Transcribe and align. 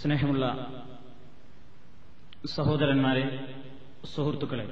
സ്നേഹമുള്ള 0.00 0.44
സഹോദരന്മാരെ 2.46 3.24
സുഹൃത്തുക്കളെ 4.14 4.66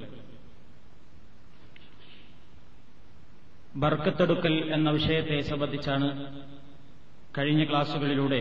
ബർക്കത്തെടുക്കൽ 3.84 4.54
എന്ന 4.74 4.90
വിഷയത്തെ 4.90 5.40
സംബന്ധിച്ചാണ് 5.40 6.08
കഴിഞ്ഞ 7.38 7.64
ക്ലാസുകളിലൂടെ 7.64 8.40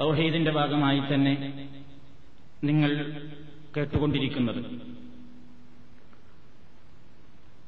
തൗഹീദിന്റെ 0.00 0.50
ഭാഗമായി 0.50 1.00
തന്നെ 1.00 1.34
നിങ്ങൾ 2.64 2.90
കേട്ടുകൊണ്ടിരിക്കുന്നത്. 3.76 4.60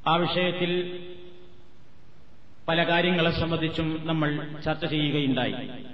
ആ 0.07 0.17
വിഷയത്തിൽ 0.17 0.73
പല 2.69 2.89
കാര്യങ്ങളെ 2.89 3.31
സംബന്ധിച്ചും 3.41 3.89
നമ്മൾ 4.07 4.29
ചർച്ച 4.65 4.85
ചെയ്യുകയുണ്ടായി. 4.85 5.92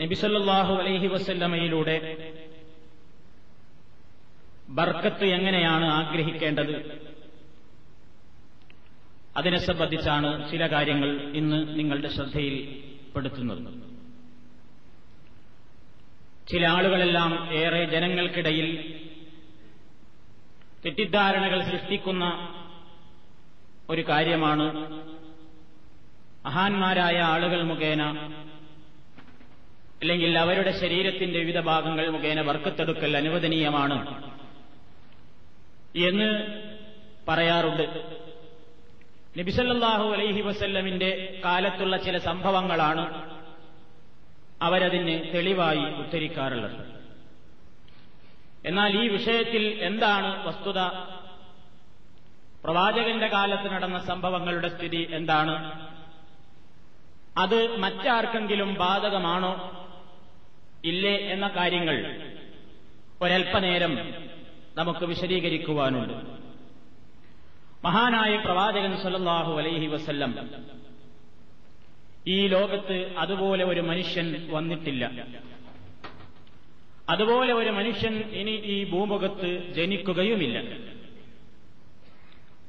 നബിസല്ലാഹു 0.00 0.74
അലൈഹി 0.74 1.06
വസല്ലമയിലൂടെ 1.06 1.96
ബർക്കത്ത് 4.68 5.24
എങ്ങനെയാണ് 5.24 5.84
ആഗ്രഹിക്കേണ്ടത്? 5.84 6.74
അതിനെ 9.36 9.58
സംബന്ധിച്ചാണ് 9.58 10.50
ചില 10.50 10.66
കാര്യങ്ങൾ 10.66 11.10
ഇന്ന് 11.34 11.78
നിങ്ങളുടെ 11.78 12.08
ശ്രദ്ധയിൽപ്പെടുത്തുന്നത് 12.08 13.62
ചില 16.48 16.66
ആളുകളെല്ലാം 16.66 17.30
ഏറെ 17.52 17.84
ജനങ്ങൾക്കിടയിൽ 17.84 18.68
തെറ്റിദ്ധാരണകൾ 20.84 21.60
സൃഷ്ടിക്കുന്ന 21.70 22.24
ഒരു 23.90 24.02
കാര്യമാണ്. 24.08 24.66
മഹാന്മാരായ 26.46 27.18
ആളുകൾ 27.18 27.62
മുഖേന 27.62 28.02
അല്ലെങ്കിൽ 30.04 30.38
അവരുടെ 30.38 30.70
ശരീരത്തിന്റെ 30.70 31.38
വിവിധ 31.38 31.60
ഭാഗങ്ങൾ 31.60 32.08
മുഖേന 32.08 32.40
വർക്കത്തെടുക്കൽ 32.40 33.16
അനുവദനീയമാണ് 33.16 34.24
എന്ന് 35.96 36.60
പറയാറുണ്ട്. 37.28 38.12
നബിസല്ലാഹു 39.38 40.10
അലൈഹി 40.10 40.40
വസല്ലമിന്റെ 40.40 41.40
കാലത്തുള്ള 41.44 41.96
ചില 41.96 42.18
സംഭവങ്ങളാണ് 42.18 43.32
അവരതിന് 44.62 45.34
തെളിവായി 45.34 45.78
ഉദ്ധരിക്കാറുള്ളത്. 45.78 47.00
എന്നാൽ 48.66 49.04
ഈ 49.04 49.08
വിഷയത്തിൽ 49.08 49.78
എന്താണ് 49.82 50.46
വസ്തുത? 50.46 50.78
പ്രവാചകന്റെ 52.64 53.26
കാലത്ത് 53.26 53.72
നടന്ന 53.72 53.98
സംഭവങ്ങളുടെ 53.98 54.68
സ്ഥിതി 54.68 55.08
എന്താണ്? 55.10 55.88
അത് 57.38 57.76
മറ്റാർക്കെങ്കിലും 57.76 58.74
ബാധകമാണോ? 58.74 59.80
ഇല്ലേ 60.84 61.16
എന്ന 61.16 61.48
കാര്യങ്ങൾ 61.48 61.96
ഒരൽപ്പനേരം 63.22 63.92
നമുക്ക് 64.76 65.04
വിശദീകരിക്കുവാനുണ്ട്. 65.04 66.12
മഹാനായ 67.84 68.36
പ്രവാചകൻ 68.36 68.96
സല്ലാഹു 68.96 69.58
അലൈഹി 69.58 69.86
വസല്ലം 69.86 70.50
ഈ 72.26 72.46
ലോകത്ത് 72.46 73.14
അതുപോലെ 73.18 73.64
ഒരു 73.64 73.80
മനുഷ്യൻ 73.80 74.46
വന്നിട്ടില്ല. 74.50 75.10
അതുപോലെ 77.08 77.52
ഒരു 77.52 77.70
മനുഷ്യൻ 77.70 78.14
ഇനി 78.18 78.50
ഈ 78.50 78.90
ഭൂമുഖത്ത് 78.90 79.72
ജനിക്കുകയുമില്ല. 79.72 80.58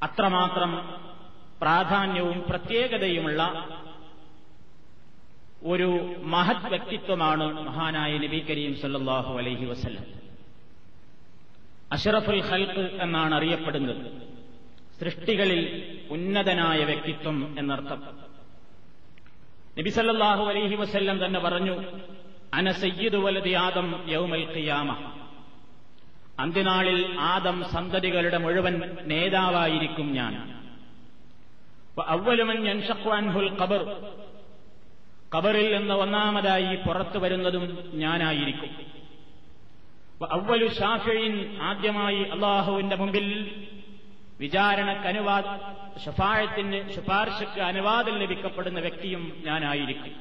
അത്രമാത്രം 0.02 0.72
പ്രാധാന്യവും 1.60 2.44
പ്രത്യേകതയുമുള്ള 2.48 3.42
ഒരു 5.62 6.14
മഹത് 6.22 6.68
വ്യക്തിത്വമാണ് 6.68 7.52
മഹാനായ 7.52 8.18
നബി 8.18 8.46
കരീം 8.50 8.80
സല്ലാഹു 8.80 9.38
അലൈഹി 9.38 9.64
വസല്ലം. 9.64 10.04
അഷറഫുൽ 11.92 12.40
ഹൽക്ക് 12.40 13.02
എന്നാണ് 13.02 13.34
അറിയപ്പെടുന്നത്. 13.34 14.12
സൃഷ്ടികളിൽ 15.00 15.92
ഉന്നതനായ 16.10 16.84
വ്യക്തിത്വം 16.84 17.56
എന്നർത്ഥം. 17.58 18.02
നബി 19.78 19.90
സല്ലാഹു 19.90 20.44
അലൈഹി 20.44 20.74
വസ്ല്ലം 20.74 21.24
തന്നെ 21.24 21.40
പറഞ്ഞു 21.40 21.84
അന 22.54 22.70
സയ്യിദു 22.70 23.16
ആദം 23.50 24.04
യൗമൽ 24.08 24.52
ഖിയാമ. 24.54 25.12
അന്ത്യനാളിൽ 26.40 27.16
ആദം 27.20 27.64
സന്തതികളുടെ 27.72 28.38
മുഴുവൻ 28.38 28.96
നേതാവായിരിക്കും 29.02 30.12
ഞാൻ. 30.12 30.56
അവലുമൻ 32.06 32.68
അൻഹുൽ 33.12 33.60
ഖബർ 33.60 33.96
ഖബറിൽ 35.34 35.78
നിന്ന് 35.78 35.94
ഒന്നാമതായി 35.94 36.76
പുറത്തു 36.76 37.18
വരുന്നതും 37.18 37.90
ഞാനായിരിക്കും. 37.94 38.70
അവലു 40.32 40.66
ഷാഫിൻ 40.66 41.58
ആദ്യമായി 41.62 42.22
അള്ളാഹുവിന്റെ 42.22 42.96
മുമ്പിൽ 42.96 43.50
വിചാരണക്കനുവാദ 44.40 45.44
ഷഫായത്തിന് 46.06 46.92
ശുപാർശക്ക് 46.92 47.60
അനുവാദം 47.60 48.18
ലഭിക്കപ്പെടുന്ന 48.18 48.80
വ്യക്തിയും 48.80 49.42
ഞാനായിരിക്കും. 49.46 50.12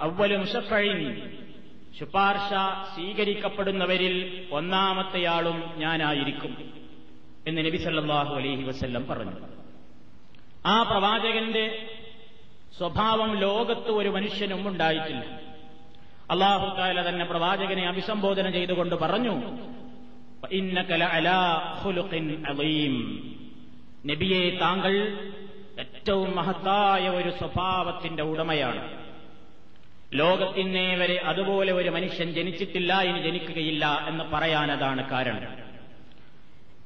അവലു 0.00 0.36
മുഷഫഴിൻ 0.36 1.30
ശുപാർശ 1.98 2.50
സ്വീകരിക്കപ്പെടുന്നവരിൽ 2.94 4.46
ഒന്നാമത്തെയാളും 4.52 5.70
ഞാനായിരിക്കും 5.76 6.72
എന്ന് 7.46 7.66
നബി 7.66 7.76
സല്ലാഹു 7.76 8.34
അലൈഹി 8.34 8.62
വസ്ല്ലം 8.62 9.06
പറഞ്ഞു. 9.06 9.32
ആ 10.66 10.82
പ്രവാചകന്റെ 10.82 11.89
സ്വഭാവം 12.78 13.36
ലോകത്ത് 13.36 13.90
ഒരു 13.90 14.08
മനുഷ്യനും 14.08 14.68
ഉണ്ടായിട്ടില്ല. 14.68 15.40
അള്ളാഹു 16.30 16.76
താല 16.76 17.08
തന്നെ 17.08 17.24
പ്രവാചകനെ 17.24 17.88
അഭിസംബോധന 17.88 18.50
ചെയ്തുകൊണ്ട് 18.50 18.94
പറഞ്ഞു 18.94 19.34
നബിയെ 24.06 24.50
താങ്കൾ 24.50 24.94
ഏറ്റവും 25.78 26.36
മഹത്തായ 26.36 27.08
ഒരു 27.08 27.30
സ്വഭാവത്തിന്റെ 27.30 28.22
ഉടമയാണ്. 28.22 29.04
ലോകത്തിന്നേ 30.14 30.94
വരെ 30.94 31.16
അതുപോലെ 31.24 31.72
ഒരു 31.72 31.88
മനുഷ്യൻ 31.88 32.32
ജനിച്ചിട്ടില്ല 32.32 33.02
ഇനി 33.02 33.18
ജനിക്കുകയില്ല 33.18 34.04
എന്ന് 34.08 34.24
പറയാനതാണ് 34.24 35.10
കാരണം. 35.10 35.56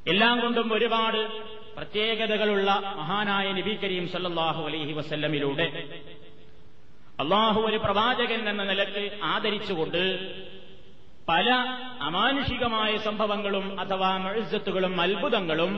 എല്ലാം 0.06 0.40
കൊണ്ടും 0.40 0.72
ഒരുപാട് 0.72 1.28
പ്രത്യേകതകളുള്ള 1.76 2.70
മഹാനായ 2.96 3.52
നബി 3.52 3.78
കരീം 3.84 4.08
സല്ലാഹു 4.08 4.62
അലൈഹി 4.62 4.92
വസല്ലമിലൂടെ 4.92 5.66
അള്ളാഹു 7.20 7.60
ഒരു 7.60 7.76
പ്രവാചകൻ 7.76 8.48
എന്ന 8.48 8.62
നിലയ്ക്ക് 8.62 9.04
ആദരിച്ചുകൊണ്ട് 9.22 10.02
പല 11.28 11.50
അമാനുഷികമായ 12.00 12.96
സംഭവങ്ങളും 12.96 13.80
അഥവാ 13.80 14.16
മഴുസത്തുകളും 14.18 15.00
അത്ഭുതങ്ങളും 15.00 15.72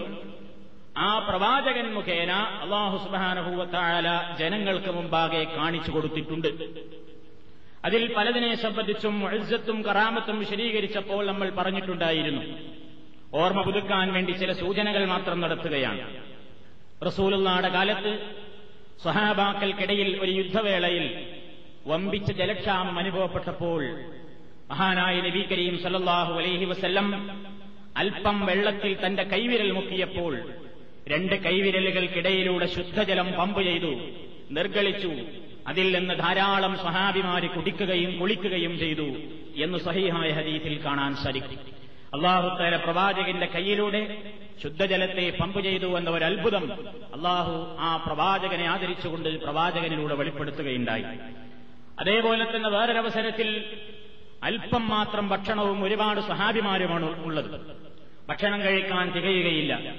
ആ 0.98 1.18
പ്രവാചകൻ 1.18 1.94
മുഖേന 1.94 2.32
അള്ളാഹു 2.64 2.96
സുബാനഹൂവത്തായ 3.04 4.36
ജനങ്ങൾക്ക് 4.38 4.90
മുമ്പാകെ 4.90 5.44
കാണിച്ചു 5.56 5.90
കൊടുത്തിട്ടുണ്ട്. 5.90 6.48
അതിൽ 7.84 8.14
പലതിനെ 8.14 8.54
സംബന്ധിച്ചും 8.54 9.20
മഴുസത്തും 9.20 9.82
കറാമത്തും 9.82 10.38
വിശദീകരിച്ചപ്പോൾ 10.38 11.26
നമ്മൾ 11.26 11.50
പറഞ്ഞിട്ടുണ്ടായിരുന്നു. 11.50 12.42
ഓർമ്മ 13.34 13.62
പുതുക്കാൻ 13.62 14.12
വേണ്ടി 14.12 14.32
ചില 14.32 14.52
സൂചനകൾ 14.52 15.04
മാത്രം 15.04 15.40
നടത്തുകയാണ്. 15.40 16.16
റസൂലുള്ളാടെ 17.06 17.68
കാലത്ത് 17.68 18.18
സ്വഹാബാക്കൽക്കിടയിൽ 19.02 20.18
ഒരു 20.20 20.30
യുദ്ധവേളയിൽ 20.30 21.26
വമ്പിച്ച 21.86 22.32
ജലക്ഷാമം 22.32 22.98
അനുഭവപ്പെട്ടപ്പോൾ 22.98 23.84
മഹാനായ 24.70 25.20
നബി 25.20 25.42
കരീം 25.52 25.82
സല്ലാഹു 25.82 26.34
അലൈഹി 26.34 26.64
വസല്ലം 26.64 27.08
അല്പം 27.96 28.46
വെള്ളത്തിൽ 28.46 29.06
തന്റെ 29.06 29.22
കൈവിരൽ 29.22 29.70
മുക്കിയപ്പോൾ 29.70 30.52
രണ്ട് 31.08 31.34
കൈവിരലുകൾക്കിടയിലൂടെ 31.34 32.66
ശുദ്ധജലം 32.66 33.32
പമ്പ് 33.32 33.62
ചെയ്തു 33.62 34.00
നിർഗളിച്ചു. 34.50 35.12
അതിൽ 35.66 35.98
നിന്ന് 35.98 36.14
ധാരാളം 36.14 36.76
സ്വഹാബിമാര് 36.76 37.50
കുടിക്കുകയും 37.50 38.18
കുളിക്കുകയും 38.18 38.78
ചെയ്തു 38.78 39.06
എന്ന് 39.56 39.78
സഹിഹായ 39.78 40.30
ഹദീസിൽ 40.30 40.84
കാണാൻ 40.84 41.14
സാധിക്കും. 41.16 41.85
അള്ളാഹുത്താല 42.14 42.76
പ്രവാചകന്റെ 42.76 43.46
കയ്യിലൂടെ 43.46 44.22
ശുദ്ധജലത്തെ 44.62 45.36
പമ്പ് 45.40 45.60
ചെയ്തു 45.60 45.98
എന്ന 45.98 46.10
ഒരു 46.10 46.24
അത്ഭുതം 46.24 46.88
അള്ളാഹു 46.88 47.76
ആ 47.78 47.96
പ്രവാചകനെ 47.96 48.64
ആദരിച്ചുകൊണ്ട് 48.64 49.42
പ്രവാചകനിലൂടെ 49.42 50.14
വെളിപ്പെടുത്തുകയുണ്ടായി. 50.14 51.04
അതേപോലെ 52.00 52.56
തന്നെ 52.56 52.68
വേറൊരവസരത്തിൽ 52.68 53.64
അല്പം 54.42 54.88
മാത്രം 54.88 55.28
ഭക്ഷണവും 55.28 55.84
ഒരുപാട് 55.84 56.20
സഹാബിമാരുമാണ് 56.20 57.24
ഉള്ളത്. 57.24 57.60
ഭക്ഷണം 58.28 58.62
കഴിക്കാൻ 58.62 59.10
തികയുകയില്ല. 59.10 59.94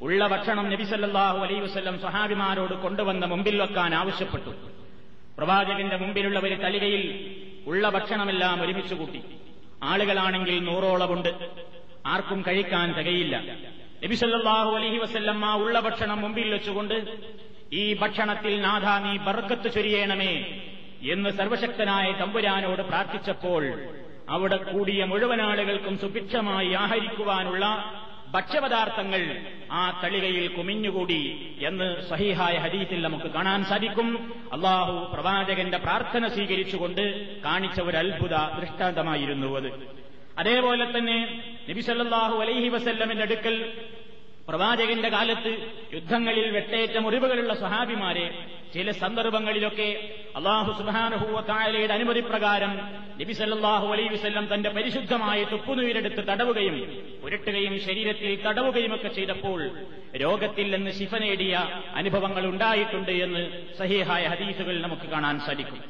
ഉള്ള 0.00 0.26
ഭക്ഷണം 0.26 0.70
നബിസല്ലാഹു 0.70 1.38
അലൈ 1.38 1.60
വസ്ലം 1.60 1.98
സഹാബിമാരോട് 1.98 2.74
കൊണ്ടുവന്ന 2.74 3.26
മുമ്പിൽ 3.26 3.60
വെക്കാൻ 3.60 3.94
ആവശ്യപ്പെട്ടു. 3.94 4.50
പ്രവാചകന്റെ 5.38 5.96
മുമ്പിലുള്ള 5.96 6.38
ഒരു 6.38 6.54
തളികയിൽ 6.54 7.34
ഉള്ള 7.66 7.88
ഭക്ഷണമെല്ലാം 7.88 8.62
ഒരുമിച്ച് 8.62 8.94
കൂട്ടി. 8.94 9.22
ആളുകളാണെങ്കിൽ 9.90 10.56
നൂറോളമുണ്ട്. 10.68 11.32
ആർക്കും 12.06 12.40
കഴിക്കാൻ 12.46 12.88
തികയില്ല. 12.98 13.36
നബിസല്ലാഹു 14.04 14.70
അലഹി 14.78 14.98
വസല്ലമ്മ 15.04 15.46
ഉള്ള 15.64 15.76
ഭക്ഷണം 15.80 16.18
മുമ്പിൽ 16.22 16.48
വെച്ചുകൊണ്ട് 16.54 16.96
ഈ 17.72 17.84
ഭക്ഷണത്തിൽ 18.00 18.54
നാഥ 18.66 18.86
നീ 19.04 19.12
ബർക്കത്ത് 19.26 19.68
ചൊരിയേണമേ 19.76 20.32
എന്ന് 21.12 21.30
സർവശക്തനായ 21.38 22.06
തമ്പുരാനോട് 22.20 22.82
പ്രാർത്ഥിച്ചപ്പോൾ 22.90 23.62
അവിടെ 24.34 24.56
കൂടിയ 24.56 25.00
മുഴുവൻ 25.04 25.40
ആളുകൾക്കും 25.42 25.94
സുഭിക്ഷമായി 26.02 26.72
ആഹരിക്കുവാനുള്ള 26.82 27.64
ഭക്ഷ്യപദാർത്ഥങ്ങൾ 28.34 29.40
ആ 29.72 30.00
തളികയിൽ 30.04 30.46
കുമിഞ്ഞുകൂടി 30.48 31.52
എന്ന് 31.62 32.00
സഹിഹായ 32.00 32.54
ഹദീസിൽ 32.58 33.02
നമുക്ക് 33.02 33.30
കാണാൻ 33.30 33.64
സാധിക്കും. 33.64 34.34
അള്ളാഹു 34.52 35.14
പ്രവാചകന്റെ 35.14 35.78
പ്രാർത്ഥന 35.78 36.28
സ്വീകരിച്ചുകൊണ്ട് 36.28 37.36
കാണിച്ച 37.44 37.80
ഒരു 37.80 37.96
അത്ഭുത 37.96 38.36
ദൃഷ്ടാന്തമായിരുന്നു 38.60 39.56
അത്. 39.56 39.94
അതേപോലെ 40.38 40.98
തന്നെ 40.98 41.42
നബിസല്ലാഹു 41.70 42.40
അലൈഹി 42.40 42.68
വസല്ലമിന്റെ 42.68 43.22
അടുക്കൽ 43.22 43.72
പ്രവാചകന്റെ 44.48 45.08
കാലത്ത് 45.08 45.52
യുദ്ധങ്ങളിൽ 45.94 46.46
വെട്ടേറ്റ 46.56 46.96
മുറിവുകളുള്ള 47.04 47.52
സ്വഹാബിമാരെ 47.54 48.26
ചില 48.74 48.90
സന്ദർഭങ്ങളിലൊക്കെ 49.02 49.88
അള്ളാഹു 50.38 50.70
സുബാനുഹൂവത്തായാലയുടെ 50.78 51.94
അനുമതി 51.94 52.22
പ്രകാരം 52.30 52.72
നബിസല്ലാഹു 53.20 53.86
അലൈ 53.94 54.06
വസ്ല്ലം 54.14 54.46
തന്റെ 54.52 54.70
പരിശുദ്ധമായ 54.76 55.40
തുപ്പുനീരെടുത്ത് 55.52 56.22
തടവുകയും 56.30 56.76
പുരട്ടുകയും 57.22 57.74
ശരീരത്തിൽ 57.86 58.32
തടവുകയുമൊക്കെ 58.46 59.10
ചെയ്തപ്പോൾ 59.18 59.60
രോഗത്തിൽ 60.22 60.66
നിന്ന് 60.74 60.90
ശിഫ 60.90 61.14
നേടിയ 61.24 61.54
അനുഭവങ്ങൾ 61.94 62.46
ഉണ്ടായിട്ടുണ്ട് 62.52 63.14
എന്ന് 63.26 63.44
സഹിഹായ 63.80 64.24
ഹദീസുകൾ 64.32 64.74
നമുക്ക് 64.80 65.06
കാണാൻ 65.14 65.38
സാധിക്കും. 65.46 65.80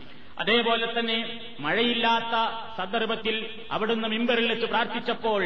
അതേപോലെ 0.42 0.86
തന്നെ 0.86 1.16
മഴയില്ലാത്ത 1.64 2.34
സന്ദർഭത്തിൽ 2.78 3.36
അവിടുന്ന് 3.75 4.08
മിമ്പറിൽ 4.14 4.46
വെച്ച് 4.52 4.66
പ്രാർത്ഥിച്ചപ്പോൾ 4.66 5.42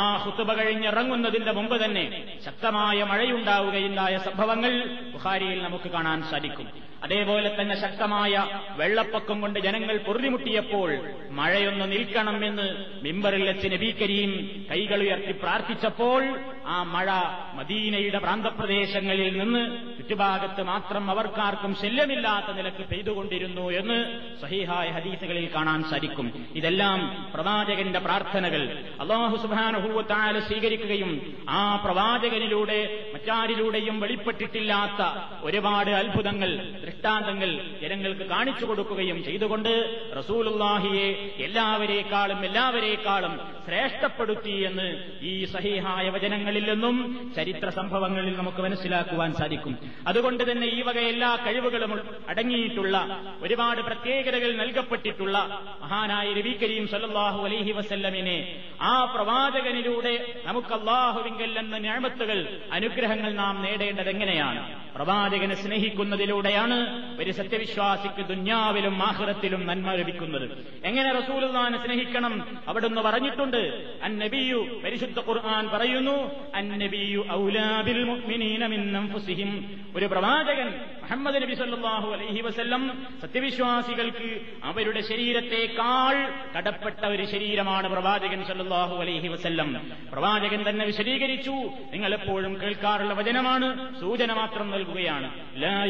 ആ 0.00 0.04
ഹുത്തുബ 0.24 0.50
കഴിഞ്ഞിറങ്ങുന്നതിന്റെ 0.60 1.52
മുമ്പ് 1.58 1.76
തന്നെ 1.84 2.04
ശക്തമായ 2.46 3.04
മഴയുണ്ടാവുകയുണ്ടായ 3.10 4.16
സംഭവങ്ങൾ 4.28 4.72
ബുഹാരിയിൽ 5.12 5.62
നമുക്ക് 5.62 5.90
കാണാൻ 5.96 6.22
സാധിക്കും. 6.30 6.68
അതേപോലെ 7.02 7.56
തന്നെ 7.60 7.80
ശക്തമായ 7.80 8.46
വെള്ളപ്പൊക്കം 8.76 9.40
കൊണ്ട് 9.40 9.60
ജനങ്ങൾ 9.60 9.96
പൊറുതിമുട്ടിയപ്പോൾ 9.98 10.90
മഴയൊന്ന് 11.30 11.92
നിൽക്കണമെന്ന് 11.92 12.68
മിമ്പറിൽ 13.02 13.44
വെച്ച് 13.44 13.68
നബി 13.68 13.90
കരീം 14.02 14.32
കൈകൾ 14.70 15.00
ഉയർത്തി 15.00 15.32
പ്രാർത്ഥിച്ചപ്പോൾ 15.32 16.38
ആ 16.66 16.82
മഴ 16.82 17.10
മദീനയുടെ 17.54 18.18
പ്രാന്തപ്രദേശങ്ങളിൽ 18.18 19.38
നിന്ന് 19.38 19.62
ചുറ്റുഭാഗത്ത് 19.96 20.62
മാത്രം 20.62 21.10
അവർക്കാർക്കും 21.10 21.74
ശല്യമില്ലാത്ത 21.74 22.56
നിലയ്ക്ക് 22.56 22.84
പെയ്തുകൊണ്ടിരുന്നു 22.88 23.70
എന്ന് 23.70 23.98
സഹിഹായ 24.40 24.90
ഹദീസുകളിൽ 24.90 25.50
കാണാൻ 25.54 25.82
സാധിക്കും. 25.82 26.46
ഇതെല്ലാം 26.54 27.30
പ്രവാചകന്റെ 27.34 27.98
പ്രാർത്ഥനകൾ. 27.98 28.84
അള്ളാഹു 29.00 29.36
സുബാനുഭൂവത്താൽ 29.36 30.40
സ്വീകരിക്കുകയും 30.40 31.44
ആ 31.48 31.76
പ്രവാചകനിലൂടെ 31.76 33.10
മറ്റാരിലൂടെയും 33.14 34.00
വെളിപ്പെട്ടിട്ടില്ലാത്ത 34.00 35.02
ഒരുപാട് 35.42 35.90
അത്ഭുതങ്ങൾ 35.90 36.72
ദൃഷ്ടാന്തങ്ങൾ 36.92 37.50
ജനങ്ങൾക്ക് 37.82 38.24
കാണിച്ചു 38.28 38.64
കൊടുക്കുകയും 38.64 39.24
ചെയ്തുകൊണ്ട് 39.24 39.70
റസൂലുല്ലാഹിയെ 40.16 41.06
എല്ലാവരേക്കാളും 41.38 42.44
എല്ലാവരേക്കാളും 42.44 43.34
ശ്രേഷ്ഠപ്പെടുത്തി 43.66 44.54
എന്ന് 44.60 44.86
ഈ 45.22 45.44
സഹിഹായ 45.44 46.08
വചനങ്ങളിൽ 46.08 46.64
നിന്നും 46.70 46.96
ചരിത്ര 47.36 47.68
സംഭവങ്ങളിൽ 47.70 48.36
നമുക്ക് 48.36 48.62
മനസ്സിലാക്കുവാൻ 48.62 49.34
സാധിക്കും. 49.34 49.74
അതുകൊണ്ട് 50.06 50.50
തന്നെ 50.50 50.66
ഈ 50.66 50.82
വക 50.82 50.98
എല്ലാ 51.02 51.36
കഴിവുകളും 51.36 51.92
അടങ്ങിയിട്ടുള്ള 52.28 52.96
ഒരുപാട് 53.42 53.80
പ്രത്യേകതകൾ 53.80 54.52
നൽകപ്പെട്ടിട്ടുള്ള 54.52 55.36
മഹാനായ 55.82 56.32
രവി 56.32 56.54
കരീം 56.62 56.86
സല്ലാഹു 56.86 57.42
അലഹി 57.42 57.72
വസല്ലമിനെ 57.72 58.38
ആ 58.82 59.04
പ്രവാചകനിലൂടെ 59.14 60.14
നമുക്ക് 60.46 60.74
അള്ളാഹുവിങ്കൽ 60.74 61.58
എന്ന 61.58 61.78
ഞാമത്തുകൾ 61.78 62.38
അനുഗ്രഹങ്ങൾ 62.72 63.32
നാം 63.34 63.62
നേടേണ്ടത് 63.62 64.08
എങ്ങനെയാണ് 64.08 64.62
പ്രവാചകനെ 64.94 65.54
സ്നേഹിക്കുന്നതിലൂടെയാണ് 65.54 66.78
ഒരു 67.20 67.32
സത്യവിശ്വാസിക്ക് 67.32 68.28
ദുന്യാവിലും 68.28 69.02
ആഹ്റത്തിലും 69.02 69.66
നന്മ 69.66 69.92
ലഭിക്കുന്നത്. 69.92 70.46
എങ്ങനെ 70.84 71.12
റസൂലുള്ളാനെ 71.12 71.78
സ്നേഹിക്കണം? 71.82 72.58
അവിടുന്ന് 72.68 73.00
പറഞ്ഞിട്ടുണ്ട് 73.00 73.60
അന്നബിയു 74.02 74.80
പരിശുദ്ധ 74.84 75.18
ഖുർആൻ 75.20 75.68
പറയുന്നു 75.68 76.16
അന്നബിയു 76.54 77.24
ഔലാബിൽ 77.32 78.04
മുഅ്മിനീന 78.04 78.66
മിൻ 78.66 78.96
അൻഫുസിഹിം. 78.96 79.50
ഒരു 79.96 80.06
പ്രവാചകൻ 80.06 80.68
മുഹമ്മദ് 81.02 81.42
നബി 81.42 81.54
സല്ലല്ലാഹു 81.54 82.12
അലൈഹി 82.12 82.40
വസല്ലം 82.40 83.06
സത്യവിശ്വാസികൾക്ക് 83.22 84.40
അവരുടെ 84.64 85.00
ശരീരത്തെക്കാൾ 85.00 86.14
കടപ്പെട്ട 86.56 87.04
ഒരു 87.04 87.24
ശരീരമാണ് 87.24 87.88
പ്രവാചകൻ 87.88 88.44
സല്ലല്ലാഹു 88.44 88.96
അലൈഹി 88.96 89.28
വസല്ലം. 89.28 89.70
പ്രവാചകൻ 90.12 90.64
തന്നെ 90.68 90.84
വിശദീകരിച്ചു 90.84 91.56
നിങ്ങൾ 91.92 92.14
എപ്പോഴും 92.14 92.60
കേൾക്കാറുള്ള 92.62 93.14
വചനമാണ് 93.14 94.00
സൂചന 94.00 94.32
മാത്രം 94.32 94.70
നൽകുകയാണ്. 94.70 95.28
ലാ 95.56 95.84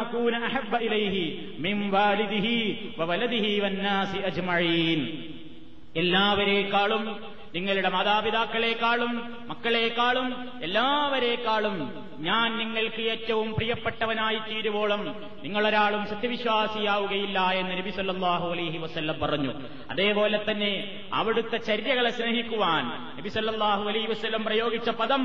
അകൂന 0.00 0.36
അഹബ്ബ 0.44 0.74
ഇലൈഹി 0.86 1.24
മിൻ 1.58 1.76
വാലിദിഹി 1.90 2.56
വവലദിഹി 2.98 3.52
വന്നാസി 3.60 4.20
അജ്മഈൻ 4.28 5.02
എല്ലാവരേക്കാളും 5.94 7.04
നിങ്ങളുടെ 7.54 7.88
മാതാപിതാക്കളെക്കാളും 7.88 9.30
മക്കളെക്കാളും 9.48 10.34
എല്ലാവരേക്കാളും 10.62 12.10
ഞാൻ 12.18 12.58
നിങ്ങൾക്ക് 12.58 13.00
ഏറ്റവും 13.00 13.54
പ്രിയപ്പെട്ടവനായി 13.54 14.38
തീരുവോളം 14.38 15.14
നിങ്ങളൊരാളും 15.42 16.06
സത്യവിശ്വാസിയാവുകയില്ല 16.06 17.50
എന്ന് 17.50 17.78
നബി 17.78 17.90
സല്ലാഹു 17.90 18.48
അലൈഹി 18.48 18.78
വസ്ല്ലം 18.78 19.16
പറഞ്ഞു. 19.22 19.52
അതേപോലെ 19.90 20.44
തന്നെ 20.50 21.02
അവിടുത്തെ 21.12 21.56
ചര്യകളെ 21.56 22.10
സ്നേഹിക്കുവാൻ 22.10 22.84
നബി 23.18 23.28
സല്ലാഹു 23.28 23.88
അലൈഹി 23.88 24.06
വസ്ല്ലം 24.06 24.44
പ്രയോഗിച്ച 24.44 24.90
പദം 24.90 25.22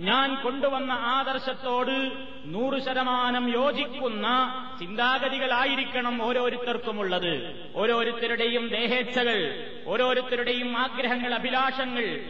ഞാൻ 0.00 0.34
കൊണ്ടുവന്ന 0.34 0.92
ആദർശത്തോട് 0.92 2.12
നൂറ് 2.44 2.82
ശതമാനം 2.82 3.52
യോജിക്കുന്ന 3.52 4.26
ചിന്താഗതികളായിരിക്കണം 4.80 6.22
ഓരോരുത്തർക്കുമുള്ളത്. 6.22 7.54
ഓരോരുത്തരുടെയും 7.74 8.68
ദേഹേച്ഛകൾ 8.68 9.38
ഓരോരുത്തരുടെയും 9.86 10.78
ആഗ്രഹങ്ങൾ 10.78 11.34
അഭിലാഷങ്ങൾ 11.34 12.20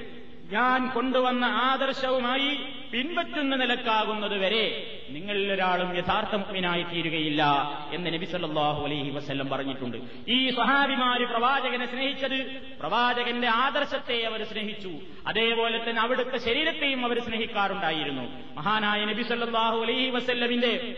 ഞാൻ 0.50 0.88
കൊണ്ടുവന്ന 0.88 1.44
ആദർശവുമായി 1.44 2.58
പിൻപറ്റുന്ന 2.93 3.56
നിലക്കാകുന്നത് 3.56 4.38
വരെ 4.38 4.94
നിങ്ങളിൽ 5.09 5.53
ഒരാളും 5.53 5.97
യഥാർത്ഥ 5.97 6.35
മുഗ്മിനായി 6.35 6.83
തീരുകയില്ല 6.83 7.43
എന്ന് 7.93 8.15
നബി 8.15 8.25
സല്ലാഹു 8.25 8.85
അലൈഹി 8.85 9.11
വസ്ല്ലം 9.11 9.49
പറഞ്ഞിട്ടുണ്ട്. 9.49 9.97
ഈ 10.31 10.51
സഹാബിമാര് 10.51 11.27
പ്രവാചകനെ 11.27 11.87
സ്നേഹിച്ചത് 11.87 12.62
പ്രവാചകന്റെ 12.81 13.49
ആദർശത്തെ 13.49 14.23
അവർ 14.23 14.45
സ്നേഹിച്ചു. 14.45 14.93
അതേപോലെ 15.27 15.91
തന്നെ 15.91 16.03
അവിടുത്തെ 16.03 16.39
ശരീരത്തെയും 16.39 17.05
അവർ 17.05 17.21
സ്നേഹിക്കാറുണ്ടായിരുന്നു. 17.21 18.55
മഹാനായ 18.55 19.05
നബി 19.05 19.23
സല്ലാഹു 19.23 19.81
അലൈഹി 19.81 20.11
വസ്ല്ലമിന്റെ 20.11 20.96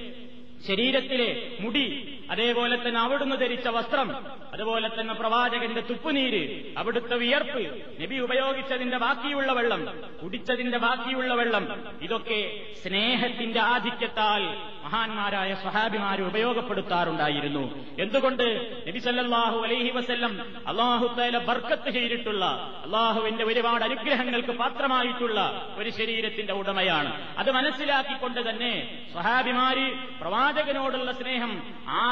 ശരീരത്തിലെ 0.68 1.50
മുടി 1.60 2.12
അതേപോലെ 2.30 2.88
തന്നെ 2.88 3.00
അവിടുന്ന് 3.00 3.36
ധരിച്ച 3.36 3.68
വസ്ത്രം 3.68 4.08
അതുപോലെ 4.52 4.88
തന്നെ 4.88 5.14
പ്രവാചകന്റെ 5.14 5.80
തുപ്പുനീര് 5.80 6.64
അവിടുത്തെ 6.78 7.16
വിയർപ്പ് 7.16 7.62
നബി 8.02 8.18
ഉപയോഗിച്ചതിന്റെ 8.18 8.98
ബാക്കിയുള്ള 8.98 9.52
വെള്ളം 9.52 9.82
കുടിച്ചതിന്റെ 10.22 10.78
ബാക്കിയുള്ള 10.78 11.34
വെള്ളം 11.34 11.64
ഇതൊക്കെ 12.02 12.60
സ്നേഹത്തിന്റെ 12.84 13.60
ആധിക്യത്താൽ 13.60 14.42
മഹാന്മാരായ 14.84 15.54
സ്വഹാബിമാർ 15.54 16.22
ഉപയോഗപ്പെടുത്താറുണ്ടായിരുന്നു. 16.22 17.62
എന്തുകൊണ്ട്? 17.98 18.44
നബി 18.88 18.98
സല്ലാഹു 18.98 19.58
അലൈഹി 19.64 19.90
വസ്ല്ലം 19.90 20.32
അള്ളാഹു 20.66 21.06
തല 21.18 21.38
ബർക്കത്ത് 21.38 21.90
ചെയ്തിട്ടുള്ള 21.90 22.44
അള്ളാഹുവിന്റെ 22.84 23.44
ഒരുപാട് 23.44 23.84
അനുഗ്രഹങ്ങൾക്ക് 23.84 24.52
പാത്രമായിട്ടുള്ള 24.52 25.38
ഒരു 25.76 25.90
ശരീരത്തിന്റെ 25.90 26.52
ഉടമയാണ്. 26.52 27.12
അത് 27.38 27.50
മനസ്സിലാക്കിക്കൊണ്ട് 27.50 28.50
തന്നെ 28.50 28.72
സ്വഹാബിമാര് 29.12 29.86
പ്രവാചകനോടുള്ള 30.20 31.12
സ്നേഹം 31.12 31.62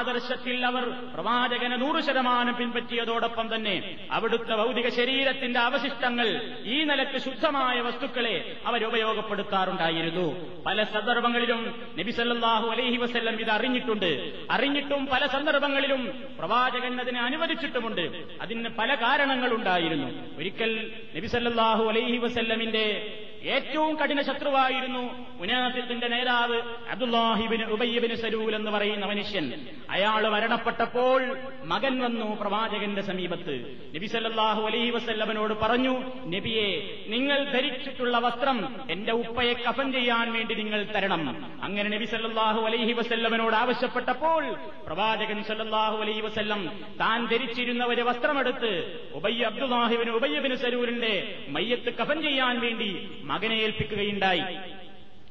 ആദർശത്തിൽ 0.04 0.66
അവർ 0.66 0.84
പ്രവാചകനെ 1.14 1.76
നൂറ് 1.76 2.02
ശതമാനം 2.04 2.56
പിൻപറ്റിയതോടൊപ്പം 2.56 3.54
തന്നെ 3.54 4.06
അവിടുത്തെ 4.10 4.54
ഭൗതിക 4.56 4.88
ശരീരത്തിന്റെ 4.88 5.60
അവശിഷ്ടങ്ങൾ 5.60 6.56
ഈ 6.64 6.84
നിലയ്ക്ക് 6.84 7.18
ശുദ്ധമായ 7.18 7.80
വസ്തുക്കളെ 7.80 8.56
അവരുപയോഗപ്പെടുത്താറുണ്ടായിരുന്നു 8.66 10.62
പല 10.66 10.82
സന്ദർഭങ്ങളിലും 10.82 11.90
നബിസല്ലാഹു 11.98 12.68
അലൈഹി 12.68 12.96
വസ്ല്ലം 12.96 13.40
ഇത് 13.40 13.50
അറിഞ്ഞിട്ടുണ്ട്. 13.50 14.32
അറിഞ്ഞിട്ടും 14.50 15.06
പല 15.06 15.26
സന്ദർഭങ്ങളിലും 15.26 16.34
പ്രവാചകൻ 16.38 17.00
അതിനെ 17.00 17.20
അനുവദിച്ചിട്ടുമുണ്ട്. 17.20 18.24
അതിന് 18.42 18.68
പല 18.78 18.94
കാരണങ്ങളുണ്ടായിരുന്നു. 18.94 20.38
ഒരിക്കൽ 20.38 20.92
നബിസല്ലാഹു 21.16 21.84
അലൈഹി 21.84 22.16
വസ്ല്ലമിന്റെ 22.16 23.18
ഏറ്റവും 23.44 23.96
കഠിന 23.96 24.22
ശത്രുവായിരുന്നു 24.22 25.24
മുനാഫിത്തിന്റെ 25.38 26.08
നേതാവ് 26.08 26.60
അബ്ദുല്ലാഹിബിന് 26.90 27.64
ഉബയ്യബിന് 27.64 28.14
സരൂൽ 28.14 28.54
എന്ന് 28.54 28.70
പറയുന്ന 28.70 29.06
മനുഷ്യൻ. 29.06 29.66
അയാൾ 29.90 30.28
മരണപ്പെട്ടപ്പോൾ 30.28 31.36
മകൻ 31.64 32.00
വന്നു 32.00 32.40
പ്രവാചകന്റെ 32.40 33.02
സമീപത്ത്. 33.02 33.54
നബി 33.94 34.06
സല്ലാഹു 34.06 34.62
അലൈഹി 34.62 34.90
വസല്ലമനോട് 34.90 35.54
പറഞ്ഞു 35.54 36.02
നബിയെ 36.26 36.98
നിങ്ങൾ 37.06 37.44
ധരിച്ചിട്ടുള്ള 37.44 38.18
വസ്ത്രം 38.18 38.76
എന്റെ 38.90 39.12
ഉപ്പയെ 39.12 39.52
കഫൻ 39.52 39.92
ചെയ്യാൻ 39.92 40.32
വേണ്ടി 40.32 40.54
നിങ്ങൾ 40.54 40.82
തരണം. 40.82 41.52
അങ്ങനെ 41.62 41.90
നബി 41.90 42.04
സല്ലാഹു 42.04 42.60
അലൈഹി 42.60 42.92
വസല്ലമനോട് 42.92 43.56
ആവശ്യപ്പെട്ടപ്പോൾ 43.56 44.56
പ്രവാചകൻ 44.86 45.42
സല്ലാഹു 45.42 45.96
അലൈഹി 45.96 46.20
വസല്ലം 46.20 46.82
താൻ 47.00 47.26
ധരിച്ചിരുന്ന 47.26 47.84
ഒരു 47.84 48.02
വസ്ത്രമെടുത്ത് 48.02 49.02
ഉബയ്യ 49.14 49.42
അബ്ദുല്ലാഹിബിന് 49.42 50.10
ഉബയ്യബിന് 50.10 50.54
സരൂലിന്റെ 50.54 51.36
മയ്യത്ത് 51.48 51.94
കഫൻ 51.94 52.22
ചെയ്യാൻ 52.22 52.60
വേണ്ടി 52.60 53.08
മകനെ 53.34 53.54
ഏൽപ്പിക്കുകയുണ്ടായി. 53.54 54.44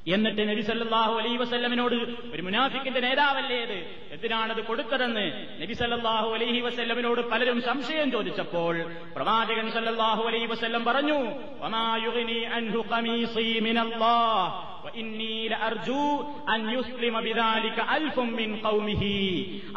എന്നിട്ട് 0.07 0.49
നബി 0.49 0.61
സല്ലാഹു 0.61 1.13
അലൈ 1.19 1.35
വസ്ല്ലമിനോട് 1.35 1.93
ഒരു 2.33 2.41
മുനാഫിക്കിന്റെ 2.41 2.99
നേതാവല്ലേത് 2.99 3.75
എന്തിനാണത് 4.11 4.61
കൊടുത്തതെന്ന്? 4.65 5.25
നബി 5.61 5.73
സല്ലാഹു 5.73 6.29
അലൈഹി 6.33 6.59
വസ്ല്ലമിനോട് 6.59 7.21
പലരും 7.29 7.61
സംശയം 7.61 8.11
ചോദിച്ചപ്പോൾ 8.11 8.75
പ്രവാചകൻ 9.15 9.71
സല്ലാഹു 9.71 10.23
അലൈഹി 10.23 10.45
വസല്ലം 10.45 10.85
പറഞ്ഞു 10.85 11.19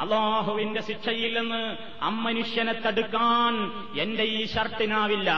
അള്ളാഹുവിന്റെ 0.02 0.82
ശിക്ഷയിൽ 0.82 1.38
നിന്ന് 1.38 1.76
അമ്മനുഷ്യനെ 2.02 2.72
തടുക്കാൻ 2.72 3.54
എന്റെ 4.00 4.22
ഈ 4.22 4.46
ഷർട്ടിനാവില്ല 4.46 5.30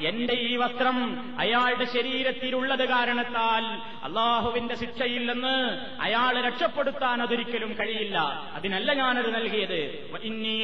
എന്റെ 0.00 0.34
ഈ 0.34 0.56
വസ്ത്രം 0.56 0.98
അയാളുടെ 1.38 1.84
ശരീരത്തിലുള്ളത് 1.84 2.88
കാരണത്താൽ 2.88 3.64
അള്ളാഹുവിന്റെ 4.04 4.74
ശിക്ഷയില്ലെന്ന് 4.74 5.78
അയാളെ 6.00 6.40
രക്ഷപ്പെടുത്താൻ 6.40 7.22
അതൊരിക്കലും 7.22 7.76
കഴിയില്ല. 7.78 8.18
അതിനല്ല 8.54 8.92
ഞാനത് 8.92 9.34
നൽകിയത്. 9.34 10.10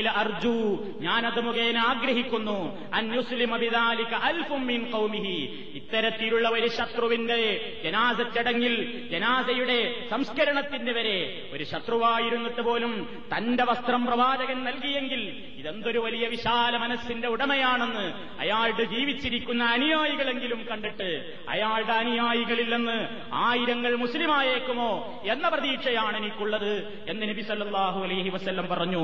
അർജു 0.09 0.85
ഞാനത് 1.01 1.41
മുഖേന 1.41 1.79
ആഗ്രഹിക്കുന്നു. 1.79 2.91
അന്യുസ്ലിമിതാലിക 2.95 4.15
അൽഫും 4.15 4.67
മിൻ 4.67 4.91
കൗമിഹി 4.91 5.71
ഇത്തരത്തിലുള്ള 5.75 6.49
ഒരു 6.49 6.67
ശത്രുവിന്റെ 6.67 7.81
ജനാസ 7.85 8.35
ചടങ്ങിൽ 8.35 9.09
ജനാസയുടെ 9.09 10.09
സംസ്കരണത്തിന്റെ 10.11 10.93
വരെ 10.93 11.49
ഒരു 11.53 11.65
ശത്രുവായിരുന്നിട്ട് 11.65 12.61
പോലും 12.61 13.25
തന്റെ 13.37 13.65
വസ്ത്രം 13.65 14.07
പ്രവാചകൻ 14.07 14.65
നൽകിയെങ്കിൽ 14.65 15.45
ഇതെന്തൊരു 15.57 15.99
വലിയ 15.99 16.29
വിശാല 16.29 16.77
മനസ്സിന്റെ 16.77 17.29
ഉടമയാണെന്ന് 17.29 18.13
അയാളുടെ 18.41 18.85
ജീവിച്ചിരിക്കുന്ന 19.25 19.65
അനുയായികളെങ്കിലും 19.65 20.61
കണ്ടിട്ട് 20.71 21.09
അയാളുടെ 21.49 21.93
അനുയായികളില്ലെന്ന് 21.93 22.97
ആയിരങ്ങൾ 23.33 23.93
മുസ്ലിമായേക്കുമോ 23.97 24.89
എന്ന 25.25 25.49
പ്രതീക്ഷയാണ് 25.49 26.17
എനിക്കുള്ളത് 26.17 26.73
എന്ന് 27.09 27.29
നബി 27.29 27.43
സല്ലാഹു 27.43 28.01
അലൈഹി 28.05 28.29
വസ്ല്ലം 28.29 28.67
പറഞ്ഞു. 28.69 29.03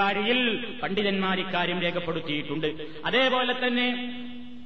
ബാരിയിൽ 0.00 0.40
പണ്ഡിതന്മാർ 0.82 1.38
ഇക്കാര്യം 1.40 1.80
രേഖപ്പെടുത്തിയിട്ടുണ്ട്. 1.82 2.68
അതേപോലെ 3.04 3.54
തന്നെ 3.66 3.88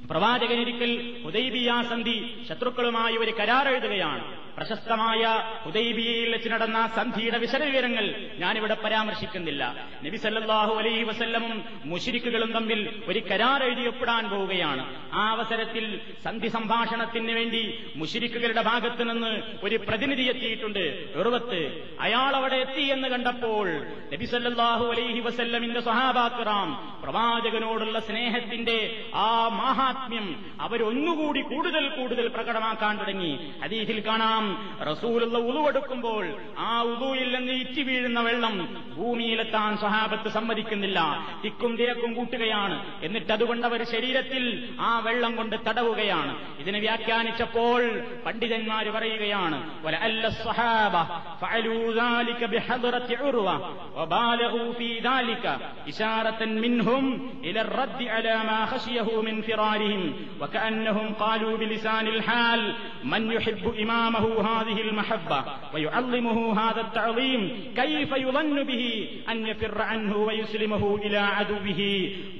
പ്രവാചകനൊരിക്കൽ 0.09 0.91
ഉദൈബിയാസന്ധി 1.25 1.89
സന്ധി 1.89 2.45
ശത്രുക്കളുമായി 2.49 3.15
ഒരു 3.17 3.31
കരാർ 3.39 3.65
എഴുതുകയാണ്. 3.69 4.23
പ്രശസ്തമായ 4.59 5.43
ഹുദൈബിയയിൽ 5.65 6.31
വെച്ച് 6.31 6.49
നടന്ന 6.49 6.91
സന്ധിയുടെ 6.95 7.37
വിശദവിവരങ്ങൾ 7.37 8.05
ഞാനിവിടെ 8.37 8.73
പരാമർശിക്കുന്നില്ല. 8.73 9.87
നബി 10.05 10.17
സല്ലല്ലാഹു 10.17 10.73
അലൈഹി 10.73 11.03
വസല്ലമും 11.03 11.63
മുഷിരിക്കുകളും 11.85 12.51
തമ്മിൽ 12.51 13.03
ഒരു 13.07 13.19
കരാർ 13.19 13.63
എഴുതിയപ്പെടാൻ 13.63 14.29
പോവുകയാണ്. 14.29 14.83
ആ 15.13 15.29
അവസരത്തിൽ 15.31 15.99
സന്ധി 16.25 16.47
സംഭാഷണത്തിന് 16.47 17.31
വേണ്ടി 17.31 17.79
മുഷിരിക്കുകളുടെ 17.95 18.61
ഭാഗത്തു 18.61 19.03
നിന്ന് 19.03 19.31
ഒരു 19.63 19.77
പ്രതിനിധി 19.77 20.21
എത്തിയിട്ടുണ്ട്. 20.21 20.83
ഉറുവത്ത് 21.19 21.61
അയാൾ 21.99 22.35
അവിടെ 22.35 22.55
എത്തി 22.55 22.81
എന്ന് 22.81 23.07
കണ്ടപ്പോൾ 23.07 23.67
നബി 24.13 24.25
സല്ലല്ലാഹു 24.25 24.85
അലൈഹി 24.85 25.19
വസല്ലമിന്റെ 25.19 25.79
സ്വഹാബാക്കറാം 25.79 26.99
പ്രവാചകനോടുള്ള 27.03 27.99
സ്നേഹത്തിന്റെ 27.99 29.07
ആ 29.15 29.47
മഹാത്മ്യം 29.47 30.45
അവരൊന്നുകൂടി 30.61 31.41
കൂടുതൽ 31.41 31.89
കൂടുതൽ 31.89 32.27
പ്രകടമാക്കാൻ 32.27 32.99
തുടങ്ങി. 32.99 33.33
അതീതിൽ 33.63 33.99
കാണാം 34.07 34.45
റസൂലുള്ള 34.90 35.36
ഉളുവെടുക്കുമ്പോൾ 35.50 36.24
ആ 36.68 36.72
ഉളുവിൽ 36.92 37.28
നിന്ന് 37.36 37.54
ഇറ്റി 37.62 37.82
വീഴുന്ന 37.88 38.20
വെള്ളം 38.20 38.54
ഭൂമിയിലെത്താൻ 38.96 39.72
സ്വഹാബത്ത് 39.82 40.28
സമ്മതിക്കുന്നില്ല 40.28 40.98
തിക്കും 41.44 41.72
തിരക്കും 41.80 42.10
കൂട്ടുകയാണ് 42.14 42.76
എന്നിട്ട് 43.00 43.32
അതുകൊണ്ട് 43.32 43.66
അവർ 43.66 43.82
ശരീരത്തിൽ 43.94 44.44
ആ 44.80 44.92
വെള്ളം 44.98 45.32
കൊണ്ട് 45.36 45.56
തടവുകയാണ് 45.68 46.34
ഇതിനെ 46.62 46.78
വ്യാഖ്യാനിച്ചപ്പോൾ 46.78 47.80
പണ്ഡിതന്മാർ 48.26 48.84
പറയുകയാണ് 48.90 49.58
وَلَعَلَّ 49.84 50.24
الصَّحَابَةَ 50.26 51.02
فَعَلُوا 51.40 51.84
ذَلِكَ 51.94 52.40
بِحَضْرَةِ 52.44 53.08
عُرْوَةٍ 53.16 53.56
وَبَالَغُوا 53.96 54.72
فِي 54.72 54.88
ذَلِكَ 55.00 55.44
إشارة 55.88 56.44
منهم 56.44 57.04
إلى 57.44 57.60
الرد 57.60 58.02
على 58.04 58.36
ما 58.40 58.66
خشيه 58.66 59.22
من 59.22 59.42
فرارهم 59.42 60.12
وكأنهم 60.40 61.14
قالوا 61.14 61.56
بلسان 61.56 62.06
الحال 62.06 62.74
من 63.04 63.32
يحب 63.32 63.74
إمامه 63.74 64.24
هذه 64.38 64.80
المحبة 64.80 65.44
ويعظمه 65.74 66.60
هذا 66.60 66.80
التعظيم 66.80 67.40
كيف 67.76 68.12
يظن 68.14 68.62
به 68.62 69.08
أن 69.28 69.46
يفر 69.46 69.82
عنه 69.82 70.16
ويسلمه 70.18 70.96
إلى 70.96 71.16
عدوه 71.16 71.80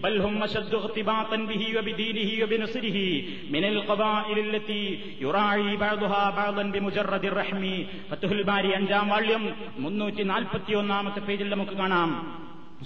بل 0.02 0.20
هم 0.20 0.42
أشد 0.42 0.74
اغتباطا 0.74 1.36
به 1.36 1.78
وبدينه 1.78 2.44
وبنصره 2.44 3.22
من 3.50 3.64
القبائل 3.64 4.38
التي 4.38 4.98
يراعي 5.20 5.76
بعضها 5.76 6.30
بعضا 6.32 6.62
بمجرد 6.64 7.24
الرحم 7.24 7.62
فتح 8.10 8.30
الباري 8.30 8.70
അഞ്ചാം 8.74 9.06
വാള്യം 9.08 9.42
മുന്നൂറ്റി 9.78 10.22
നാൽപ്പത്തി 10.22 10.72
ഒന്നാമത്തെ 10.74 11.20
പേജിൽ 11.20 11.48
നമുക്ക് 11.48 11.74
കാണാം 11.74 12.10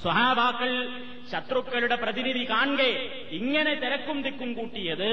സ്വഹാബാക്കൾ 0.02 0.72
ശത്രുക്കളുടെ 1.31 1.95
പ്രതിനിധി 1.95 2.43
കാണെ 2.49 2.89
ഇങ്ങനെ 3.31 3.73
തിരക്കും 3.73 4.17
തിക്കും 4.23 4.49
കൂട്ടിയത് 4.53 5.11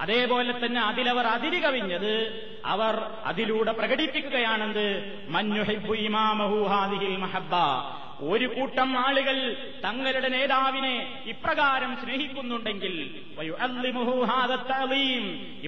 അതേപോലെ 0.00 0.52
തന്നെ 0.52 0.80
അതിലവർ 0.80 1.26
അതിരി 1.26 1.58
കവിഞ്ഞത് 1.60 2.12
അവർ 2.64 2.94
അതിലൂടെ 3.24 3.72
പ്രകടിപ്പിക്കുകയാണെന്ത് 3.72 4.86
മഞ്ഞുഹിബു 5.28 5.94
ഇമാമഹു 6.00 6.60
ഹാദിഹിൽ 6.64 7.16
മഹബ്ബ 7.16 7.54
ഒരു 8.28 8.46
കൂട്ടം 8.48 8.90
ആളുകൾ 8.98 9.36
തങ്ങളുടെ 9.84 10.28
നേതാവിനെ 10.28 10.94
ഇപ്രകാരം 11.32 11.92
സ്നേഹിക്കുന്നുണ്ടെങ്കിൽ. 12.00 12.94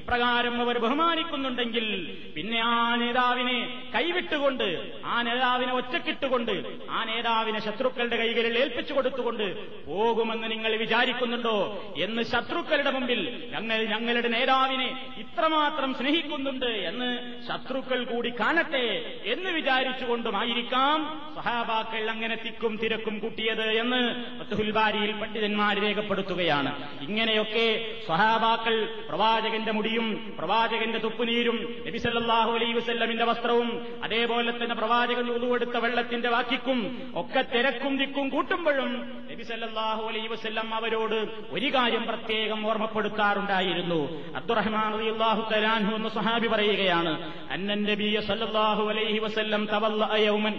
ഇപ്രകാരം 0.01 0.55
അവർ 0.61 0.77
ബഹുമാനിക്കുന്നുണ്ടെങ്കിൽ 0.79 1.87
പിന്നെ 2.35 2.59
ആ 2.67 2.75
നേതാവിനെ 2.97 3.57
കൈവിട്ടുകൊണ്ട് 3.95 4.67
ആ 5.07 5.17
നേതാവിനെ 5.23 5.73
ഒറ്റക്കിട്ടുകൊണ്ട് 5.73 6.53
ആ 6.91 7.01
നേതാവിനെ 7.05 7.61
ശത്രുക്കളുടെ 7.67 8.17
കൈകളിൽ 8.17 8.57
ഏൽപ്പിച്ചു 8.59 8.95
കൊടുത്തുകൊണ്ട് 8.95 9.47
പോകുമെന്ന് 9.87 10.49
നിങ്ങൾ 10.51 10.75
വിചാരിക്കുന്നുണ്ടോ 10.83 11.57
എന്ന് 12.05 12.25
ശത്രുക്കളുടെ 12.33 12.91
മുമ്പിൽ 12.91 13.23
ഞങ്ങൾ 13.53 13.79
ഞങ്ങളുടെ 13.93 14.31
നേതാവിനെ 14.37 14.89
ഇത്രമാത്രം 15.25 15.91
സ്നേഹിക്കുന്നുണ്ട് 15.95 16.71
എന്ന് 16.91 17.11
ശത്രുക്കൾ 17.49 18.01
കൂടി 18.05 18.33
കാണട്ടെ 18.41 18.87
എന്ന് 19.33 19.51
വിചാരിച്ചുകൊണ്ടുമായിരിക്കാം 19.59 20.99
സഹാബാക്കൾ 21.37 22.05
അങ്ങനെ 22.15 22.37
തിക്കും 22.45 22.73
തിരക്കും 22.83 23.19
കൂട്ടിയത് 23.19 23.67
എന്ന് 23.83 24.01
ഫത്തുഹുൽബാരിയിൽ 24.39 25.13
പണ്ഡിതന്മാർ 25.13 25.75
രേഖപ്പെടുത്തുകയാണ്. 25.85 26.73
ഇങ്ങനെയൊക്കെ 27.07 27.67
സ്വഹാബാക്കൾ 28.07 28.77
പ്രവാചകന്റെ 29.09 29.73
മുടിയും 29.73 30.35
പ്രവാചകന്റെ 30.39 30.99
തുപ്പുനീരും 30.99 31.59
നബിസല്ലാഹു 31.87 32.51
അലൈ 32.51 32.73
വസ്ല്ലമിന്റെ 32.73 33.25
വസ്ത്രവും 33.25 33.69
അതേപോലെ 34.05 34.51
തന്നെ 34.51 34.75
പ്രവാചകൻ 34.75 35.27
ഉതുവെടുത്ത 35.31 35.77
വെള്ളത്തിന്റെ 35.77 36.29
വാക്കിക്കും 36.29 36.79
ഒക്കെ 37.15 37.45
തിരക്കും 37.55 37.93
തിക്കും 38.01 38.29
കൂട്ടുമ്പോഴും 38.29 38.91
നബിസല്ലാഹു 39.31 40.03
അലൈ 40.09 40.27
വസ്ല്ലം 40.27 40.75
അവരോട് 40.75 41.19
ഒരു 41.51 41.69
കാര്യം 41.75 42.05
പ്രത്യേകം 42.07 42.61
ഓർമ്മപ്പെടുത്താറുണ്ടായിരുന്നു. 42.67 44.01
അബ്ദുറഹ്മാൻ 44.37 44.89
റളിയല്ലാഹു 44.99 45.43
തലാൻഹു 45.53 45.93
എന്ന 45.97 46.09
സഹാബി 46.09 46.47
പറയുകയാണ് 46.47 47.13
അന്നൻ 47.51 47.83
നബിയ 47.91 48.21
സല്ലാഹു 48.21 48.85
അലൈഹി 48.89 49.19
വസ്ല്ലം 49.19 49.65
തവല്ല 49.73 50.09
യൗമൻ 50.17 50.55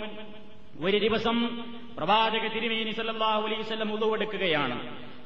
ഒരു 0.73 0.97
ദിവസം 0.99 1.37
പ്രവാചക 1.97 2.45
തിരുമേനി 2.53 2.91
സല്ലല്ലാഹു 2.91 3.43
അലൈഹി 3.47 3.61
വസല്ലം 3.63 3.89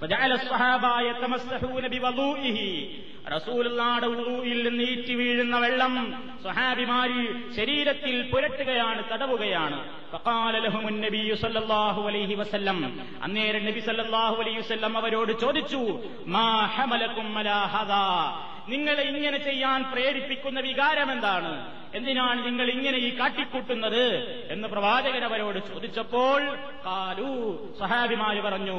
ഫജഅല 0.02 0.34
റസൂലുള്ളാടെ 3.36 4.08
നിന്ന് 4.68 4.84
ഈറ്റി 4.84 5.14
വീഴുന്ന 5.14 5.56
വെള്ളം 5.60 5.94
സ്വഹാബിമാരി 6.42 7.22
ശരീരത്തിൽ 7.56 8.16
പുരട്ടുകയാണ് 8.32 9.02
തടവുകയാണ്. 9.12 9.80
അന്നേരം 13.24 13.66
നബി 13.66 13.80
സല്ലല്ലാഹു 13.80 14.42
അലൈഹി 14.42 14.62
അവരോട് 14.98 15.34
ചോദിച്ചു 15.40 15.82
മാ 16.28 16.48
ഹമലക്കും 16.76 17.34
നിങ്ങളെ 18.70 19.04
ഇങ്ങനെ 19.04 19.38
ചെയ്യാൻ 19.38 19.82
പ്രേരിപ്പിക്കുന്ന 19.92 20.60
വികാരം 20.60 21.12
എന്താണ്? 21.12 21.52
എന്തിനാണ് 21.96 22.40
നിങ്ങൾ 22.46 22.68
ഇങ്ങനെ 22.72 22.98
ഈ 22.98 23.10
കാട്ടിക്കൂട്ടുന്നത്? 23.20 24.04
എന്ന് 24.52 24.68
പ്രവാചകൻ 24.68 25.24
അവരോട് 25.26 25.60
ചോദിച്ചപ്പോൾ 25.68 26.42
സഹാബിമാര് 27.80 28.42
പറഞ്ഞു 28.48 28.78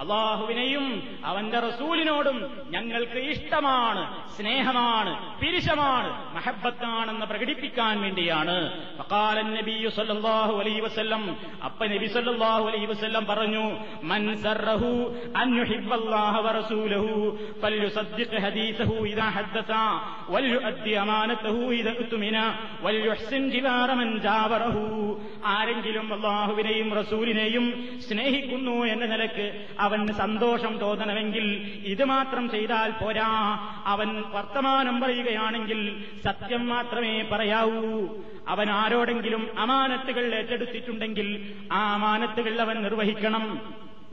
അള്ളാഹുവിനെയും 0.00 0.86
അവന്റെ 1.24 1.58
റസൂലിനോട് 1.58 2.19
മുഴുവനോടും 2.20 2.70
ഞങ്ങൾക്ക് 2.70 3.18
ഇഷ്ടമാണ് 3.18 4.36
സ്നേഹമാണ് 4.36 5.40
പിരിശമാണ് 5.40 6.34
മഹബത്താണെന്ന് 6.34 7.26
പ്രകടിപ്പിക്കാൻ 7.26 8.00
വേണ്ടിയാണ്. 8.00 8.82
അപ്പ 8.98 9.14
നബി 9.56 9.90
സല്ലാഹു 9.96 10.60
അലൈ 10.60 10.80
വസ്ല്ലം 12.86 13.26
പറഞ്ഞു 13.26 13.76
മൻ 14.02 14.36
ആരെങ്കിലും 25.46 26.14
അള്ളാഹുവിനെയും 26.14 26.94
റസൂലിനെയും 26.94 27.98
സ്നേഹിക്കുന്നു 28.08 28.84
എന്ന 28.84 29.06
നിലയ്ക്ക് 29.06 29.66
അവന് 29.80 30.12
സന്തോഷം 30.12 30.78
തോന്നണമെങ്കിൽ 30.78 31.76
ഇത് 31.84 32.09
മാത്രം 32.10 32.50
ചെയ്താൽ 32.50 32.90
പോരാ. 32.90 33.30
അവൻ 33.86 34.08
വർത്തമാനം 34.32 35.00
പറയുകയാണെങ്കിൽ 35.00 35.80
സത്യം 36.24 36.68
മാത്രമേ 36.68 37.14
പറയാവൂ. 37.32 38.08
അവൻ 38.48 38.70
ആരോടെങ്കിലും 38.70 39.42
അമാനത്തുകൾ 39.58 40.34
ഏറ്റെടുത്തിട്ടുണ്ടെങ്കിൽ 40.34 41.28
ആ 41.72 41.80
അമാനത്തുകൾ 41.94 42.60
അവൻ 42.60 42.76
നിർവഹിക്കണം. 42.82 43.46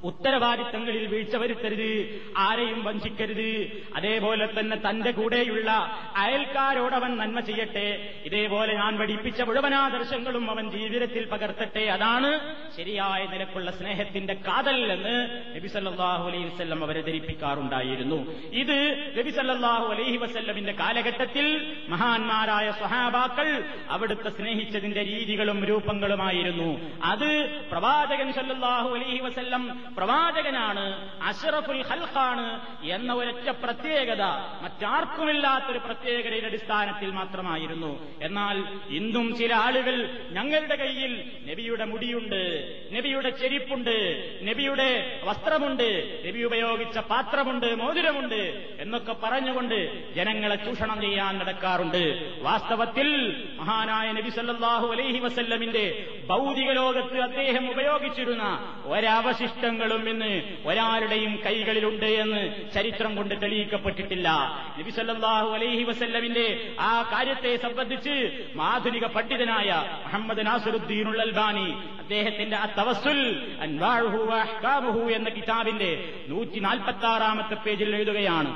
ഉത്തരവാദിത്തങ്ങളിൽ 0.04 1.08
വീഴ്ച 1.08 1.36
വരുത്തരുത് 1.36 2.22
ആരെയും 2.38 2.84
വഞ്ചിക്കരുത്. 2.84 3.84
അതേപോലെ 3.96 4.50
തന്നെ 4.60 4.78
തന്റെ 4.90 5.12
കൂടെയുള്ള 5.12 5.72
അയൽക്കാരോടവൻ 6.16 7.18
നന്മ 7.18 7.40
ചെയ്യട്ടെ. 7.40 8.16
ഇതേപോലെ 8.26 8.74
ഞാൻ 8.74 8.98
പഠിപ്പിച്ച 8.98 9.42
മുഴുവനാദർശങ്ങളും 9.42 10.52
അവൻ 10.52 10.72
ജീവിതത്തിൽ 10.72 11.26
പകർത്തട്ടെ. 11.26 11.86
അതാണ് 11.86 12.56
ശരിയായ 12.78 13.26
നിലക്കുള്ള 13.26 13.72
സ്നേഹത്തിന്റെ 13.72 14.34
കാതൽ 14.34 14.92
എന്ന് 14.92 15.44
നബി 15.56 15.68
സല്ലാഹു 15.68 16.30
അലൈഹി 16.30 16.44
വസ്ല്ലം 16.44 16.84
അവരെ 16.84 17.02
ധരിപ്പിക്കാറുണ്ടായിരുന്നു. 17.02 18.32
ഇത് 18.54 19.14
നബി 19.20 19.30
സല്ലാഹു 19.30 19.94
അലൈഹി 19.94 20.18
വസ്ല്ലമിന്റെ 20.18 20.72
കാലഘട്ടത്തിൽ 20.72 21.76
മഹാന്മാരായ 21.90 22.72
സ്വഹാബാക്കൾ 22.72 23.64
അവിടുത്തെ 23.90 24.30
സ്നേഹിച്ചതിന്റെ 24.30 25.04
രീതികളും 25.04 25.66
രൂപങ്ങളുമായിരുന്നു. 25.66 26.80
അത് 27.04 27.62
പ്രവാചകൻ 27.72 28.34
സല്ലാഹു 28.34 28.96
അലൈഹി 28.96 29.20
വസ്ല്ലം 29.20 29.87
പ്രവാചകനാണ് 29.96 30.86
അഷറഫുൽ 31.30 31.82
ഹൽഖാണ് 31.90 32.48
എന്ന 32.96 33.10
ഒരൊറ്റ 33.14 33.48
പ്രത്യേകത 33.64 34.24
മറ്റാർക്കുമില്ലാത്തൊരു 34.64 35.80
പ്രത്യേകതയുടെ 35.88 36.48
അടിസ്ഥാനത്തിൽ 36.48 37.10
മാത്രമായിരുന്നു. 37.20 37.92
എന്നാൽ 38.28 38.58
ഇന്നും 39.00 39.28
ചില 39.40 39.52
ആളുകൾ 39.66 39.96
ഞങ്ങളുടെ 40.38 40.76
കയ്യിൽ 40.76 41.14
നബിയുടെ 41.50 41.86
മുടിയുണ്ട് 41.86 42.42
നബിയുടെ 42.96 43.30
ചെരിപ്പുണ്ട് 43.42 43.96
നബിയുടെ 44.50 44.90
വസ്ത്രമുണ്ട് 45.30 45.88
നബി 46.28 46.42
ഉപയോഗിച്ച 46.50 46.98
പാത്രമുണ്ട് 47.14 47.70
മോതിരമുണ്ട് 47.82 48.42
എന്നൊക്കെ 48.84 49.16
പറഞ്ഞുകൊണ്ട് 49.24 49.78
ജനങ്ങളെ 50.18 50.56
ചൂഷണം 50.66 51.02
ചെയ്യാൻ 51.02 51.34
നടക്കാറുണ്ട്. 51.40 52.04
വാസ്തവത്തിൽ 52.48 53.10
മഹാനായ 53.60 54.08
നബി 54.12 54.30
സല്ലാഹു 54.38 54.88
അലൈഹി 54.96 55.20
വസല്ലമിന്റെ 55.20 55.86
ഭൗതിക 56.30 56.70
ലോകത്ത് 56.72 57.18
അദ്ദേഹം 57.28 57.66
ഉപയോഗിച്ചിരുന്ന 57.72 58.44
ഒരവശിഷ്ടങ്ങളും 59.78 60.10
ഇന്ന് 60.10 60.32
ഒരാളുടെയും 60.66 61.34
കൈകളിലുണ്ട് 61.46 62.06
എന്ന് 62.06 62.42
ചരിത്രം 62.74 63.12
കൊണ്ട് 63.16 63.34
തെളിയിക്കപ്പെട്ടിട്ടില്ല. 63.42 64.28
നബി 64.78 64.92
സല്ലല്ലാഹു 64.92 65.50
അലൈഹി 65.58 65.84
വസല്ലമിന്റെ 65.84 66.48
ആ 66.80 66.92
കാര്യത്തെ 67.14 67.52
സംബന്ധിച്ച് 67.56 68.16
ആധുനിക 68.70 69.06
പണ്ഡിതനായ 69.06 69.70
മുഹമ്മദ് 70.06 70.46
നാസറുദ്ദീൻ 70.46 71.08
അൽബാനി 71.22 71.68
അദ്ദേഹത്തിന്റെ 72.02 72.58
ആ 72.58 72.66
തവസുൽ 72.78 73.20
അൻവാഹു 73.62 75.10
എന്ന 75.18 75.30
കിതാബിന്റെ 75.30 75.92
നൂറ്റി 76.28 76.60
നാൽപ്പത്തി 76.60 77.06
ആറാമത്തെ 77.06 77.56
പേജിൽ 77.56 77.96
എഴുതുകയാണ് 77.96 78.52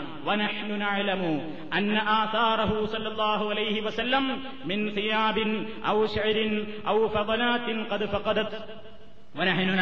വസല്ലം 3.88 4.25
മിൻ 4.66 4.80
സിയാബിൻ 4.96 5.50
ഔ 5.88 5.98
ശഅരിൻ 6.16 6.51
ഔ 6.88 6.98
ഫദലാത്തിൻ 7.16 7.78
ഖദ് 7.92 8.08
ഫഖദത്. 8.13 8.58
വനഹ്നു 9.36 9.74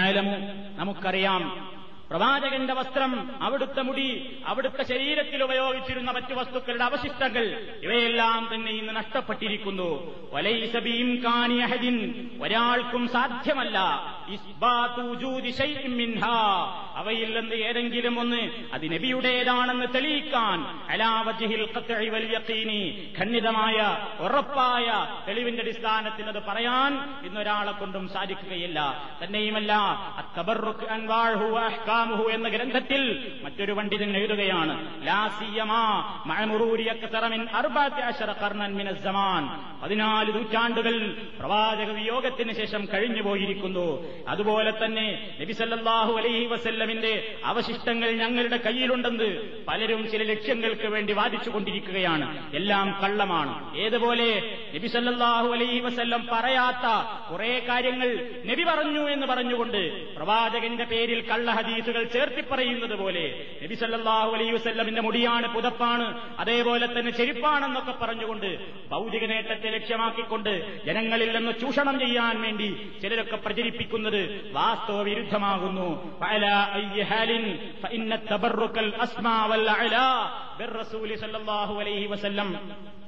നമുക്കറിയാം. 0.77 1.41
പ്രവാചകന്റെ 2.09 2.73
വസ്ത്രം 2.73 3.43
അവിടുത്തെ 3.43 3.81
മുടി 3.81 4.37
അവിടുത്തെ 4.45 4.83
ശരീരത്തിൽ 4.83 5.43
ഉപയോഗിച്ചിരുന്ന 5.43 6.11
മറ്റു 6.11 6.33
വസ്തുക്കളുടെ 6.33 6.83
അവശിഷ്ടങ്ങൾ 6.83 7.67
ഇവയെല്ലാം 7.83 8.49
തന്നെ 8.53 8.71
ഇന്ന് 8.71 8.95
നഷ്ടപ്പെട്ടിരിക്കുന്നു. 8.95 10.15
ഒരാൾക്കും 12.41 13.07
സാധ്യമല്ല. 13.07 13.79
അവയിൽ 16.95 17.39
നിന്ന് 17.39 17.55
ഏതെങ്കിലും 17.55 18.19
ഒന്ന് 18.19 18.49
അത് 18.73 18.93
നബിയുടേതാണെന്ന് 18.93 19.85
തെളിയിക്കാൻ 19.95 20.59
അലാവജിഹിൽ 20.89 21.61
ഖണ്ഡിതമായ 23.19 24.07
ഉറപ്പായ 24.19 25.07
തെളിവിന്റെ 25.27 25.61
അടിസ്ഥാനത്തിൽ 25.61 26.25
അത് 26.25 26.43
പറയാൻ 26.47 27.25
ഇന്നൊരാളെ 27.25 27.71
കൊണ്ടും 27.71 28.07
സാധിക്കുകയില്ല. 28.07 29.09
തന്നെയുമല്ല 29.23 29.73
അക്കബർ 30.17 30.85
അൻവാഹു 30.89 31.59
അഹ്കാമുഹു 31.99 32.29
എന്ന 32.29 32.49
ഗ്രന്ഥത്തിൽ 32.49 33.01
മറ്റൊരു 33.43 33.73
പണ്ഡിതൻ 33.73 34.17
എഴുതുകയാണ് 34.17 34.75
പതിനാല് 39.81 40.33
നൂറ്റാണ്ടുകൾ 40.33 40.95
പ്രവാചക 41.39 41.89
വിയോഗത്തിന് 41.91 42.53
ശേഷം 42.53 42.87
കഴിഞ്ഞുപോയിരിക്കുന്നു 42.93 43.85
അതുപോലെ 44.27 44.71
തന്നെ 44.85 45.05
നബിസല്ലാഹു 45.41 46.13
അലൈഹി 46.13 46.45
വസല്ലമിന്റെ 46.45 47.13
അവശിഷ്ടങ്ങൾ 47.45 48.11
ഞങ്ങളുടെ 48.11 48.57
കയ്യിലുണ്ടെന്ന് 48.57 49.29
പലരും 49.67 50.01
ചില 50.11 50.23
ലക്ഷ്യങ്ങൾക്ക് 50.23 50.87
വേണ്ടി 50.87 51.13
വാദിച്ചുകൊണ്ടിരിക്കുകയാണ് 51.13 52.25
എല്ലാം 52.55 52.87
കള്ളമാണ്. 53.03 53.53
ഏതുപോലെ 53.77 54.29
നബിസല്ലാഹു 54.75 55.47
അലൈഹി 55.47 55.79
വസല്ലം 55.79 56.27
പറയാത്ത 56.31 56.85
കുറെ 57.31 57.65
കാര്യങ്ങൾ 57.69 58.09
നബി 58.45 58.63
പറഞ്ഞു 58.63 59.09
എന്ന് 59.09 59.27
പറഞ്ഞുകൊണ്ട് 59.27 59.81
പ്രവാചകന്റെ 60.15 60.83
പേരിൽ 60.83 61.21
കള്ള 61.27 61.51
ഹദീസുകൾ 61.89 62.05
ചേർത്തി 62.15 62.41
പറയുന്നത് 62.51 62.95
പോലെ 63.01 63.23
നബി 63.61 63.75
സല്ലാഹു 63.81 64.31
അലൈ 64.35 64.47
വസ്ല്ലമിന്റെ 64.55 65.01
മുടിയാണ് 65.07 65.47
പുതപ്പാണ് 65.55 66.05
അതേപോലെ 66.41 66.85
തന്നെ 66.95 67.11
ചെരുപ്പാണെന്നൊക്കെ 67.19 67.93
പറഞ്ഞുകൊണ്ട് 68.01 68.49
ഭൗതിക 68.91 69.23
നേട്ടത്തെ 69.31 69.69
ലക്ഷ്യമാക്കിക്കൊണ്ട് 69.77 70.51
ജനങ്ങളിൽ 70.87 71.29
നിന്ന് 71.37 71.53
ചൂഷണം 71.61 71.95
ചെയ്യാൻ 72.03 72.35
വേണ്ടി 72.45 72.69
ചിലരൊക്കെ 73.01 73.37
പ്രചരിപ്പിക്കുന്നത് 73.45 74.21
വാസ്തവ 74.57 74.97
വിരുദ്ധമാകുന്നു. 75.09 75.89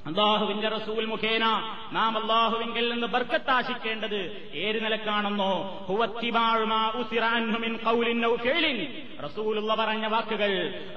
അള്ളാഹുവിന്റെ 0.07 0.67
റസൂൽ 0.67 1.05
മുഖേന 1.05 1.45
നാം 1.91 2.17
അള്ളാഹുവിങ്കിൽ 2.21 2.89
നിന്ന് 2.89 3.07
ബർക്കത്താശിക്കേണ്ടത് 3.07 4.51
ഏത് 4.53 4.85
നിലക്കാണെന്നോ? 4.85 5.51
റസൂലുള്ള 9.23 9.71
പറഞ്ഞ 9.75 10.05
വാക്കുകൾ 10.07 10.51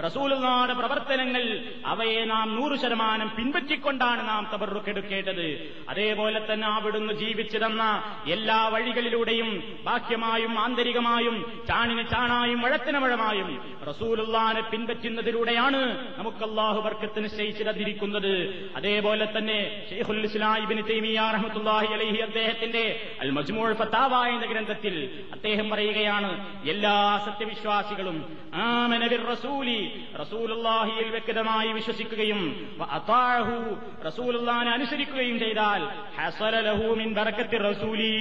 റസൂലുള്ളാടെ 0.04 0.74
പ്രവർത്തനങ്ങൾ 0.74 1.44
അവയെ 1.86 2.22
നാം 2.24 2.48
നൂറ് 2.54 2.76
ശതമാനം 2.78 3.28
പിൻപറ്റിക്കൊണ്ടാണ് 3.36 4.22
നാം 4.28 4.42
തബറുക്കെടുക്കേണ്ടത് 4.52 5.46
അതേപോലെ 5.88 6.40
തന്നെ 6.44 6.68
അവിടുന്ന് 6.76 7.14
ജീവിച്ചു 7.14 7.58
തന്ന 7.58 7.82
എല്ലാ 8.26 8.58
വഴികളിലൂടെയും 8.68 9.50
ബാഹ്യമായും 9.84 10.54
ആന്തരികമായും 10.58 11.36
ചാണിന് 11.68 12.04
ചാണായും 12.08 12.60
വഴത്തിന് 12.60 12.98
വഴമായും 12.98 13.50
റസൂലുള്ളാനെ 13.88 14.62
പിൻപറ്റുന്നതിലൂടെയാണ് 14.70 15.80
നമുക്ക് 16.18 16.44
അള്ളാഹു 16.44 16.80
വർക്കത്ത് 16.80 17.24
നിശ്ചയിച്ചു 17.24 17.62
അതേപോലെ 18.76 19.26
തന്നെ 19.36 19.58
ഷെയ്ഖുൽ 19.90 20.22
ഇസ്ലാഹിബിൻ 20.24 20.78
തൈമിയ 20.84 21.20
റഹ്മത്തുള്ളാഹി 21.30 21.90
അലൈഹി 21.92 22.20
അദ്ദേഹത്തിന്റെ 22.22 22.84
അൽ 23.20 23.30
മജ്മൂൾ 23.30 23.70
ഫത്താവ 23.74 24.14
എന്ന 24.26 24.46
ഗ്രന്ഥത്തിൽ 24.46 24.96
അദ്ദേഹം 25.32 25.68
പറയുകയാണ് 25.70 26.30
എല്ലാ 26.66 26.96
സത്യവിശ്വാസികളും 27.26 28.13
റസൂലി 29.30 30.04
റസൂലുള്ളാഹിയിൽ 30.20 31.10
വ്യക്തമായി 31.10 31.72
വിശ്വസിക്കുകയും 31.72 32.40
അതാഹു 32.90 33.76
റസൂലുള്ളാഹിനെ 34.06 34.70
അനുസരിക്കുകയും 34.70 35.38
ചെയ്താൽ 35.38 35.82
റസൂലി 37.70 38.12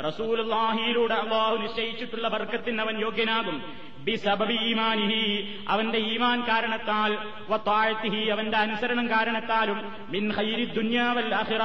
റസൂലുള്ളാഹിയിലൂടെ 0.00 1.14
അള്ളാഹു 1.14 1.56
നിശ്ചയിച്ചിട്ടുള്ള 1.56 2.28
ബർക്കത്തിന് 2.28 2.80
അവൻ 2.80 3.00
യോഗ്യനാകും. 3.00 3.62
ഈമാനിഹി 4.10 5.58
അവന്റെ 5.68 5.98
ഈമാൻ 5.98 6.40
കാരണത്താൽ 6.40 7.18
വത്താഴത്തിഹി 7.48 8.28
അവന്റെ 8.28 8.56
അനുസരണം 8.56 9.10
കാരണത്താലും 9.10 9.92
മിൻ 10.08 10.32
ഹൈരി 10.32 10.64
ദുന്യാവൽ 10.64 11.34
ആഖിറ 11.34 11.60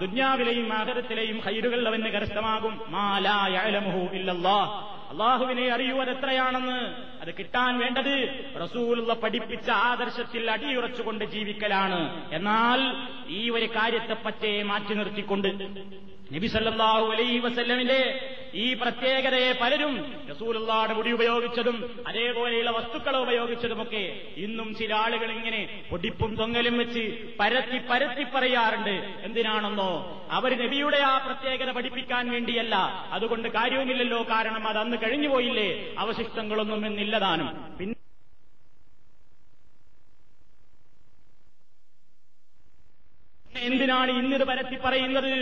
ദുന്യാവിലെയും 0.00 0.72
ആഖിറത്തിലെയും 0.72 1.40
ഹൈരുകൾ 1.40 1.88
അവന് 1.88 2.02
കരസ്ഥമാകും. 2.02 2.80
മാലായലമുഹു 2.88 4.14
ഇല്ലല്ലാഹ്. 4.14 5.02
അള്ളാഹുവിനെ 5.10 5.68
അറിയൂ 5.68 6.00
അതെത്രയാണെന്ന് 6.00 6.78
അത് 7.20 7.34
കിട്ടാൻ 7.38 7.78
വേണ്ടത് 7.78 8.44
റസൂലുള്ള 8.62 9.14
പഠിപ്പിച്ച 9.14 9.70
ആദർശത്തിൽ 9.70 10.50
അടിയുറച്ചുകൊണ്ട് 10.50 11.24
ജീവിക്കലാണ്. 11.24 12.30
എന്നാൽ 12.32 13.08
ഈ 13.28 13.50
ഒരു 13.50 13.66
കാര്യത്തെ 13.66 14.16
പറ്റേ 14.26 14.62
മാറ്റി 14.62 14.94
നിർത്തിക്കൊണ്ട് 14.94 15.48
നബി 16.34 16.46
സല്ലല്ലാഹു 16.46 17.12
അലൈഹി 17.12 17.38
വസല്ലമിന്റെ 17.38 18.28
ഈ 18.54 18.74
പ്രത്യേകതയെ 18.74 19.52
പലരും 19.60 19.92
റസൂലുള്ളാടെ 20.30 20.94
മുടി 20.94 21.12
ഉപയോഗിച്ചതും 21.12 22.04
അതേപോലെയുള്ള 22.06 22.70
വസ്തുക്കൾ 22.70 23.16
ഉപയോഗിച്ചതുമൊക്കെ 23.16 24.02
ഇന്നും 24.36 24.74
ചില 24.74 24.94
ആളുകൾ 24.94 25.30
ഇങ്ങനെ 25.32 25.84
പൊടിപ്പും 25.90 26.36
തൊങ്ങലും 26.36 26.78
വെച്ച് 26.78 27.04
പരത്തി 27.40 27.78
പരത്തി 27.90 28.24
പറയാറുണ്ട്. 28.34 29.24
എന്തിനാണെന്നോ? 29.24 29.90
അവർ 30.30 30.64
നബിയുടെ 30.64 30.96
ആ 30.96 31.18
പ്രത്യേകത 31.18 31.70
പഠിപ്പിക്കാൻ 31.70 32.30
വേണ്ടിയല്ല. 32.30 32.74
അതുകൊണ്ട് 33.12 33.48
കാര്യവുമില്ലല്ലോ. 33.48 34.22
കാരണം 34.22 34.68
അത് 34.68 34.78
അന്ന് 34.78 34.96
കഴിഞ്ഞുപോയില്ലേ 34.96 35.94
അവശിഷ്ടങ്ങളൊന്നും 35.98 36.86
എന്നില്ലതാനും. 36.86 37.48
പിന്നെ 37.78 37.96
എന്തിനാണ് 43.54 44.10
ഇന്നിത് 44.10 44.44
പരത്തി 44.44 44.76
പറയുന്നത്? 44.84 45.32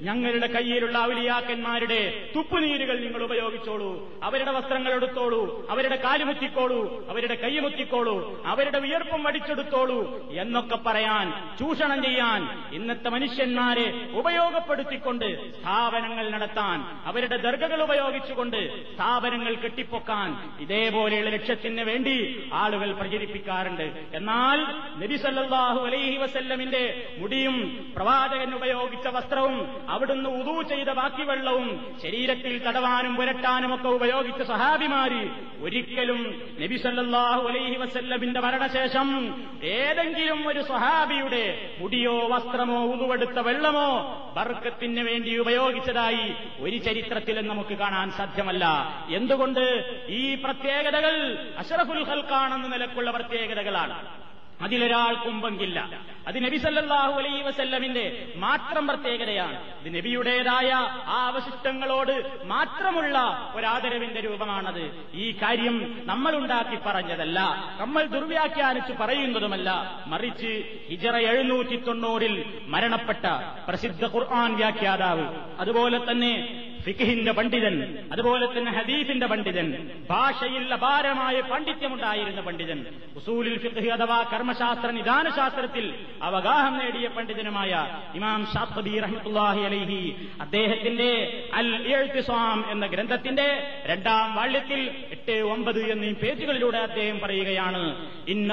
ഞങ്ങളുടെ 0.00 0.46
കയ്യിലുള്ള 0.46 0.98
ഔലിയാക്കന്മാരുടെ 0.98 2.30
തുപ്പുനീരുകൾ 2.36 3.00
നിങ്ങൾ 3.00 3.22
ഉപയോഗിച്ചോളൂ. 3.22 3.90
അവരുടെ 4.22 4.52
വസ്ത്രങ്ങൾ 4.52 4.92
എടുത്തോളൂ. 4.94 5.66
അവരുടെ 5.70 5.96
കാലുമുത്തിക്കോളൂ 5.96 7.08
അവരുടെ 7.08 7.34
കൈമുത്തിക്കോളൂ 7.34 8.42
അവരുടെ 8.46 8.78
വിയർപ്പും 8.78 9.22
വടിച്ചെടുത്തോളൂ 9.22 9.98
എന്നൊക്കെ 10.30 10.76
പറയാൻ 10.76 11.26
ചൂഷണം 11.58 12.02
ചെയ്യാൻ 12.02 12.40
ഇന്നത്തെ 12.72 13.08
മനുഷ്യന്മാരെ 13.08 13.86
ഉപയോഗപ്പെടുത്തിക്കൊണ്ട് 14.12 15.60
സ്ഥാപനങ്ങൾ 15.60 16.30
നടത്താൻ 16.30 16.78
അവരുടെ 17.04 17.36
ദർഗകൾ 17.36 17.82
ഉപയോഗിച്ചുകൊണ്ട് 17.82 18.60
സ്ഥാപനങ്ങൾ 18.94 19.54
കെട്ടിപ്പൊക്കാൻ 19.54 20.28
ഇതേപോലെയുള്ള 20.60 21.30
ലക്ഷ്യത്തിന് 21.30 21.80
വേണ്ടി 21.80 22.16
ആളുകൾ 22.52 22.92
പ്രചരിപ്പിക്കാറുണ്ട്. 22.92 23.86
എന്നാൽ 24.14 24.58
നബിസല്ലാഹു 25.00 25.86
അലൈഹി 25.86 26.16
വസല്ലമിന്റെ 26.16 26.82
മുടിയും 27.18 27.56
പ്രവാചകൻ 27.96 28.54
ഉപയോഗിച്ച 28.54 29.06
വസ്ത്രവും 29.06 29.56
അവിടുന്ന് 29.90 30.30
ഉദു 30.30 30.68
ചെയ്ത 30.68 30.88
ബാക്കി 30.88 31.22
വെള്ളവും 31.22 31.96
ശരീരത്തിൽ 32.02 32.66
തടവാനും 32.66 33.16
പുരട്ടാനും 33.16 33.74
ഒക്കെ 33.74 33.88
ഉപയോഗിച്ച 33.88 34.42
സഹാബിമാര് 34.42 35.28
ഒരിക്കലും 35.62 36.42
നബിസല്ലാഹു 36.60 37.48
അലൈഹി 37.48 37.76
വസല്ലമിന്റെ 37.76 38.40
മരണശേഷം 38.40 39.34
ഏതെങ്കിലും 39.62 40.48
ഒരു 40.48 40.62
സഹാബിയുടെ 40.62 41.74
മുടിയോ 41.78 42.28
വസ്ത്രമോ 42.28 42.84
ഉതുവെടുത്ത 42.84 43.38
വെള്ളമോ 43.38 43.90
ബർക്കത്തിന് 44.36 45.00
വേണ്ടി 45.00 45.36
ഉപയോഗിച്ചതായി 45.36 46.34
ഒരു 46.60 46.76
ചരിത്രത്തിലും 46.76 47.48
നമുക്ക് 47.48 47.74
കാണാൻ 47.78 48.10
സാധ്യമല്ല. 48.10 48.64
എന്തുകൊണ്ട്? 49.10 49.64
ഈ 50.08 50.34
പ്രത്യേകതകൾ 50.34 51.38
അഷറഫുൽ 51.58 52.04
ഹൽക്കാണെന്ന 52.04 52.68
നിലക്കുള്ള 52.68 53.10
പ്രത്യേകതകളാണ്. 53.10 54.19
അതിലൊരാൾക്കും 54.60 55.40
പങ്കില്ല 55.40 56.00
അത് 56.26 56.44
നബി 56.44 56.56
സല്ലാഹു 56.56 57.20
അലൈ 57.20 57.42
വസല്ലമിന്റെ 57.42 58.32
മാത്രം 58.36 58.86
പ്രത്യേകതയാണ്. 58.86 59.84
ഇത് 59.84 59.94
നബിയുടേതായ 59.96 60.70
ആ 61.06 61.26
അവശിഷ്ടങ്ങളോട് 61.26 62.40
മാത്രമുള്ള 62.44 63.50
ഒരാദരവിന്റെ 63.54 64.20
രൂപമാണത്. 64.20 65.06
ഈ 65.14 65.32
കാര്യം 65.42 66.02
നമ്മൾ 66.04 66.36
ഉണ്ടാക്കി 66.36 66.78
പറഞ്ഞതല്ല. 66.86 67.40
നമ്മൾ 67.80 68.06
ദുർവ്യാഖ്യാനിച്ചു 68.06 68.92
പറയുന്നതുമല്ല. 68.92 70.00
മറിച്ച് 70.06 70.64
ഹിജറ 70.88 71.16
എഴുന്നൂറ്റി 71.16 71.76
തൊണ്ണൂറിൽ 71.76 72.60
മരണപ്പെട്ട 72.66 73.26
പ്രസിദ്ധ 73.68 74.04
ഖുർആൻ 74.04 74.56
വ്യാഖ്യാതാവ്. 74.56 75.26
അതുപോലെ 75.58 76.10
തന്നെ 76.10 76.66
ഫിഖിന്റെ 76.84 77.32
പണ്ഡിതൻ 77.32 78.08
അതുപോലെ 78.12 78.58
തന്നെ 78.58 78.72
ഹദീഫിന്റെ 78.72 79.26
പണ്ഡിതൻ 79.26 79.90
ഭാഷയിൽ 80.10 80.74
അപാരമായ 80.74 81.40
പാണ്ഡിത്യമുണ്ടായിരുന്ന 81.40 82.40
പണ്ഡിതൻ 82.40 82.86
ഉസൂലിൽ 83.16 83.58
ഫിഖ് 83.58 83.88
അഥവാ 83.90 84.22
കർമ്മശാസ്ത്ര 84.22 84.90
നിദാനശാസ്ത്രത്തിൽ 84.90 85.94
അവഗാഹം 86.22 86.78
നേടിയ 86.78 87.08
പണ്ഡിതനുമായ 87.08 87.88
ഇമാം 88.14 88.46
ഷാത്തബി 88.54 88.98
റഹ്മത്തുല്ലാഹി 88.98 89.60
അലൈഹി 89.60 90.16
അദ്ദേഹത്തിന്റെ 90.40 91.42
അൽ 91.54 91.86
എഴുത്തിസ്വാം 91.86 92.70
എന്ന 92.70 92.86
ഗ്രന്ഥത്തിന്റെ 92.86 93.78
രണ്ടാം 93.86 94.34
വാള്യത്തിൽ 94.34 94.90
എട്ട് 95.10 95.32
ഒമ്പത് 95.32 95.92
എന്നീ 95.92 96.12
പേജുകളിലൂടെ 96.12 96.78
അദ്ദേഹം 96.78 97.20
പറയുകയാണ് 97.20 98.06
ഇന്ന 98.28 98.52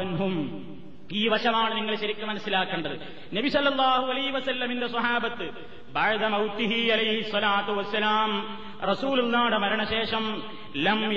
അൻഹും. 0.00 0.70
ഈ 1.12 1.28
വശമാണ് 1.28 1.76
നിങ്ങൾ 1.76 1.96
ശരിക്കും 1.96 2.28
മനസ്സിലാക്കേണ്ടത്. 2.28 3.00
നബി 3.34 3.48
സല്ലല്ലാഹു 3.48 4.06
അലൈഹി 4.06 4.30
വസല്ലമിന്റെ 4.30 4.86
സ്വഹാബത്ത് 4.86 5.50
റസൂലുള്ളാഹിയുടെ 8.90 9.58
മരണശേഷം 9.58 10.42
ലം 10.76 11.12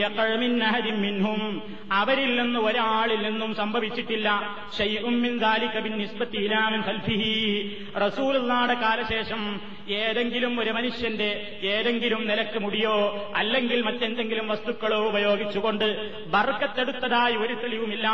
അഹദിൻ 0.63 1.01
മിൻഹും. 1.01 1.61
അവരിൽ 1.91 2.41
നിന്ന് 2.41 2.59
ഒരാളിൽ 2.59 3.29
നിന്നും 3.29 3.55
സംഭവിച്ചിട്ടില്ല. 3.55 4.55
റസൂലുള്ളാടെ 7.97 8.73
കാലശേഷം 8.73 9.61
ഏതെങ്കിലും 9.89 10.59
ഒരു 10.59 10.69
മനുഷ്യന്റെ 10.69 11.57
ഏതെങ്കിലും 11.63 12.27
നിലയ്ക്ക് 12.27 12.59
മുടിയോ 12.59 13.27
അല്ലെങ്കിൽ 13.35 13.81
മറ്റെന്തെങ്കിലും 13.81 14.47
വസ്തുക്കളോ 14.47 14.97
ഉപയോഗിച്ചുകൊണ്ട് 14.97 16.19
ബർക്കത്തെടുത്തതായി 16.27 17.35
ഒരു 17.35 17.53
തെളിവുമില്ല. 17.53 18.09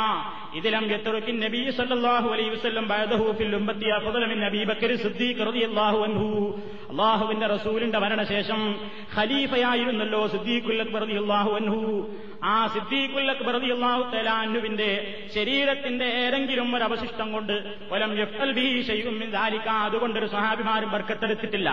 ഇതിലം 0.55 0.91
എത്തുറക്കിൻ 0.91 1.39
നബി 1.39 1.71
സല്ലാഹു 1.71 2.29
അലൈഹി 2.29 2.49
വസല്ലം 2.49 2.87
ബഅദഹു 2.87 3.31
ഫിൽ 3.31 3.55
ഉമ്മത്തി 3.55 3.85
അഫ്ദല 3.85 4.25
മിൻ 4.25 4.39
നബി 4.39 4.63
ബക്കർ 4.63 4.95
സിദ്ദീഖ് 4.95 5.47
റളിയല്ലാഹു 5.47 6.03
അൻഹു. 6.03 6.48
അള്ളാഹുവിന്റെ 6.89 7.47
റസൂലിന്റെ 7.47 7.99
മരണശേഷം 7.99 8.75
ഖലീഫയായിരുന്നല്ലോ 9.17 10.27
സിദ്ദീഖുൽ 10.27 10.81
അക്ബർ 10.81 11.01
റളിയല്ലാഹു 11.01 11.51
അൻഹു. 11.55 11.79
ആ 12.43 12.67
സിദ്ദീഖുൽ 12.67 13.31
അക്ബർ 13.31 13.53
റളിയല്ലാഹു 13.53 14.03
തആല 14.11 14.29
അൻഹുവിന്റെ 14.29 14.89
ശരീരത്തിന്റെ 15.35 16.05
ഏതെങ്കിലും 16.05 16.75
ഒരു 16.75 16.83
അവശിഷ്ടം 16.83 17.31
കൊണ്ട് 17.31 17.55
വലം 17.91 18.21
എഫ് 18.21 18.41
എൽ 18.41 18.51
ബി 18.51 18.67
ദാലിക. 19.31 19.67
അതുകൊണ്ടൊരു 19.69 20.25
സഹാബിമാരും 20.25 20.91
ബർക്കത്തെടുത്തിട്ടില്ല. 20.91 21.69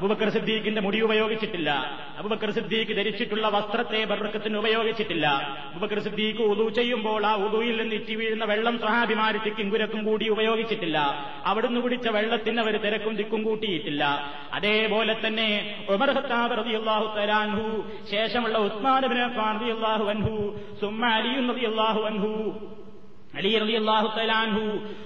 അബുബക്കർ 0.00 0.28
സിദ്ദീഖിന്റെ 0.28 0.80
മുടി 0.80 1.00
ഉപയോഗിച്ചിട്ടില്ല. 1.00 1.70
അബുബക്കർ 2.18 2.50
സിദ്ദീഖ് 2.50 2.96
ധരിച്ചിട്ടുള്ള 2.96 3.48
വസ്ത്രത്തെ 3.48 4.04
ബർക്കത്തിന് 4.04 4.56
ഉപയോഗിച്ചിട്ടില്ല. 4.56 5.26
അബുബക്കർ 5.70 5.98
സിദ്ദീഖ് 6.00 6.42
ഉദു 6.52 6.70
ചെയ്യുമ്പോൾ 6.78 7.26
ആ 7.26 7.32
ഉദുയിൽ 7.46 7.76
നിന്ന് 7.80 7.94
ഇറ്റി 7.94 8.14
വീഴുന്ന 8.14 8.44
വെള്ളം 8.44 8.78
സഹാബിമാര് 8.78 9.38
തിക്കും 9.46 9.70
കുരക്കും 9.70 10.04
കൂടി 10.04 10.28
ഉപയോഗിച്ചിട്ടില്ല. 10.28 10.98
അവിടുന്ന് 11.44 11.80
കുടിച്ച 11.80 12.08
വെള്ളത്തിന് 12.08 12.60
അവർ 12.60 12.76
തിരക്കും 12.84 13.16
തിക്കും 13.16 13.42
കൂട്ടിയിട്ടില്ല. 13.42 14.04
അതേപോലെ 14.52 15.16
തന്നെ 15.26 15.48
ഉമർ 15.88 16.10
ശേഷമുള്ള 18.10 18.58
ഉസ്മാൻ 18.58 19.02
റളിയല്ലാഹു 19.02 20.04
അൻഹു 20.14 20.34
സുമ്മ 20.80 21.06
അലിയും 21.06 21.46
അൻഹു 22.10 22.32
علي 23.35 23.57
رضي 23.57 23.77
الله 23.77 24.03
تعالى 24.09 24.31
عنه 24.33 24.57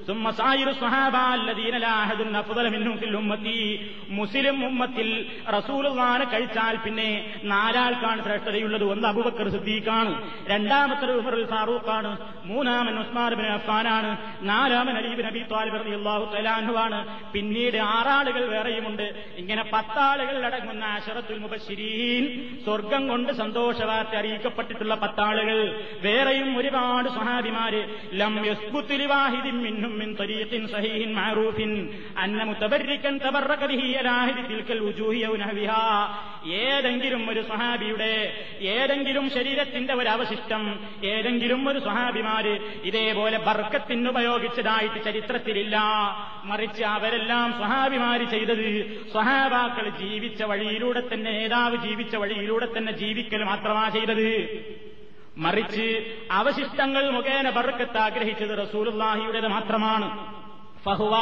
ثم 0.08 0.32
سائر 0.34 0.70
الصحابة 0.70 1.36
الذين 1.36 1.76
لا 1.78 1.94
أحد 2.04 2.20
أفضل 2.36 2.66
منهم 2.72 2.96
في 2.96 3.06
الأمة 3.06 3.48
മുസ്ലിം 4.20 4.58
ഉമ്മത്തിൽ 4.66 5.08
റസൂലുള്ളാനെ 5.50 6.26
കഴിച്ചാൽ 6.26 6.76
പിന്നെ 6.86 7.10
നാലാൾക്കാണ് 7.46 8.20
ശ്രേഷ്ഠതയുള്ളത് 8.26 8.86
ഒന്ന് 8.86 9.06
അബൂബക്കർ 9.08 9.48
സിദ്ദീഖാണ് 9.50 10.12
രണ്ടാമത്തെ 10.48 11.14
ഉമറുൽ 11.14 11.46
ഫാറൂഖാണ് 11.52 12.12
മൂന്നാമൻ 12.50 12.96
ഉസ്മാൻ 13.02 13.34
ബിൻ 13.40 13.48
അഫ്ഫാനാണ് 13.52 14.12
നാലാമൻ 14.44 14.96
അലി 15.02 15.12
ബിൻ 15.20 15.28
അബി 15.32 15.42
താലിബ് 15.52 15.78
റളിയല്ലാഹു 15.82 16.26
തആല 16.34 16.50
അൻഹുവാണ് 16.56 17.00
പിന്നീട് 17.34 17.78
ആറാളുകൾ 17.90 18.44
വേറെയുമുണ്ട് 18.54 19.06
ഇങ്ങനെ 19.42 19.66
പത്താളുകൾ 19.74 20.38
അടങ്ങുന്ന 20.50 20.86
അശറത്തുൽ 20.98 21.42
മുബശ്ശിരീൻ 21.44 22.26
സ്വർഗം 22.66 23.04
കൊണ്ട് 23.08 23.32
സന്തോഷവാർത്ത 23.42 24.16
അറിയിക്കപ്പെട്ടിട്ടുള്ള 24.22 24.98
പത്താളുകൾ 25.04 25.60
വേറെയും 26.08 26.50
ഒരുപാട് 26.60 27.10
സഹാബിമാര് 27.18 27.84
ലം 28.21 28.35
മിൻ 29.99 30.11
തരീഖിൻ 30.21 30.63
സഹീഹിൻ 30.69 31.11
മഅറൂഫിൻ 31.15 31.71
അന്ന 32.23 32.45
വുജൂഹി 34.81 35.21
ഔ 35.31 35.35
ഏതെങ്കിലും 36.65 37.23
ഒരു 37.31 37.43
സഹാബിയുടെ 37.43 38.13
ഏതെങ്കിലും 38.75 39.31
ശരീരത്തിന്റെ 39.31 39.95
ഒരു 39.95 40.09
അവശിഷ്ടം 40.09 40.63
ഏതെങ്കിലും 41.05 41.69
ഒരു 41.69 41.79
സഹാബിമാര് 41.79 42.55
ഇതേപോലെ 42.85 43.39
ബർക്കത്തിന് 43.39 44.09
ഉപയോഗിച്ചതായിട്ട് 44.09 45.05
ചരിത്രത്തിലില്ല. 45.05 45.77
മറിച്ച് 46.45 46.83
അവരെല്ലാം 46.83 47.49
സഹാബിമാര് 47.63 48.25
ചെയ്തത് 48.35 48.69
സഹാബാക്കൾ 49.13 49.87
ജീവിച്ച 50.03 50.43
വഴിയിലൂടെ 50.43 51.03
തന്നെ 51.13 51.31
നേതാവ് 51.31 51.77
ജീവിച്ച 51.77 52.17
വഴിയിലൂടെ 52.17 52.69
തന്നെ 52.77 52.93
ജീവിക്കൽ 52.93 53.43
മാത്രമാ 53.45 53.89
ചെയ്തത്. 53.89 54.29
മറിച്ച് 55.39 56.17
അവശിഷ്ടങ്ങൾ 56.31 57.11
മുഖേന 57.11 57.51
ബർക്കത്ത് 57.51 57.99
ആഗ്രഹിച്ചത് 57.99 58.59
റസൂലുല്ലാഹിയുടേത് 58.59 59.47
മാത്രമാണ്. 59.47 60.09
ഫഹുവ 60.85 61.15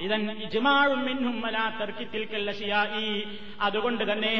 ഇതൻ 0.00 0.30
ഇജ്മാഴും 0.30 1.04
മിന്നും 1.04 1.46
അലാ 1.46 1.72
തർക്കിത്തിൽ 1.80 2.48
അഷിയായി. 2.48 3.10
അതുകൊണ്ട് 3.60 4.12
തന്നെ 4.12 4.36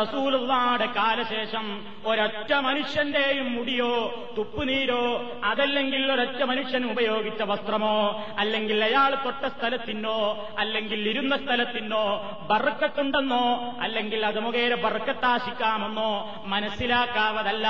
റസൂലുള്ളാടെ 0.00 0.86
കാലശേഷം 0.86 1.66
ഒരൊറ്റ 2.06 2.52
മനുഷ്യന്റെയും 2.52 3.54
മുടിയോ 3.54 3.92
തുപ്പുനീരോ 4.36 5.02
അതല്ലെങ്കിൽ 5.44 6.12
ഒരൊറ്റ 6.12 6.42
മനുഷ്യൻ 6.42 6.90
ഉപയോഗിച്ച 6.90 7.42
വസ്ത്രമോ 7.42 7.96
അല്ലെങ്കിൽ 8.38 8.84
അയാൾ 8.84 9.14
തൊട്ട 9.24 9.44
സ്ഥലത്തിനോ 9.46 10.18
അല്ലെങ്കിൽ 10.58 11.08
ഇരുന്ന 11.08 11.36
സ്ഥലത്തിനോ 11.36 12.04
ബർക്കത്തുണ്ടെന്നോ 12.50 13.44
അല്ലെങ്കിൽ 13.80 14.26
അത് 14.26 14.40
മുഖേന 14.40 14.74
ബർക്കത്താശിക്കാമെന്നോ 14.74 16.10
മനസ്സിലാക്കാവതല്ല. 16.46 17.66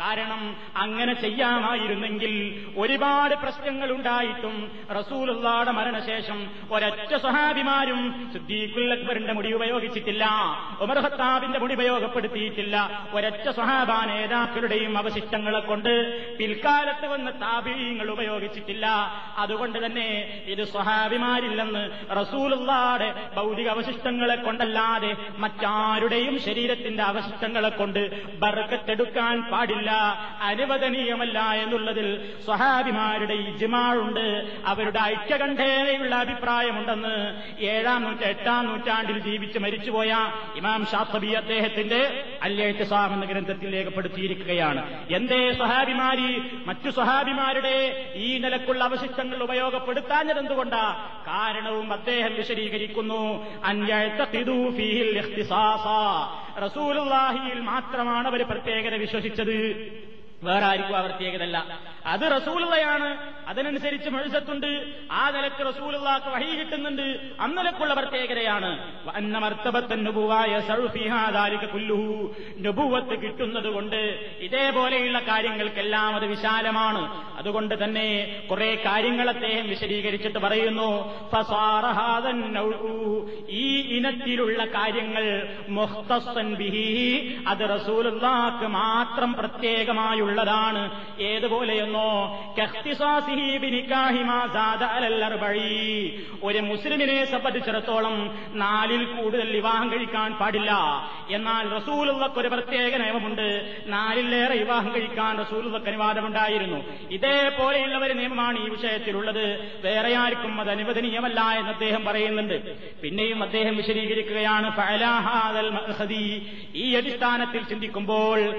കാരണം 0.00 0.56
അങ്ങനെ 0.76 1.12
ചെയ്യാമായിരുന്നെങ്കിൽ 1.12 2.34
ഒരുപാട് 2.76 3.34
പ്രശ്നങ്ങൾ 3.34 3.92
ഉണ്ടായിട്ടും 3.92 4.56
റസൂലുള്ളാടെ 4.98 5.70
മരണശേഷം 5.70 6.38
ഒരൊറ്റ 6.78 7.12
സ്വഹാബിമാരും 7.24 8.00
സിദ്ദീഖുൽ 8.32 8.90
അക്ബറിന്റെ 8.96 9.32
മുടി 9.36 9.50
ഉപയോഗിച്ചിട്ടില്ല 9.58 10.24
ഉമർ 10.84 10.98
ഖത്താബിന്റെ 11.04 11.58
മുടി 11.62 11.74
ഉപയോഗപ്പെടുത്തിയിട്ടില്ല. 11.78 12.76
ഒരൊറ്റ 13.16 13.46
സ്വഹാബാ 13.58 13.98
നേതാക്കളുടെയും 14.10 14.92
അവശിഷ്ടങ്ങളെ 14.98 15.60
കൊണ്ട് 15.60 15.90
പിൽക്കാലത്ത് 16.38 17.06
വന്ന 17.06 17.30
താപീയങ്ങൾ 17.44 18.08
ഉപയോഗിച്ചിട്ടില്ല. 18.16 18.86
അതുകൊണ്ട് 19.44 19.78
തന്നെ 19.84 20.06
ഇത് 20.52 20.62
സ്വഹാബിമാരില്ലെന്ന് 20.74 21.82
റസൂലുള്ളാടെ 22.20 23.08
ഭൗതിക 23.36 23.68
അവശിഷ്ടങ്ങളെ 23.74 24.36
കൊണ്ടല്ലാതെ 24.46 25.10
മറ്റാരുടെയും 25.44 26.34
ശരീരത്തിന്റെ 26.46 27.02
അവശിഷ്ടങ്ങളെ 27.02 27.70
കൊണ്ട് 27.80 28.02
ബർക്കത്തെടുക്കാൻ 28.44 29.36
പാടില്ല 29.52 29.90
അനുവദനീയമല്ല 30.50 31.38
എന്നുള്ളതിൽ 31.62 32.08
സ്വഹാബിമാരുടെ 32.46 33.36
ഇജ്മാഴുണ്ട് 33.50 34.24
അവരുടെ 34.72 35.00
ഐക്യകണ്ഠേനയുള്ള 35.14 36.14
അഭിപ്രായമുണ്ടെന്ന് 36.68 37.14
ഏഴാം 37.64 38.02
നൂറ്റ 38.02 38.22
എട്ടാം 38.24 38.66
നൂറ്റാണ്ടിൽ 38.66 39.18
ജീവിച്ച് 39.18 39.58
മരിച്ചുപോയ 39.58 40.12
ഇമാം 40.56 40.86
ഷാത്തബി 40.90 41.26
അദ്ദേഹത്തിന്റെ 41.26 42.00
അല്ലേഴ്സാം 42.42 43.14
എന്ന 43.14 43.24
ഗ്രന്ഥത്തിൽ 43.24 43.74
രേഖപ്പെടുത്തിയിരിക്കുകയാണ്. 43.74 44.82
എന്തേ 45.10 45.40
സഹാബിമാരി 45.52 46.30
മറ്റു 46.66 46.90
സഹാബിമാരുടെ 46.90 47.76
ഈ 48.16 48.38
നിലക്കുള്ള 48.38 48.84
അവശിഷ്ടങ്ങൾ 48.84 49.42
ഉപയോഗപ്പെടുത്താഞ്ഞതെന്തുകൊണ്ടാ 49.42 50.84
കാരണവും 51.28 51.92
അദ്ദേഹം 51.92 52.34
വിശദീകരിക്കുന്നു. 52.34 53.22
റസൂലുള്ളാഹിയിൽ 56.64 57.60
മാത്രമാണ് 57.60 58.28
അവർ 58.28 58.42
പ്രത്യേകത 58.46 58.94
വിശ്വസിച്ചത്. 58.94 59.58
വേറെ 60.42 60.64
ആർക്കും 60.66 60.96
ആ 60.96 61.00
പ്രത്യേകതല്ല 61.00 61.80
അത് 62.06 62.20
റസൂലുള്ളയാണ്. 62.20 63.32
അതിനനുസരിച്ച് 63.48 64.10
മെഴുസത്തുണ്ട് 64.10 64.92
ആ 65.12 65.30
നിലയ്ക്ക് 65.30 65.66
റസൂലുള്ളാക്ക് 65.66 66.26
വഹി 66.26 66.56
കിട്ടുന്നുണ്ട്. 66.56 67.20
അന്നലക്കുള്ള 67.40 67.94
പ്രത്യേകതയാണ്. 67.94 68.92
നുബുവത്ത് 72.58 73.22
കിട്ടുന്നത് 73.22 73.66
കൊണ്ട് 73.66 74.30
ഇതേപോലെയുള്ള 74.40 75.18
കാര്യങ്ങൾക്കെല്ലാം 75.18 76.14
അത് 76.14 76.26
വിശാലമാണ്. 76.26 77.24
അതുകൊണ്ട് 77.36 77.84
തന്നെ 77.84 78.42
കുറെ 78.50 78.74
കാര്യങ്ങൾ 78.74 79.28
അദ്ദേഹം 79.28 79.68
വിശദീകരിച്ചിട്ട് 79.68 80.38
പറയുന്നു. 80.38 81.16
ഈ 83.48 83.96
ഇനത്തിലുള്ള 83.96 84.64
കാര്യങ്ങൾ 84.64 85.48
അത് 87.48 87.80
റസൂലുള്ളാക്ക് 87.80 88.66
മാത്രം 88.66 89.34
പ്രത്യേകമായുള്ള 89.34 90.27
ഉള്ളതാണ്. 90.28 91.06
ഏതുപോലെയെന്നോ? 91.20 92.38
ഒരു 96.42 96.58
മുസ്ലിമിനെ 96.58 97.24
സംബന്ധിച്ചിടത്തോളം 97.24 98.38
നാലിൽ 98.54 99.04
കൂടുതൽ 99.04 99.50
വിവാഹം 99.50 99.92
കഴിക്കാൻ 99.92 100.34
പാടില്ല. 100.34 100.70
എന്നാൽ 101.30 101.68
റസൂലുള്ളക്ക് 101.68 102.38
ഒരു 102.38 102.48
പ്രത്യേക 102.48 102.96
നിയമമുണ്ട്. 102.96 103.76
നാലിലേറെ 103.86 104.54
വിവാഹം 104.54 104.94
കഴിക്കാൻ 104.94 105.40
റസൂലുള്ളക്ക് 105.40 105.86
അനുവാദമുണ്ടായിരുന്നു. 105.86 106.84
ഇതേപോലെയുള്ള 107.10 107.98
ഒരു 107.98 108.12
നിയമമാണ് 108.12 108.66
ഈ 108.66 108.68
വിഷയത്തിലുള്ളത്. 108.68 109.72
വേറെ 109.84 110.14
ആർക്കും 110.14 110.60
അത് 110.60 110.70
അനുവദനീയമല്ല 110.70 111.40
എന്ന് 111.40 111.70
അദ്ദേഹം 111.70 112.04
പറയുന്നുണ്ട്. 112.04 112.76
പിന്നെയും 113.00 113.42
അദ്ദേഹം 113.42 113.76
വിശദീകരിക്കുകയാണ് 113.76 114.74
ഈ 116.74 116.94
അടിസ്ഥാനത്തിൽ 116.94 117.64
ചിന്തിക്കുമ്പോൾ 117.64 118.54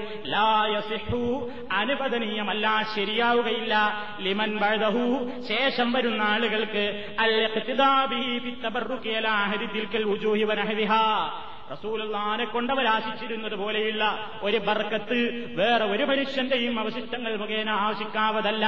അനുവദനീയമല്ല 1.72 2.66
ശരിയാവുകയില്ല. 2.96 3.74
ലിമൻ 4.20 4.58
ബഴതഹു 4.58 5.04
ശേഷം 5.48 5.92
വരുന്ന 5.92 6.22
ആളുകൾക്ക് 6.22 6.84
റസൂലുള്ളാനെ 11.72 12.44
കൊണ്ടവരാശിച്ചിരുന്നത് 12.44 13.54
പോലെയുള്ള 13.54 14.04
ഒരു 14.42 14.56
ബർക്കത്ത് 14.56 15.18
വേറെ 15.56 15.84
ഒരു 15.84 16.04
മനുഷ്യന്റെയും 16.04 16.80
അവശിഷ്ടങ്ങൾ 16.80 17.36
മുഖേന 17.36 17.70
ആശിക്കാവതല്ല. 17.70 18.66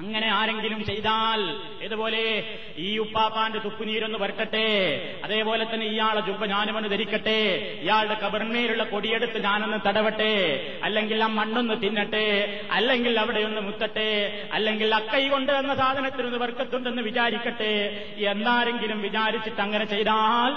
അങ്ങനെ 0.00 0.28
ആരെങ്കിലും 0.28 0.84
ചെയ്താൽ 0.84 1.56
ഇതുപോലെ 1.82 2.44
ഈ 2.76 2.98
ഉപ്പാപ്പാന്റെ 2.98 3.58
തുപ്പുനീരൊന്ന് 3.58 4.18
വരട്ടെ 4.18 5.20
അതേപോലെ 5.24 5.74
തന്നെ 5.74 5.86
ഇയാളെ 5.86 6.20
ജുബ്ബ 6.20 6.46
ഞാനുമൊന്ന് 6.46 6.88
ധരിക്കട്ടെ. 6.88 7.78
ഇയാളുടെ 7.82 8.14
കബറിന്മേലുള്ള 8.14 8.82
കൊടിയെടുത്ത് 8.82 9.44
ഞാനൊന്ന് 9.44 9.88
തടവട്ടെ. 9.88 10.66
അല്ലെങ്കിൽ 10.82 11.24
ആ 11.24 11.26
മണ്ണൊന്ന് 11.26 11.82
തിന്നട്ടെ. 11.82 12.60
അല്ലെങ്കിൽ 12.72 13.20
അവിടെ 13.20 13.40
ഒന്ന് 13.40 13.60
മുത്തട്ടെ. 13.60 14.48
അല്ലെങ്കിൽ 14.52 14.94
അക്കൈ 14.94 15.28
കൊണ്ട് 15.28 15.52
എന്ന 15.52 15.74
സാധനത്തിനൊന്ന് 15.74 16.38
വർക്കത്തുണ്ടെന്ന് 16.38 17.02
വിചാരിക്കട്ടെ. 17.02 18.04
എന്നാരെങ്കിലും 18.18 19.02
വിചാരിച്ചിട്ട് 19.02 19.60
അങ്ങനെ 19.60 19.84
ചെയ്താൽ 19.84 20.52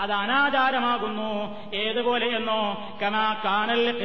അത് 0.00 0.12
അനാചാരമാകുന്നു. 0.12 1.56
ഏതുപോലെയെന്നോ 1.74 2.98
കമാ 3.02 3.40
കാനൽ 3.44 4.04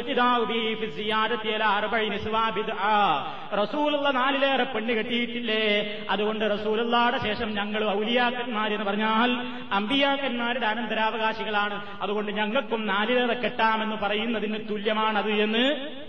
റസൂലുള്ള 3.62 4.10
നാലിലേറെ 4.12 4.64
പെണ്ണ് 4.64 4.94
കെട്ടിയിട്ടില്ലേ? 4.94 5.64
അതുകൊണ്ട് 6.10 6.44
റസൂലുള്ളാടെ 6.54 7.18
ശേഷം 7.18 7.50
ഞങ്ങൾ 7.54 7.82
ഔലിയാക്കന്മാരെന്ന് 7.90 8.86
പറഞ്ഞാൽ 8.86 9.32
അമ്പിയാക്കന്മാരുടെ 9.72 10.66
അനന്തരാവകാശികളാണ്. 10.66 11.78
അതുകൊണ്ട് 12.02 12.32
ഞങ്ങൾക്കും 12.32 12.88
നാലിലേറെ 12.88 13.34
കെട്ടാമെന്ന് 13.34 13.96
പറയുന്നതിന് 13.96 14.60
തുല്യമാണത് 14.70 15.32
എന്ന് 15.46 15.66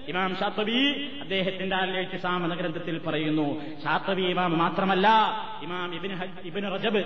ഇമാം 0.08 0.36
ഷാത്തബി 0.40 0.80
അദ്ദേഹത്തിന്റെ 1.20 1.76
അല്ലേറ്റ് 1.76 2.18
സാമന 2.18 2.54
ഗ്രന്ഥത്തിൽ 2.54 2.98
പറയുന്നു. 3.06 3.48
ഷാത്തബി 3.84 4.22
ഇമാം 4.22 4.58
മാത്രമല്ല 4.58 5.08
ഇമാം 5.62 5.94
ഇബിൻ 5.94 6.12
ഇബിൻ 6.44 6.64
റജബ് 6.74 7.02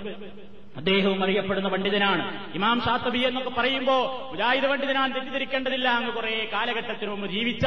അദ്ദേഹവും 0.77 1.23
അറിയപ്പെടുന്ന 1.23 1.69
പണ്ഡിതനാണ്. 1.69 2.23
ഇമാം 2.55 2.81
ഷാത്തബി 2.85 3.19
എന്നൊക്കെ 3.19 3.49
പറയുമ്പോ 3.49 3.97
മുജാഹിദ് 4.31 4.67
പണ്ഡിതനാൻ 4.67 5.13
തെറ്റിദ്ധരിക്കേണ്ടതില്ല 5.13 5.89
അങ്ങ് 5.89 6.11
കുറെ 6.13 6.49
കാലഘട്ടത്തിന് 6.53 7.11
മുമ്പ് 7.11 7.27
ജീവിച്ച 7.27 7.65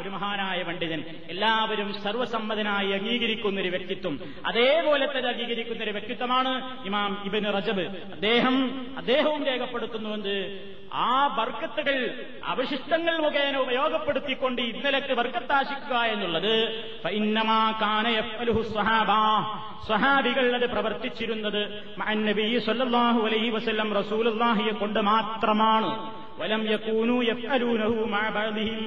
ഒരു 0.00 0.08
മഹാനായ 0.08 0.62
പണ്ഡിതൻ. 0.62 1.04
എല്ലാവരും 1.28 2.02
സർവസമ്മതനായി 2.02 2.90
അംഗീകരിക്കുന്ന 2.90 3.60
ഒരു 3.60 3.68
വ്യക്തിത്വം. 3.68 4.20
അതേപോലെ 4.46 5.06
തന്നെ 5.06 5.30
അംഗീകരിക്കുന്ന 5.30 5.84
ഒരു 5.84 5.90
വ്യക്തിത്വമാണ് 5.90 6.52
ഇമാം 6.86 7.22
ഇബിൻ 7.26 7.44
റജബ്. 7.52 7.86
അദ്ദേഹം 8.12 8.56
അദ്ദേഹവും 8.96 9.44
രേഖപ്പെടുത്തുന്നുവെന്ന് 9.44 10.36
ആ 10.92 11.10
ബർക്കത്തുകൾ 11.38 12.24
അവശിഷ്ടങ്ങൾ 12.44 13.18
മുഖേന 13.18 13.56
ഉപയോഗപ്പെടുത്തിക്കൊണ്ട് 13.56 14.62
ഇന്നലക്ക് 14.62 15.14
ബർക്കത്താശിക്കുക 15.14 15.96
എന്നുള്ളത്. 15.96 16.54
സ്വഹാബികൾ 19.86 20.54
അത് 20.54 20.66
പ്രവർത്തിച്ചിരുന്നത് 20.70 21.60
നബി 22.50 22.60
സല്ലല്ലാഹു 22.60 23.20
അലൈഹി 23.26 23.50
വസല്ലം 23.50 23.88
റസൂലുള്ളാഹിയെ 23.94 24.72
കൊണ്ട് 24.72 25.00
മാത്രമാണ് 25.00 25.90
വലം 26.40 26.62
യക്കൂനു 26.72 27.16
യഫ്അലൂനഹു 27.30 27.96
മഅ 28.14 28.26
ബഅദിഹിം. 28.36 28.84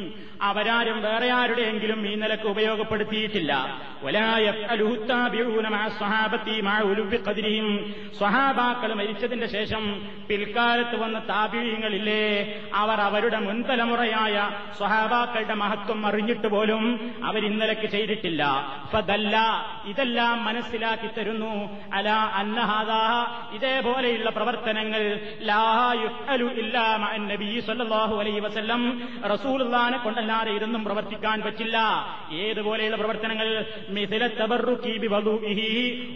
അവരാരും 0.49 0.97
വേറെ 1.05 1.27
ആരുടെയെങ്കിലും 1.39 1.99
ഈ 2.09 2.13
നിലയ്ക്ക് 2.21 2.47
ഉപയോഗപ്പെടുത്തിയിട്ടില്ല. 2.53 3.51
വലാ 4.05 4.29
യഫ്അലുഹു 4.47 4.95
താബിഊന 5.11 5.67
മഅ 5.75 5.85
സ്വഹാബത്തി 5.99 6.55
മഅ 6.67 6.79
ഉലുബി 6.91 7.17
ഖദ്രിഹിം. 7.27 7.67
സ്വഹാബാക്കൾ 8.19 8.91
മരിച്ചതിന്റെ 8.99 9.47
ശേഷം 9.55 9.83
പിൽക്കാലത്ത് 10.29 10.95
വന്ന 11.03 11.17
താബിഴീങ്ങളില്ലേ 11.31 12.23
അവർ 12.81 12.99
അവരുടെ 13.07 13.39
മുൻതലമുറയായ 13.47 14.35
സ്വഹാബാക്കളുടെ 14.79 15.55
മഹത്വം 15.63 16.01
അറിഞ്ഞിട്ട് 16.09 16.47
പോലും 16.55 16.83
അവർ 17.29 17.41
ഇന്നലക്ക് 17.51 17.87
ചെയ്തിട്ടില്ല. 17.95 18.41
ഫദല്ല 18.93 19.35
ഇതെല്ലാം 19.91 20.35
മനസ്സിലാക്കി 20.47 21.09
തരുന്നു. 21.17 21.53
അല 21.97 22.07
അന്നഹാദാ 22.41 23.01
ഇതേപോലെയുള്ള 23.57 24.29
പ്രവർത്തനങ്ങൾ 24.39 25.03
ലാ 25.51 25.63
യുഫ്അലു 26.03 26.49
ഇല്ലാ 26.63 26.85
നബി 27.31 27.42
സല്ലല്ലാഹു 27.67 28.15
അലൈ 28.15 28.39
വസ്ല്ലം 28.39 28.81
റസൂലുള്ളാനെ 29.33 29.97
കൊണ്ടല്ലാതെ 29.97 30.51
ഇതൊന്നും 30.51 30.83
പ്രവർത്തിക്കാൻ 30.83 31.41
പറ്റില്ല. 31.41 31.77
ഏതുപോലെയുള്ള 32.31 32.97
പ്രവർത്തനങ്ങൾ? 32.97 33.65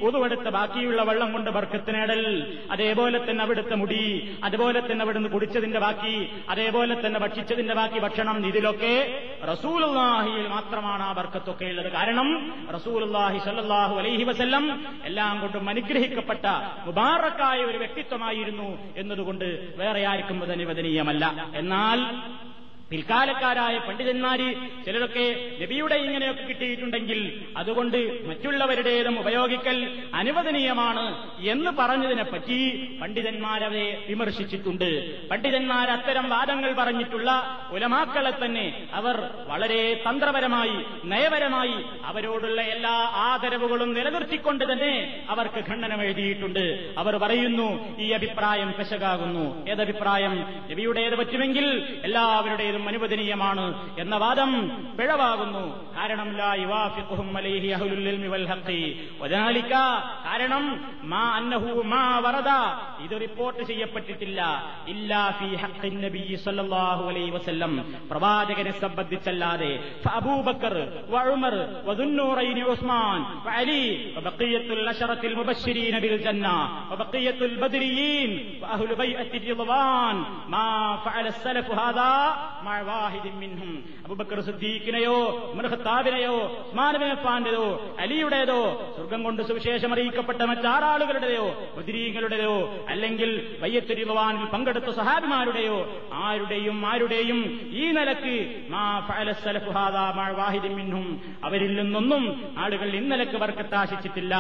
ഉതുവെടുത്ത 0.08 0.50
ബാക്കിയുള്ള 0.50 1.04
വെള്ളം 1.04 1.32
കൊണ്ട് 1.32 1.50
ബർക്കത്ത് 1.50 1.96
നേടൽ. 1.96 2.24
അതേപോലെ 2.72 3.18
തന്നെ 3.30 3.44
അവിടുത്തെ 3.44 3.76
മുടി 3.76 4.38
അതുപോലെ 4.44 4.80
തന്നെ 4.80 5.04
അവിടുന്ന് 5.06 5.30
കുടിച്ചതിന്റെ 5.30 5.80
ബാക്കി 5.80 6.30
അതേപോലെ 6.50 6.94
തന്നെ 7.06 7.20
ഭക്ഷിച്ചതിന്റെ 7.20 7.74
ബാക്കി 7.74 8.00
ഭക്ഷണം 8.00 8.48
ഇതിലൊക്കെ 8.48 8.96
റസൂലുള്ളാഹിയിൽ 9.52 10.48
മാത്രമാണ് 10.48 11.04
ആ 11.04 11.12
ബർക്കത്തൊക്കെ 11.14 11.66
ഉള്ളത്. 11.66 11.92
കാരണം 11.92 12.30
റസൂലുള്ളാഹി 12.74 13.40
സല്ലാഹു 13.40 13.96
അലൈഹി 13.96 14.24
വസല്ലം 14.24 14.66
എല്ലാം 15.06 15.42
കൊണ്ടും 15.42 15.70
അനുഗ്രഹിക്കപ്പെട്ട 15.70 16.46
മുബാറക്കായ 16.86 17.60
ഒരു 17.64 17.78
വ്യക്തിത്വമായിരുന്നു 17.78 18.78
എന്നതുകൊണ്ട് 18.98 19.74
വേറെ 19.78 20.06
ആർക്കും 20.06 20.44
അത് 20.44 20.52
അനുവദനീയമല്ല 21.10 21.26
എന്നാൽ 21.54 22.00
പിൽക്കാലക്കാരായ 22.90 23.78
പണ്ഡിതന്മാര് 23.78 24.48
ചിലരൊക്കെ 24.86 25.26
നബിയുടെ 25.62 25.96
ഇങ്ങനെയൊക്കെ 25.96 26.44
കിട്ടിയിട്ടുണ്ടെങ്കിൽ 26.44 27.20
അതുകൊണ്ട് 27.58 27.98
മറ്റുള്ളവരുടേതും 28.28 29.20
ഉപയോഗിക്കൽ 29.20 29.78
അനുവദനീയമാണ് 30.14 31.06
എന്ന് 31.40 31.72
പറഞ്ഞതിനെപ്പറ്റി 31.80 32.60
പണ്ഡിതന്മാരവരെ 33.02 34.06
വിമർശിച്ചിട്ടുണ്ട്. 34.08 34.90
പണ്ഡിതന്മാർ 35.28 35.90
അത്തരം 35.90 36.30
വാദങ്ങൾ 36.30 36.74
പറഞ്ഞിട്ടുള്ള 36.74 37.30
ഉലമാക്കളെ 37.72 38.34
തന്നെ 38.46 38.88
അവർ 38.94 39.20
വളരെ 39.48 39.82
തന്ത്രപരമായി 40.08 40.78
നയപരമായി 41.04 41.78
അവരോടുള്ള 42.06 42.62
എല്ലാ 42.62 42.96
ആദരവുകളും 43.32 43.94
നിലനിർത്തിക്കൊണ്ട് 43.94 44.66
തന്നെ 44.72 44.94
അവർക്ക് 45.30 45.64
ഖണ്ഡനം 45.70 46.02
എഴുതിയിട്ടുണ്ട്. 46.02 46.66
അവർ 46.98 47.18
പറയുന്നു 47.18 47.68
ഈ 48.00 48.10
അഭിപ്രായം 48.12 48.74
പെശകാകുന്നു. 48.80 49.46
ഏതഭിപ്രായം? 49.70 50.36
നബിയുടേത് 50.72 51.16
പറ്റുമെങ്കിൽ 51.16 51.68
എല്ലാവരുടേതും 52.04 52.76
അനുവദനീയമാണ് 52.91 53.65
എന്ന 54.03 54.15
വാദം 54.23 54.51
പിഴവാകുന്നു 54.99 55.65
കാരണം 55.97 56.29
ലാ 56.41 56.51
യുവാഫിഖുഹും 56.63 57.29
അലൈഹി 57.41 57.71
അഹ്ലുൽ 57.77 58.07
ഇൽമി 58.13 58.29
വൽ 58.35 58.47
ഹഖി 58.53 58.81
വദാലിക 59.23 59.73
കാരണം 60.27 60.65
മാ 61.13 61.23
അന്നഹു 61.39 61.71
മാ 61.93 62.03
വറദ 62.25 62.51
ഇത് 63.07 63.15
റിപ്പോർട്ട് 63.25 63.63
ചെയ്യപ്പെട്ടിട്ടില്ല 63.71 64.41
ഇല്ലാ 64.95 65.23
ഫീ 65.39 65.49
ഹഖ്ഖിൻ 65.63 65.97
നബി 66.05 66.25
സല്ലല്ലാഹു 66.45 67.05
അലൈഹി 67.13 67.33
വസല്ലം 67.37 67.75
പ്രവാചകനെ 68.13 68.75
സംബന്ധിച്ചല്ലാതെ 68.85 69.73
അബൂബക്കർ 70.17 70.75
വഉമർ 71.13 71.55
വദുന്നൂറൈനി 71.89 72.65
ഉസ്മാൻ 72.73 73.21
വഅലി 73.47 73.83
വബഖിയത്തുൽ 74.17 74.85
അശറത്തിൽ 74.93 75.35
മുബശ്ശിരീന 75.39 75.97
ബിൽ 76.05 76.17
ജന്ന 76.27 76.49
വബഖിയത്തുൽ 76.93 77.57
ബദ്രിയീൻ 77.63 78.31
വഅഹ്ലു 78.65 78.97
ബൈഅത്തി 79.03 79.41
റിദ്വാൻ 79.47 80.17
മാ 80.55 80.67
ഫഅല 81.05 81.27
السلف 81.35 81.69
هذا 81.83 82.13
മിൻഹും. 83.40 83.84
അബുബക്കർ 84.06 84.42
സിദ്ദീഖിനെയോ 84.42 85.16
അലിയുടേതോ 88.00 88.60
സ്വർഗം 88.96 89.24
കൊണ്ട് 89.24 89.42
സുവിശേഷം 89.42 89.94
അറിയിക്കപ്പെട്ട 89.94 90.42
മറ്റാറാളുകളുടെയോ 90.42 91.74
ബദിരീങ്ങളുടെയോ 91.78 92.86
അല്ലെങ്കിൽ 92.90 93.58
വയ്യത്തുരുവാനിൽ 93.62 94.46
പങ്കെടുത്ത 94.46 94.86
സഹാബിമാരുടെയോ 94.86 95.78
ആരുടെയും 96.14 96.86
ആരുടെയും 96.86 97.70
ഈ 97.74 97.92
നിലയ്ക്ക് 97.92 98.36
അവരിൽ 101.44 101.82
നിന്നൊന്നും 101.82 102.54
ആളുകൾ 102.58 102.90
ഇന്നലക്ക് 102.90 103.38
വർക്കത്താശിച്ചിട്ടില്ല. 103.38 104.36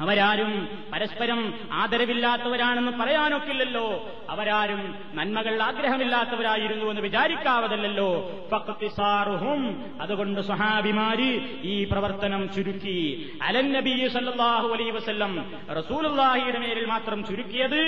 അവരാരും 0.00 0.68
പരസ്പരം 0.92 1.54
ആദരവില്ലാത്തവരാണെന്ന് 1.72 2.92
പറയാനൊക്കില്ലല്ലോ. 3.00 4.08
അവരാരും 4.30 4.94
നന്മകൾ 5.14 5.62
ആഗ്രഹമില്ലാത്തവരായിരുന്നു 5.62 6.86
എന്ന് 6.86 7.02
വിചാരിക്കാവതല്ലോ 7.02 8.30
ഫഖ്തിസാറുഹും 8.50 9.84
അതുകൊണ്ട് 10.00 10.40
സ്വഹാബിമാര് 10.40 11.40
ഈ 11.62 11.84
പ്രവർത്തനം 11.84 12.52
ചുരുക്കി. 12.54 13.30
അലൻ 13.42 13.72
നബി 13.72 14.08
സല്ലാഹു 14.12 14.68
അലൈ 14.68 14.90
വസ്ല്ലം 14.90 15.52
റസൂലുള്ളാഹിയുടെ 15.70 16.58
മേലിൽ 16.58 16.86
മാത്രം 16.86 17.24
ചുരുക്കിയത് 17.24 17.82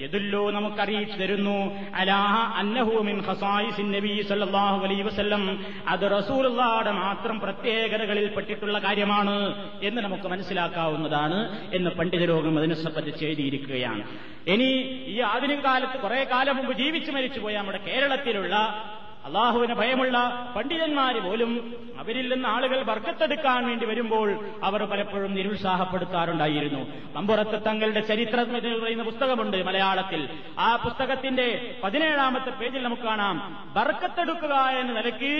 എതുല്ലോ 0.00 0.50
നമുക്ക് 0.50 0.80
അറിയിച്ചു 0.82 1.16
തരുന്നു. 1.16 1.74
അലാഹ 1.94 2.58
അന്നഹു 2.58 2.92
ഹസായിസിൻ 3.32 3.92
നബി 3.92 4.26
സല്ലാഹു 4.28 4.84
അലൈ 4.84 5.02
വസ്ല്ലം. 5.02 5.66
അത് 5.88 6.24
റസൂലുള്ളാഹിയുടെ 6.24 6.90
മാത്രം 6.90 7.40
പ്രത്യേകതകളിൽ 7.40 8.26
പെട്ടിട്ടുള്ള 8.28 8.78
കാര്യമാണ് 8.78 9.70
എന്ന് 9.82 10.02
നമുക്ക് 10.02 10.28
മനസ്സിലാക്കാവുന്നതാണ്. 10.28 11.55
എന്ന് 11.72 11.90
പണ്ഡിതരോഗം 11.90 12.58
അതിനെ 12.58 12.74
സംബന്ധിച്ച് 12.74 13.24
എഴുതിയിരിക്കുകയാണ്. 13.24 14.02
ഇനി 14.46 14.68
ഈ 15.06 15.20
ആധുനിക 15.20 15.60
കാലത്ത് 15.60 15.98
കുറെ 15.98 16.24
കാലം 16.24 16.56
മുമ്പ് 16.56 16.72
ജീവിച്ചു 16.72 17.12
മരിച്ചുപോയ 17.12 17.56
നമ്മുടെ 17.56 17.78
കേരളത്തിലുള്ള 17.86 18.56
അള്ളാഹുവിന് 19.24 19.74
ഭയമുള്ള 19.74 20.18
പണ്ഡിതന്മാര് 20.56 21.20
പോലും 21.22 21.52
അവരിൽ 21.98 22.32
നിന്ന് 22.32 22.48
ആളുകൾ 22.48 22.82
വർക്കത്തെടുക്കാൻ 22.82 23.66
വേണ്ടി 23.66 23.86
വരുമ്പോൾ 23.86 24.28
അവർ 24.62 24.82
പലപ്പോഴും 24.84 25.34
നിരുത്സാഹപ്പെടുത്താറുണ്ടായിരുന്നു. 25.34 26.82
അമ്പുറത്ത് 27.16 27.58
തങ്ങളുടെ 27.66 28.00
ചരിത്രം 28.00 28.52
പറയുന്ന 28.82 29.02
പുസ്തകമുണ്ട് 29.02 29.62
മലയാളത്തിൽ. 29.62 30.28
ആ 30.58 30.76
പുസ്തകത്തിന്റെ 30.76 31.74
പതിനേഴാമത്തെ 31.84 32.50
പേജിൽ 32.50 32.82
നമുക്ക് 32.82 33.02
കാണാം. 33.02 33.36
ബർക്കത്തെടുക്കുക 33.76 34.54
എന്ന 34.80 34.92
നിലയ്ക്ക് 34.92 35.32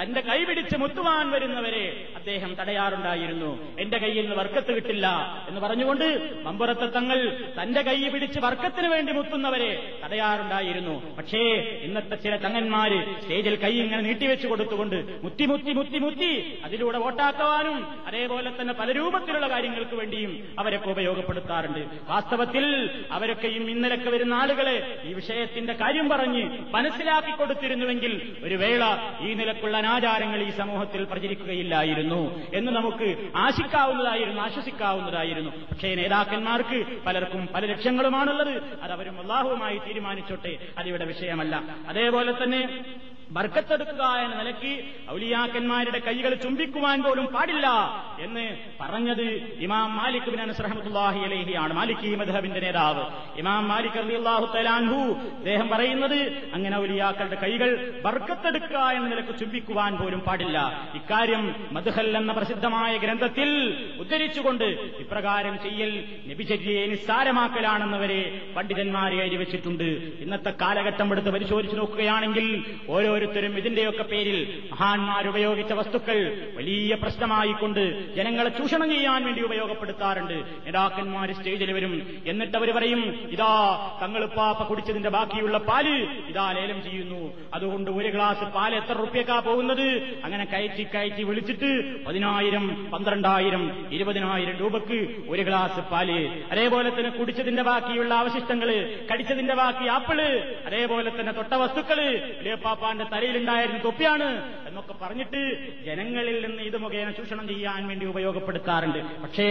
തന്റെ 0.00 0.20
കൈപിടിച്ച് 0.20 0.76
മുത്തുവാൻ 0.76 1.30
വരുന്നവരെ 1.30 2.06
അദ്ദേഹം 2.16 2.54
തടയാറുണ്ടായിരുന്നു. 2.54 3.50
എന്റെ 3.80 3.98
കയ്യിൽ 3.98 4.22
നിന്ന് 4.22 4.36
വർക്കത്ത് 4.36 4.72
കിട്ടില്ല 4.76 5.06
എന്ന് 5.48 5.60
പറഞ്ഞുകൊണ്ട് 5.60 6.06
മമ്പുറത്ത് 6.42 6.94
തങ്ങൾ 6.94 7.18
തന്റെ 7.62 7.82
കൈ 7.82 8.08
പിടിച്ച് 8.08 8.40
വർക്കത്തിന് 8.40 8.88
വേണ്ടി 8.88 9.12
മുത്തുന്നവരെ 9.12 10.00
തടയാറുണ്ടായിരുന്നു. 10.04 11.16
പക്ഷേ 11.18 11.42
ഇന്നത്തെ 11.82 12.16
ചില 12.16 12.36
തങ്ങന്മാര് 12.36 13.20
സ്റ്റേജിൽ 13.20 13.56
കൈ 13.56 13.72
ഇങ്ങനെ 13.80 14.02
നീട്ടിവെച്ചു 14.02 14.46
കൊടുത്തുകൊണ്ട് 14.46 15.20
മുത്തി 15.24 15.46
മുത്തി 15.46 15.72
മുത്തി 15.72 15.98
മുത്തി 16.04 16.58
അതിലൂടെ 16.64 16.98
വോട്ടാക്കുവാനും 16.98 18.06
അതേപോലെ 18.06 18.52
തന്നെ 18.60 18.74
പല 18.74 18.92
രൂപത്തിലുള്ള 18.92 19.50
കാര്യങ്ങൾക്ക് 19.50 19.94
വേണ്ടിയും 19.94 20.56
അവരൊക്കെ 20.58 20.90
ഉപയോഗപ്പെടുത്താറുണ്ട്. 20.90 21.86
വാസ്തവത്തിൽ 22.08 22.90
അവരൊക്കെയും 23.10 23.70
ഇന്നലൊക്കെ 23.70 24.10
വരുന്ന 24.10 24.34
ആളുകളെ 24.34 25.00
ഈ 25.04 25.12
വിഷയത്തിന്റെ 25.12 25.72
കാര്യം 25.72 26.08
പറഞ്ഞ് 26.08 26.58
മനസ്സിലാക്കി 26.70 27.30
കൊടുത്തിരുന്നുവെങ്കിൽ 27.30 28.36
ഒരു 28.42 28.54
വേള 28.54 28.84
ഈ 29.20 29.34
നിലക്കുള്ള 29.34 29.76
അനാചാരങ്ങൾ 29.76 30.42
ഈ 30.42 30.50
സമൂഹത്തിൽ 30.50 31.04
പ്രചരിക്കുകയില്ലായിരുന്നു 31.04 32.48
എന്ന് 32.54 32.72
നമുക്ക് 32.72 33.30
ആശിക്കാവുന്നതായിരുന്നു 33.36 34.42
ആശ്വസിക്കാവുന്നതായിരുന്നു. 34.42 35.50
പക്ഷേ 35.50 35.94
നേതാക്കന്മാർക്ക് 35.94 36.84
പലർക്കും 37.06 37.48
പല 37.54 37.66
ലക്ഷ്യങ്ങളുമാണുള്ളത്. 37.66 38.62
അതവരും 38.82 39.20
അള്ളാഹുവുമായി 39.20 39.78
തീരുമാനിച്ചോട്ടെ. 39.78 40.58
അതിവിടെ 40.78 41.04
വിഷയമല്ല. 41.04 41.62
അതേപോലെ 41.88 42.42
തന്നെ 42.42 42.84
ബർക്കത്തെടുക്കുക 43.36 44.04
എന്ന 44.24 44.34
നിലയ്ക്ക് 44.40 44.72
ഔലിയാക്കന്മാരുടെ 45.10 45.98
കൈകൾ 45.98 46.34
ചുംബിക്കുവാൻ 46.34 47.02
പോലും 47.02 47.26
പാടില്ല 47.26 47.66
എന്ന് 48.20 48.44
പറഞ്ഞത് 48.80 49.26
ഇമാം 49.66 49.96
മാലിക് 49.96 50.30
ബിൻ 50.30 50.40
അനസ് 50.40 50.60
റഹ്മത്തുള്ളാഹി 50.64 51.20
അലൈഹിയാണ്. 51.20 51.72
മാലിക് 51.72 52.04
ഈ 52.10 52.14
മദ്ഹബിന്റെ 52.14 52.60
നേതാവ്. 52.60 53.04
ഇമാം 53.38 53.68
മാലിക് 53.68 53.98
റളിയല്ലാഹു 53.98 54.46
തലാൻഹു 54.56 55.00
അദ്ദേഹം 55.38 55.68
പറയുന്നത് 55.68 56.18
അങ്ങനെ 56.54 56.76
ഔലിയാക്കളുടെ 56.78 57.38
കൈകൾ 57.42 57.70
ബർക്കത്തെടുക്കുക 58.04 58.78
എന്ന 58.98 59.08
നിലയ്ക്ക് 59.08 59.38
ചുംബിക്കുവാൻ 59.38 59.96
പോലും 59.96 60.20
പാടില്ല. 60.20 60.58
ഇക്കാര്യം 60.94 61.44
മധുഹൽ 61.72 62.16
എന്ന 62.16 62.32
പ്രസിദ്ധമായ 62.32 62.96
ഗ്രന്ഥത്തിൽ 62.96 63.50
ഉദ്ധരിച്ചുകൊണ്ട് 64.00 64.64
ഇപ്രകാരം 65.04 65.58
ചെയ്യൽ 65.62 65.92
നബിചര്യയെ 66.30 66.86
നിസ്സാരമാക്കലാണെന്നവരെ 66.86 68.20
പണ്ഡിതന്മാരെ 68.56 69.16
എഴുതി 69.16 69.36
വെച്ചിട്ടുണ്ട്. 69.36 69.88
ഇന്നത്തെ 70.24 70.52
കാലഘട്ടം 70.62 71.12
എടുത്ത് 71.12 71.30
പരിശോധിച്ചു 71.30 71.76
നോക്കുകയാണെങ്കിൽ 71.76 72.46
ഓരോരുത്തരും 73.24 73.54
ഇതിന്റെയൊക്കെ 73.60 74.04
പേരിൽ 74.12 74.38
മഹാന്മാർ 74.72 75.24
ഉപയോഗിച്ച 75.32 75.72
വസ്തുക്കൾ 75.80 76.18
വലിയ 76.56 76.92
പ്രശ്നമായിക്കൊണ്ട് 77.02 77.82
ജനങ്ങളെ 78.16 78.50
ചൂഷണം 78.58 78.88
ചെയ്യാൻ 78.94 79.20
വേണ്ടി 79.26 79.40
ഉപയോഗപ്പെടുത്താറുണ്ട്. 79.48 80.36
നേതാക്കന്മാർ 80.66 81.28
സ്റ്റേജിൽ 81.38 81.70
വരും. 81.76 81.94
എന്നിട്ട് 82.30 82.56
അവർ 82.60 82.70
പറയും 82.78 83.02
ഇതാ 83.34 83.52
തങ്ങളുപ്പാപ്പ 84.02 84.60
കുടിച്ചതിന്റെ 84.70 85.10
ബാക്കിയുള്ള 85.16 85.58
പാൽ 85.68 85.86
ഇതാ 86.32 86.46
ലേലം 86.56 86.78
ചെയ്യുന്നു. 86.86 87.22
അതുകൊണ്ട് 87.56 87.90
ഒരു 87.98 88.10
ഗ്ലാസ് 88.16 88.44
പാൽ 88.56 88.72
എത്ര 88.80 88.96
റുപ്യക്കാ 89.04 89.38
പോകുന്നത്? 89.48 89.86
അങ്ങനെ 90.26 90.44
കയറ്റി 90.52 90.84
കയറ്റി 90.94 91.22
വിളിച്ചിട്ട് 91.30 91.70
പതിനായിരം 92.06 92.66
പന്ത്രണ്ടായിരം 92.92 93.64
ഇരുപതിനായിരം 93.96 94.56
രൂപക്ക് 94.62 95.00
ഒരു 95.32 95.42
ഗ്ലാസ് 95.48 95.80
പാൽ 95.92 96.10
അതേപോലെ 96.52 96.88
തന്നെ 96.96 97.10
കുടിച്ചതിന്റെ 97.18 97.62
ബാക്കിയുള്ള 97.70 98.12
അവശിഷ്ടങ്ങൾ 98.22 98.70
കടിച്ചതിന്റെ 99.10 99.54
ബാക്കി 99.62 99.86
ആപ്പിൾ 99.96 100.18
അതേപോലെ 100.68 101.10
തന്നെ 101.18 101.32
തൊട്ട 101.38 101.54
വസ്തുക്കൾ 101.62 101.98
പാപ്പാന്റെ 103.04 103.14
തലയിലുണ്ടായിരുന്ന 103.14 103.78
തൊപ്പിയാണ് 103.84 104.28
എന്നൊക്കെ 104.68 104.94
പറഞ്ഞിട്ട് 105.02 105.40
ജനങ്ങളിൽ 105.86 106.36
നിന്ന് 106.46 106.62
ഇത് 106.62 106.76
മുഖേന 106.84 107.10
ചൂഷണം 107.18 107.46
ചെയ്യാൻ 107.52 107.82
വേണ്ടി 107.90 108.04
ഉപയോഗപ്പെടുത്താറുണ്ട്. 108.12 109.00
പക്ഷേ 109.24 109.48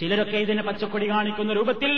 ചിലരൊക്കെ 0.00 0.36
ഇതിനെ 0.36 0.62
പച്ചക്കൊടി 0.62 1.10
കാണിക്കുന്ന 1.10 1.52
രൂപത്തിൽ 1.52 1.92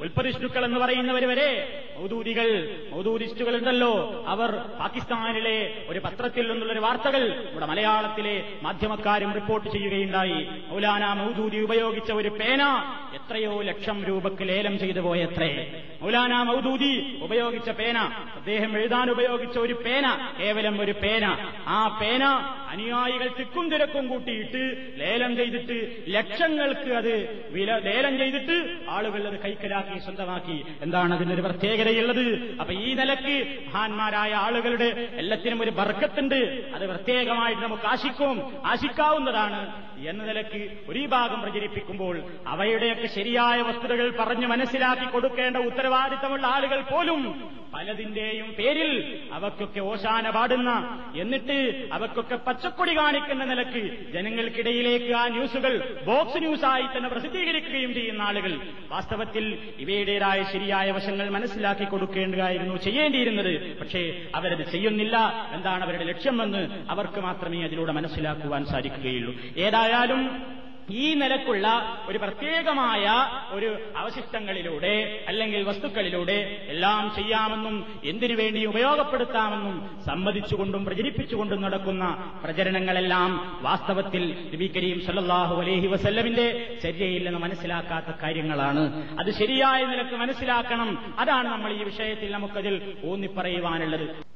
ഉൽപ്പതിഷ്ണുക്കൾ 0.00 0.64
എന്ന് 0.64 0.78
പറയുന്നവർ 0.78 1.24
വരെ 1.28 1.82
മൗദൂദികൾ 1.98 2.48
മൗദൂദിസ്റ്റുകൾ 2.92 3.56
ഉണ്ടല്ലോ 3.56 4.24
അവർ 4.26 4.50
പാകിസ്ഥാനിലെ 4.50 5.74
ഒരു 5.88 5.98
പത്രത്തിൽ 5.98 6.50
നിന്നുള്ളൊരു 6.50 6.80
വാർത്തകൾ 6.80 7.50
ഇവിടെ 7.52 7.66
മലയാളത്തിലെ 7.66 8.44
മാധ്യമക്കാരും 8.62 9.32
റിപ്പോർട്ട് 9.34 9.68
ചെയ്യുകയുണ്ടായി. 9.68 10.48
മൗലാന 10.68 11.12
മൗദൂദി 11.12 11.56
ഉപയോഗിച്ച 11.56 12.12
ഒരു 12.12 12.28
പേന 12.28 12.62
എത്രയോ 13.14 13.62
ലക്ഷം 13.62 14.04
രൂപക്ക് 14.04 14.48
ലേലം 14.48 14.78
ചെയ്തു 14.78 15.00
പോയത്രേ. 15.00 15.50
മൗലാന 16.02 16.42
മൗദൂദി 16.42 17.18
ഉപയോഗിച്ച 17.22 17.70
പേന 17.70 17.98
അദ്ദേഹം 18.36 18.78
എഴുതാൻ 18.78 19.10
ഉപയോഗിച്ച 19.10 19.58
ഒരു 19.58 19.72
പേന 19.72 20.34
കേവലം 20.40 20.80
ഒരു 20.80 20.92
പേന. 20.92 21.24
ആ 21.66 21.98
പേന 22.02 22.24
അനുയായികൾ 22.68 23.28
തിക്കും 23.40 23.70
തിരക്കും 23.70 24.08
കൂട്ടിയിട്ട് 24.08 24.62
ലേലം 25.00 25.36
ചെയ്തിട്ട് 25.36 26.04
ലക്ഷങ്ങൾക്ക് 26.08 26.90
അത് 26.90 27.25
വില 27.50 27.78
ലേലം 27.78 28.18
ചെയ്തിട്ട് 28.18 28.76
ആളുകൾ 28.88 29.28
അത് 29.28 29.40
കൈക്കലാക്കി 29.40 29.98
സ്വന്തമാക്കി. 29.98 30.64
എന്താണ് 30.82 31.14
അതിനൊരു 31.14 31.40
പ്രത്യേകതയുള്ളത്? 31.40 32.56
അപ്പൊ 32.60 32.74
ഈ 32.74 32.94
നിലയ്ക്ക് 32.94 33.66
മഹാന്മാരായ 33.66 34.32
ആളുകളുടെ 34.32 35.08
എല്ലാത്തിനും 35.14 35.62
ഒരു 35.62 35.70
ബർക്കത്തുണ്ട്. 35.70 36.70
അത് 36.74 36.86
പ്രത്യേകമായിട്ട് 36.88 37.62
നമുക്ക് 37.62 37.86
ആശിക്കും 37.86 38.66
ആശിക്കാവുന്നതാണ്. 38.66 39.86
എന്ന 40.08 40.24
നിലയ്ക്ക് 40.24 40.70
ഒരു 40.88 41.06
ഭാഗം 41.06 41.40
പ്രചരിപ്പിക്കുമ്പോൾ 41.40 42.22
അവയുടെയൊക്കെ 42.46 43.06
ശരിയായ 43.06 43.62
വസ്തുതകൾ 43.62 44.16
പറഞ്ഞു 44.20 44.46
മനസ്സിലാക്കി 44.46 45.04
കൊടുക്കേണ്ട 45.04 45.56
ഉത്തരവാദിത്തമുള്ള 45.56 46.46
ആളുകൾ 46.46 46.80
പോലും 46.80 47.50
പലതിന്റെയും 47.76 48.54
പേരിൽ 48.58 49.20
അവക്കൊക്കെ 49.32 49.80
ഓശാന 49.80 50.30
പാടുന്ന 50.30 50.70
എന്നിട്ട് 51.16 51.88
അവക്കൊക്കെ 51.92 52.36
പച്ചക്കൊടി 52.36 52.96
കാണിക്കുന്ന 52.96 53.44
നിലയ്ക്ക് 53.44 54.12
ജനങ്ങൾക്കിടയിലേക്ക് 54.12 55.12
ആ 55.12 55.28
ന്യൂസുകൾ 55.28 56.02
ബോക്സ് 56.06 56.38
ന്യൂസായി 56.38 56.82
തന്നെ 56.82 57.08
പ്രസിദ്ധീകരിക്കുകയും 57.08 57.94
ചെയ്യുന്ന 57.94 58.22
ആളുകൾ. 58.22 58.60
വാസ്തവത്തിൽ 58.90 59.58
ഇവയുടേതായ 59.78 60.42
ശരിയായ 60.52 60.90
വശങ്ങൾ 60.90 61.30
മനസ്സിലാക്കി 61.30 61.84
കൊടുക്കേണ്ടതായിരുന്നു 61.84 62.76
ചെയ്യേണ്ടിയിരുന്നത്. 62.76 63.78
പക്ഷേ 63.78 64.26
അവരത് 64.34 64.70
ചെയ്യുന്നില്ല. 64.70 65.16
എന്താണ് 65.54 65.84
അവരുടെ 65.84 66.04
ലക്ഷ്യമെന്ന് 66.04 66.90
അവർക്ക് 66.90 67.20
മാത്രമേ 67.20 67.64
അതിലൂടെ 67.64 67.92
മനസ്സിലാക്കുവാൻ 67.92 68.64
സാധിക്കുകയുള്ളൂ. 68.64 69.34
ഏതായാലും 69.56 70.56
ഈ 70.90 71.14
നിലക്കുള്ള 71.14 71.66
ഒരു 72.08 72.18
പ്രത്യേകമായ 72.18 73.06
ഒരു 73.50 73.78
അവശിഷ്ടങ്ങളിലൂടെ 73.96 75.24
അല്ലെങ്കിൽ 75.28 75.62
വസ്തുക്കളിലൂടെ 75.62 76.66
എല്ലാം 76.68 77.12
ചെയ്യാമെന്നും 77.16 78.00
എന്തിനു 78.04 78.34
വേണ്ടി 78.34 78.64
ഉപയോഗപ്പെടുത്താമെന്നും 78.64 80.04
സമ്മതിച്ചുകൊണ്ടും 80.06 80.84
പ്രചരിപ്പിച്ചുകൊണ്ടും 80.84 81.62
നടക്കുന്ന 81.62 82.04
പ്രചരണങ്ങളെല്ലാം 82.44 83.58
വാസ്തവത്തിൽ 83.62 84.50
നബി 84.54 84.72
കരീം 84.76 85.06
സല്ലാഹു 85.06 85.62
അലൈഹി 85.62 85.86
വസല്ലമിന്റെ 85.86 86.78
ചര്യയിൽ 86.82 87.24
നിന്ന് 87.24 87.40
മനസ്സിലാക്കാത്ത 87.40 88.16
കാര്യങ്ങളാണ്. 88.22 89.04
അത് 89.20 89.30
ശരിയായ 89.30 89.86
നിലയ്ക്ക് 89.86 90.14
മനസ്സിലാക്കണം. 90.14 91.14
അതാണ് 91.18 91.48
നമ്മൾ 91.48 91.72
ഈ 91.72 91.82
വിഷയത്തിൽ 91.82 92.32
നമുക്കതിൽ 92.32 92.94
ഊന്നിപ്പറയുവാനുള്ളത്. 93.04 94.35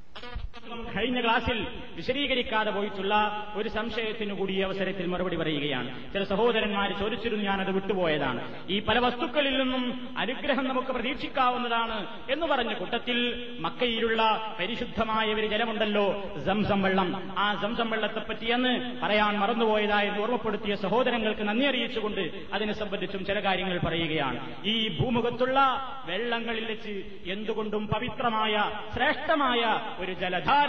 കഴിഞ്ഞ 0.97 1.21
ക്ലാസ്സിൽ 1.21 1.67
വിശദീകരിക്കാതെ 1.97 2.71
പോയിട്ടുള്ള 2.71 3.15
ഒരു 3.55 3.69
സംശയത്തിനു 3.69 4.35
കൂടി 4.35 4.61
അവസരത്തിൽ 4.61 5.07
മറുപടി 5.07 5.37
പറയുകയാണ്. 5.37 6.13
ചില 6.13 6.25
സഹോദരന്മാർ 6.25 6.99
ചോദിച്ചിരുന്നു 6.99 7.45
ഞാനത് 7.45 7.71
വിട്ടുപോയതാണ്. 7.71 8.67
ഈ 8.71 8.81
പല 8.81 8.99
വസ്തുക്കളിൽ 8.99 9.59
നിന്നും 9.63 10.09
അനുഗ്രഹം 10.19 10.69
നമുക്ക് 10.69 10.89
പ്രതീക്ഷിക്കാവുന്നതാണ് 10.89 12.07
എന്ന് 12.31 12.47
പറഞ്ഞ 12.47 12.73
കൂട്ടത്തിൽ 12.73 13.19
മക്കയിലുള്ള 13.61 14.21
പരിശുദ്ധമായ 14.61 15.35
ഒരു 15.35 15.47
ജലമുണ്ടല്ലോ 15.47 16.23
സംസം 16.47 16.83
വെള്ളം. 16.83 17.35
ആ 17.39 17.55
സംസം 17.63 17.91
വെള്ളത്തെപ്പറ്റി 17.91 18.47
എന്ന് 18.53 19.01
പറയാൻ 19.03 19.39
മറന്നുപോയതായെന്ന് 19.39 20.21
ഓർമ്മപ്പെടുത്തിയ 20.21 20.75
സഹോദരങ്ങൾക്ക് 20.75 21.49
നന്ദി 21.49 21.67
അറിയിച്ചുകൊണ്ട് 21.67 22.31
അതിനെ 22.53 22.73
സംബന്ധിച്ചും 22.73 23.25
ചില 23.25 23.41
കാര്യങ്ങൾ 23.41 23.79
പറയുകയാണ്. 23.79 24.65
ഈ 24.65 24.99
ഭൂമുഖത്തുള്ള 25.01 25.61
വെള്ളങ്ങളിൽ 26.07 26.65
വെച്ച് 26.65 27.03
എന്തുകൊണ്ടും 27.31 27.87
പവിത്രമായ 27.87 28.71
ശ്രേഷ്ഠമായ 28.95 29.63
ഒരു 29.99 30.13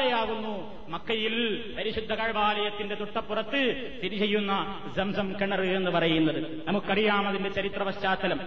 ജലധാരയാകുന്നു 0.02 0.54
മക്കയിൽ 0.89 1.36
പരിശുദ്ധ 1.78 2.14
കഴവാലയത്തിന്റെ 2.14 2.95
തൊട്ടപ്പുറത്ത് 2.95 3.62
സ്ഥിതി 3.99 4.16
ചെയ്യുന്ന 4.16 4.54
സംസം 4.97 5.34
കിണർ 5.41 5.62
എന്ന് 5.62 5.91
പറയുന്നത്. 5.91 6.68
നമുക്കറിയാം 6.68 7.28
അതിന്റെ 7.28 7.49
ചരിത്ര 7.49 7.84
പശ്ചാത്തലം. 7.84 8.39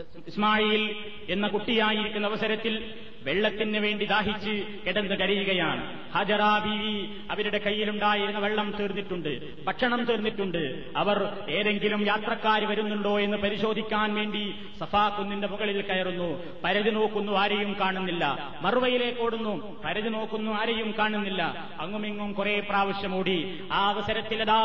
ഇസ്മായിൽ 0.00 0.96
എന്ന 1.28 1.48
കുട്ടിയായിരിക്കുന്ന 1.48 2.26
അവസരത്തിൽ 2.26 2.94
വെള്ളത്തിന് 3.22 3.78
വേണ്ടി 3.78 4.04
ദാഹിച്ച് 4.04 4.64
കിടന്ന് 4.86 5.14
കരയുകയാണ്. 5.14 5.98
ഹജറാ 6.12 6.58
ബീവി 6.58 7.08
അവരുടെ 7.30 7.58
കയ്യിലുണ്ടായിരുന്ന 7.58 8.38
വെള്ളം 8.38 8.74
തീർന്നിട്ടുണ്ട് 8.80 9.64
ഭക്ഷണം 9.64 10.04
തീർന്നിട്ടുണ്ട്. 10.04 10.92
അവർ 10.96 11.32
ഏതെങ്കിലും 11.48 12.06
യാത്രക്കാർ 12.06 12.64
വരുന്നുണ്ടോ 12.64 13.20
എന്ന് 13.20 13.36
പരിശോധിക്കാൻ 13.36 14.14
വേണ്ടി 14.14 14.54
സഫാ 14.80 15.08
കുന്നിന്റെ 15.08 15.48
മുകളിൽ 15.48 15.82
കയറുന്നു. 15.82 16.42
പരതി 16.64 16.90
നോക്കുന്നു 16.90 17.32
ആരെയും 17.32 17.76
കാണുന്നില്ല. 17.80 18.54
മറുവയിലേക്ക് 18.62 19.20
ഓടുന്നു 19.20 19.82
പരതി 19.84 20.08
നോക്കുന്നു 20.08 20.50
ആരെയും 20.50 20.94
കാണുന്നില്ല. 20.98 21.68
അങ്ങുമിങ്ങും 21.80 22.32
കുറെ 22.32 22.60
പ്രാവശ്യം 22.60 23.14
ഓടി. 23.14 23.60
ആ 23.72 23.88
അവസരത്തിലതാ 23.88 24.60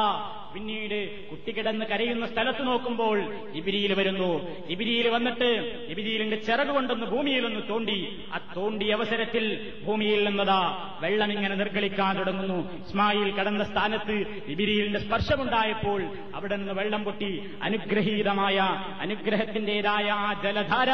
പിന്നീട് 0.54 1.30
കുട്ടി 1.30 1.52
കിടന്ന് 1.52 1.86
കരയുന്ന 1.86 2.26
സ്ഥലത്ത് 2.28 2.68
നോക്കുമ്പോൾ 2.68 3.18
ഇബിരിയിൽ 3.54 3.93
വരുന്നു. 3.93 4.32
ഇബിരിയിൽ 4.70 5.08
വന്നിട്ട് 5.08 5.50
ഇബിരിയിലിന്റെ 5.89 6.36
ചിറക് 6.36 6.74
ഭൂമിയിലൊന്ന് 7.10 7.62
തോണ്ടി 7.70 7.97
ആ 8.34 8.38
തോണ്ടിയ 8.56 8.93
അവസരത്തിൽ 8.93 9.45
ഭൂമിയിൽ 9.86 10.24
നിന്നതാ 10.30 10.62
വെള്ളം 11.02 11.32
ഇങ്ങനെ 11.32 11.56
നിർഗളിക്കാൻ 11.56 12.14
തുടങ്ങുന്നു. 12.20 12.60
ഇസ്മായിൽ 12.88 13.30
കടന്ന 13.36 13.64
സ്ഥാനത്ത് 13.64 14.16
ഇബിരിയിലിന്റെ 14.47 15.00
സ്പർശമുണ്ടായപ്പോൾ 15.00 16.02
അവിടെ 16.36 16.56
നിന്ന് 16.56 16.74
വെള്ളം 16.74 17.04
പൊട്ടി 17.04 17.32
അനുഗ്രഹീതമായ 17.62 18.58
അനുഗ്രഹത്തിന്റേതായ 19.00 20.10
ആ 20.10 20.41
ജലധാര 20.43 20.91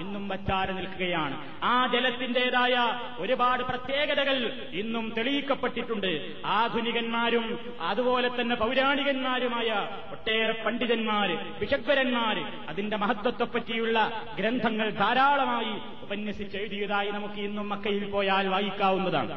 ഇന്നും 0.00 0.28
വച്ചാറ് 0.28 0.72
നിൽക്കുകയാണ്. 0.78 1.36
ആ 1.62 1.74
ജലത്തിന്റേതായ 1.92 2.74
ഒരുപാട് 3.18 3.62
പ്രത്യേകതകൾ 3.62 4.38
ഇന്നും 4.72 5.14
തെളിയിക്കപ്പെട്ടിട്ടുണ്ട്. 5.18 6.12
ആധുനികന്മാരും 6.58 7.46
അതുപോലെ 7.80 8.30
തന്നെ 8.40 8.54
പൗരാണികന്മാരുമായ 8.94 9.68
ഒട്ടേറെ 10.10 10.54
പണ്ഡിതന്മാര് 10.64 11.34
വിഷഗ്വരന്മാര് 11.60 12.42
അതിന്റെ 12.68 12.96
മഹത്വത്തെപ്പറ്റിയുള്ള 12.96 13.98
ഗ്രന്ഥങ്ങൾ 14.38 14.90
ധാരാളമായി 14.90 15.74
ഉപന്യസിച്ച് 16.02 16.56
എഴുതിയതായി 16.56 17.10
നമുക്ക് 17.10 17.40
ഇന്നും 17.40 17.68
മക്കയിൽ 17.68 18.04
പോയാൽ 18.10 18.48
വായിക്കാവുന്നതാണ്. 18.48 19.34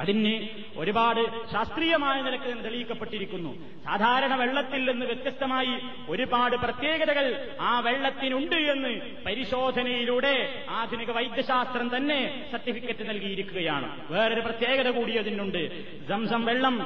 അതിന് 0.00 0.32
ഒരുപാട് 0.76 1.20
ശാസ്ത്രീയമായ 1.52 2.16
നിലയ്ക്ക് 2.22 2.64
തെളിയിക്കപ്പെട്ടിരിക്കുന്നു. 2.64 3.52
സാധാരണ 3.84 4.34
വെള്ളത്തിൽ 4.34 4.82
നിന്ന് 4.90 5.06
വ്യത്യസ്തമായി 5.06 5.74
ഒരുപാട് 6.08 6.56
പ്രത്യേകതകൾ 6.56 7.26
ആ 7.60 7.80
വെള്ളത്തിനുണ്ട് 7.80 8.56
എന്ന് 8.72 8.92
പരിശോധനയിലൂടെ 9.26 10.34
ആധുനിക 10.70 11.10
വൈദ്യശാസ്ത്രം 11.10 11.96
തന്നെ 11.96 12.20
സർട്ടിഫിക്കറ്റ് 12.52 13.08
നൽകിയിരിക്കുകയാണ്. 13.08 13.88
വേറൊരു 14.12 14.40
പ്രത്യേകത 14.40 14.88
കൂടി 14.88 15.16
അതിനുണ്ട്. 15.16 15.62
സംസം 16.08 16.44
വെള്ളം 16.44 16.76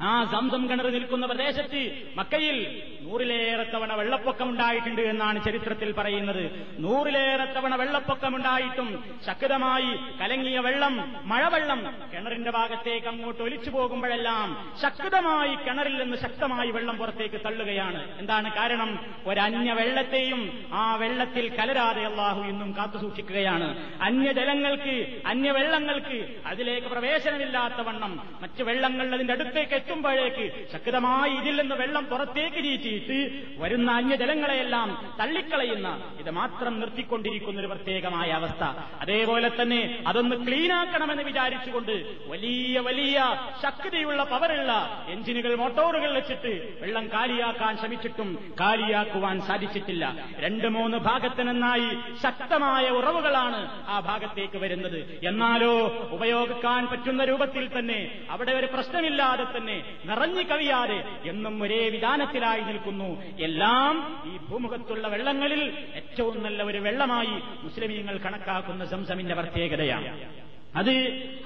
ആ 0.00 0.24
സംസം 0.24 0.70
കിണർ 0.70 0.86
നിൽക്കുന്ന 0.90 1.26
പ്രദേശത്ത് 1.26 2.12
മക്കയിൽ 2.16 2.82
നൂറിലേറെ 3.02 3.62
തവണ 3.62 3.92
വെള്ളപ്പൊക്കം 3.92 4.50
ഉണ്ടായിട്ടുണ്ട് 4.50 5.00
എന്നാണ് 5.02 5.44
ചരിത്രത്തിൽ 5.44 5.92
പറയുന്നത്. 5.92 6.50
നൂറിലേറെ 6.78 7.44
തവണ 7.44 7.74
വെള്ളപ്പൊക്കം 7.74 8.36
ഉണ്ടായിട്ടും 8.36 9.04
ശക്തമായി 9.26 9.90
കലങ്ങിയ 10.20 10.58
വെള്ളം 10.58 11.22
മഴവെള്ളം 11.24 11.80
കിണറിന്റെ 12.12 12.50
ഭാഗത്തേക്ക് 12.50 13.06
അങ്ങോട്ട് 13.06 13.42
ഒലിച്ചു 13.42 13.70
പോകുമ്പോഴെല്ലാം 13.70 14.76
ശക്തമായി 14.82 15.54
കിണറിൽ 15.54 15.98
നിന്ന് 15.98 16.16
ശക്തമായി 16.16 16.70
വെള്ളം 16.70 16.96
പുറത്തേക്ക് 16.96 17.40
തള്ളുകയാണ്. 17.44 18.18
എന്താണ് 18.18 18.52
കാരണം? 18.52 18.98
ഒരന്യ 19.26 19.72
വെള്ളത്തെയും 19.72 20.68
ആ 20.72 20.96
വെള്ളത്തിൽ 20.96 21.48
കലരാതെ 21.48 22.04
അള്ളാഹു 22.04 22.40
ഇന്നും 22.40 22.76
കാത്തുസൂക്ഷിക്കുകയാണ് 22.78 23.98
അന്യജലങ്ങൾക്ക് 24.00 25.22
അന്യവെള്ളങ്ങൾക്ക് 25.26 26.40
അതിലേക്ക് 26.46 26.86
പ്രവേശനമില്ലാത്ത 26.86 27.80
വണ്ണം 27.80 28.22
മറ്റ് 28.42 28.62
വെള്ളങ്ങൾ 28.62 29.14
അതിന്റെ 29.14 29.32
അടുത്തേക്ക് 29.32 29.74
എത്തുമ്പോഴേക്ക് 29.88 30.44
ശക്തമായി 30.72 31.32
ഇതിൽ 31.40 31.54
നിന്ന് 31.60 31.74
വെള്ളം 31.74 32.04
പുറത്തേക്ക് 32.04 32.60
നീറ്റിയിട്ട് 32.64 33.18
വരുന്ന 33.58 33.90
അന്യജലങ്ങളെയെല്ലാം 33.92 34.88
തള്ളിക്കളയുന്ന 35.20 35.88
ഇത് 36.20 36.30
മാത്രം 36.30 36.80
നിർത്തിക്കൊണ്ടിരിക്കുന്ന 36.80 37.60
ഒരു 37.60 37.66
പ്രത്യേകമായ 37.66 38.28
അവസ്ഥ. 38.30 38.64
അതേപോലെ 39.00 39.50
തന്നെ 39.60 39.80
അതൊന്ന് 40.06 40.36
ക്ലീനാക്കണമെന്ന് 40.46 41.22
വിചാരിച്ചുകൊണ്ട് 41.22 41.94
വലിയ 42.26 42.80
വലിയ 42.88 43.18
ശക്തിയുള്ള 43.62 44.24
പവറുള്ള 44.24 44.72
എഞ്ചിനുകൾ 45.08 45.54
മോട്ടോറുകൾ 45.54 46.12
വെച്ചിട്ട് 46.12 46.52
വെള്ളം 46.82 47.08
കാലിയാക്കാൻ 47.14 47.76
ശ്രമിച്ചിട്ടും 47.78 48.30
കാലിയാക്കുവാൻ 48.60 49.40
സാധിച്ചിട്ടില്ല. 49.40 50.04
രണ്ട് 50.38 50.68
മൂന്ന് 50.68 50.98
ഭാഗത്തിനെന്നായി 50.98 51.90
ശക്തമായ 52.22 52.86
ഉറവുകളാണ് 53.00 53.60
ആ 53.88 54.00
ഭാഗത്തേക്ക് 54.00 54.58
വരുന്നത്. 54.58 55.00
എന്നാലോ 55.28 55.72
ഉപയോഗിക്കാൻ 56.10 56.86
പറ്റുന്ന 56.92 57.24
രൂപത്തിൽ 57.24 57.64
തന്നെ 57.78 58.00
അവിടെ 58.30 58.52
ഒരു 58.52 58.66
പ്രശ്നമില്ലാതെ 58.66 59.46
തന്നെ 59.56 59.77
നിറഞ്ഞു 60.04 60.42
കവിയാതെ 60.42 60.98
എന്നും 61.24 61.62
ഒരേ 61.62 61.88
വിധാനത്തിലായി 61.88 62.60
നിൽക്കുന്നു. 62.60 63.22
എല്ലാം 63.38 64.24
ഈ 64.32 64.38
ഭൂമുഖത്തുള്ള 64.48 65.08
വെള്ളങ്ങളിൽ 65.08 65.62
ഏറ്റവും 65.94 66.42
നല്ല 66.42 66.62
ഒരു 66.62 66.78
വെള്ളമായി 66.78 67.34
മുസ്ലിമീങ്ങൾ 67.62 68.18
കണക്കാക്കുന്ന 68.18 68.84
സംസമിന്റെ 68.84 69.34
പ്രത്യേകതയാണ്. 69.34 70.47
അത് 70.78 70.92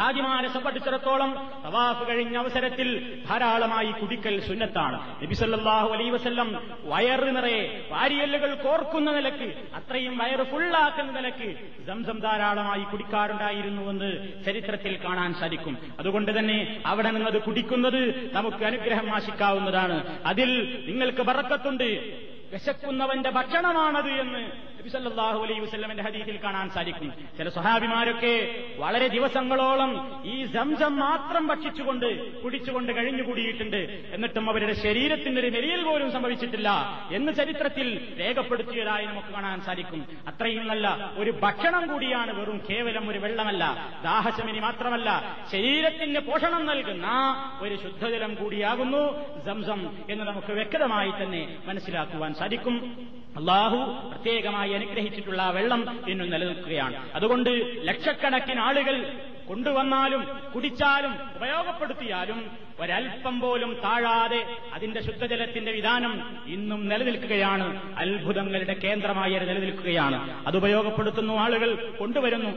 ഹാജിമാരെ 0.00 0.48
സംബന്ധിച്ചിടത്തോളം 0.48 1.30
തവാഫ് 1.64 2.08
കഴിഞ്ഞ 2.08 2.36
അവസരത്തിൽ 2.36 2.88
ധാരാളമായി 3.28 3.92
കുടിക്കൽ 4.00 4.40
സുന്നത്താണ്. 4.40 4.98
നബിസല്ലാഹു 5.22 5.88
അലൈ 5.94 6.08
വസ്ല്ലം 6.10 6.48
വയറ് 6.84 7.28
നിറയെ 7.36 7.88
വാരിയല്ലുകൾ 7.90 8.54
കോർക്കുന്ന 8.54 9.12
നിലയ്ക്ക് 9.12 9.48
അത്രയും 9.74 10.18
വയറ് 10.18 10.44
ഫുള്ളാക്കുന്ന 10.50 11.12
നിലയ്ക്ക് 11.12 11.48
സംസം 11.86 12.18
ധാരാളമായി 12.20 12.84
കുടിക്കാറുണ്ടായിരുന്നുവെന്ന് 12.92 14.10
ചരിത്രത്തിൽ 14.44 14.98
കാണാൻ 15.04 15.34
സാധിക്കും. 15.34 15.78
അതുകൊണ്ട് 15.98 16.38
തന്നെ 16.38 16.82
അവിടെ 16.86 17.10
നിന്നത് 17.10 17.42
കുടിക്കുന്നത് 17.42 18.02
നമുക്ക് 18.34 18.64
അനുഗ്രഹം 18.64 19.14
ആശിക്കാവുന്നതാണ്. 19.14 19.98
അതിൽ 20.26 20.50
നിങ്ങൾക്ക് 20.88 21.22
പറക്കത്തുണ്ട് 21.30 21.88
വിശക്കുന്നവന്റെ 22.52 23.30
ഭക്ഷണമാണത് 23.30 24.10
എന്ന് 24.22 24.71
നബിസല്ലാഹു 24.82 25.40
അലൈ 25.44 25.56
വസ്ലമിന്റെ 25.58 26.02
ഹദീസിൽ 26.02 26.38
കാണാൻ 26.44 26.68
സാധിക്കും 26.70 27.08
ചില 27.38 27.48
സ്വഹാബിമാരൊക്കെ 27.48 28.32
വളരെ 28.78 29.08
ദിവസങ്ങളോളം 29.08 29.90
ഈ 30.30 30.46
സംസം 30.54 30.96
മാത്രം 30.98 31.46
ഭക്ഷിച്ചുകൊണ്ട് 31.46 32.08
കുടിച്ചുകൊണ്ട് 32.42 32.90
കഴിഞ്ഞുകൂടിയിട്ടുണ്ട്. 32.96 33.76
എന്നിട്ടും 34.14 34.50
അവരുടെ 34.50 34.74
ശരീരത്തിന് 34.82 35.38
ഒരു 35.40 35.50
മെലിയൽ 35.56 35.82
പോലും 35.84 36.12
സംഭവിച്ചിട്ടില്ല 36.12 36.68
എന്ന് 37.12 37.32
ചരിത്രത്തിൽ 37.32 37.88
രേഖപ്പെടുത്തിയതായി 38.20 39.06
നമുക്ക് 39.06 39.32
കാണാൻ 39.36 39.60
സാധിക്കും. 39.60 40.02
അത്രയും 40.26 40.66
നല്ല 40.66 41.14
ഒരു 41.16 41.30
ഭക്ഷണം 41.42 41.86
കൂടിയാണ് 41.92 42.40
വെറും 42.40 42.60
കേവലം 42.70 43.08
ഒരു 43.10 43.18
വെള്ളമല്ല. 43.18 43.64
ദാഹശമിനി 44.02 44.58
മാത്രമല്ല 44.58 45.08
ശരീരത്തിന് 45.52 46.20
പോഷണം 46.20 46.66
നൽകുന്ന 46.66 47.06
ഒരു 47.60 47.76
ശുദ്ധജലം 47.82 48.34
കൂടിയാകുന്നു 48.34 49.04
സംസം 49.46 49.80
എന്ന് 50.10 50.24
നമുക്ക് 50.24 50.52
വ്യക്തമായി 50.52 51.12
തന്നെ 51.22 51.42
മനസ്സിലാക്കുവാൻ 51.66 52.34
സാധിക്കും. 52.34 52.76
അള്ളാഹു 53.36 53.76
പ്രത്യേകമായി 54.10 54.72
അനുഗ്രഹിച്ചിട്ടുള്ള 54.72 55.50
വെള്ളം 55.50 55.82
ഇന്നും 56.08 56.30
നിലനിൽക്കുകയാണ്. 56.30 56.96
അതുകൊണ്ട് 57.14 57.50
ലക്ഷക്കണക്കിന് 57.82 58.60
ആളുകൾ 58.60 58.96
കൊണ്ടുവന്നാലും 59.48 60.22
കുടിച്ചാലും 60.54 61.14
ഉപയോഗപ്പെടുത്തിയാലും 61.36 62.40
ഒരൽപ്പം 62.80 63.40
പോലും 63.40 63.70
താഴാതെ 63.84 64.40
അതിന്റെ 64.72 65.00
ശുദ്ധജലത്തിന്റെ 65.00 65.72
വിധാനം 65.72 66.12
ഇന്നും 66.46 66.88
നിലനിൽക്കുകയാണ്. 66.88 67.66
അത്ഭുതങ്ങളുടെ 67.96 68.74
കേന്ദ്രമായി 68.84 69.34
നിലനിൽക്കുകയാണ്. 69.38 70.18
അത് 70.46 70.56
ഉപയോഗപ്പെടുത്തുന്നു 70.56 71.34
ആളുകൾ 71.34 71.70
കൊണ്ടുവരുന്നു. 72.00 72.52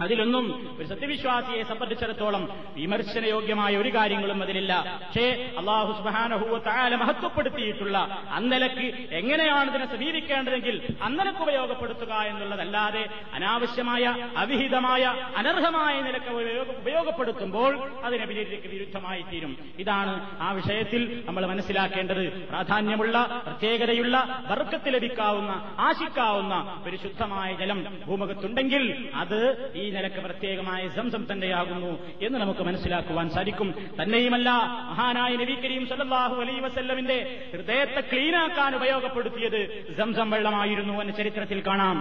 അതിലൊന്നും 0.00 0.76
ഒരു 0.78 0.86
സത്യവിശ്വാസിയെ 0.86 1.62
സംബന്ധിച്ചിടത്തോളം 1.62 2.42
വിമർശനയോഗ്യമായ 2.76 3.76
ഒരു 3.76 3.88
കാര്യങ്ങളും 3.88 4.42
അതിലില്ല. 4.42 4.72
പക്ഷേ 5.02 5.54
അള്ളാഹു 5.58 5.92
സുബാനഹുവ 5.92 6.96
മഹത്വപ്പെടുത്തിയിട്ടുള്ള 6.96 7.98
അന്നലക്ക് 8.30 8.86
എങ്ങനെയാണ് 9.10 9.70
ഇതിനെ 9.70 9.86
സമീപിക്കേണ്ടതെങ്കിൽ 9.86 10.76
അന്നലക്ക് 11.02 11.42
ഉപയോഗപ്പെടുത്തുക 11.42 12.12
എന്നുള്ളതല്ലാതെ 12.30 13.08
അനാവശ്യമായ 13.34 14.04
അവിഹിതമായ 14.36 15.04
അനർഹമായ 15.36 16.00
നിലയ്ക്ക് 16.00 16.30
ഉപയോഗപ്പെടുത്തുമ്പോൾ 16.78 17.72
അതിനെ 18.04 18.24
വിരുദ്ധ 18.24 18.66
വിരുദ്ധമായി 18.66 19.22
തീരും 19.22 19.56
ഇതാണ് 19.78 20.14
ആ 20.40 20.52
വിഷയത്തിൽ 20.52 21.24
നമ്മൾ 21.26 21.46
മനസ്സിലാക്കേണ്ടത്. 21.46 22.22
പ്രാധാന്യമുള്ള 22.48 23.42
പ്രത്യേകതയുള്ള 23.46 24.44
ബർക്കത്ത് 24.50 24.94
ലഭിക്കാവുന്ന 24.94 25.52
ആശിക്കാവുന്ന 25.78 26.54
ഒരു 26.86 26.96
ശുദ്ധമായ 26.96 27.54
ജലം 27.54 27.80
ഭൂമുഖത്തുണ്ടെങ്കിൽ 28.06 29.12
അത് 29.14 29.72
ഈ 29.76 29.85
നിലയ്ക്ക് 29.90 30.18
പ്രത്യേകമായ 30.18 30.88
സംസം 30.88 31.26
തന്നെയാകുന്നു 31.32 31.98
എന്ന് 32.22 32.38
നമുക്ക് 32.38 32.60
മനസ്സിലാക്കുവാൻ 32.60 33.30
സാധിക്കും. 33.30 33.74
തന്നെയുമല്ല 34.02 34.50
മഹാനായ 34.90 35.36
നബി 35.36 35.54
കരീം 35.54 35.86
സല്ലാഹു 35.86 36.40
അലൈ 36.40 36.58
വസല്ലമിന്റെ 36.60 37.48
ഹൃദയത്തെ 37.52 38.00
ക്ലീനാക്കാൻ 38.00 38.76
ഉപയോഗപ്പെടുത്തിയത് 38.76 39.94
സംസം 39.98 40.30
വെള്ളമായിരുന്നു 40.30 41.00
എന്ന 41.00 41.12
ചരിത്രത്തിൽ 41.12 41.62
കാണാം. 41.66 41.98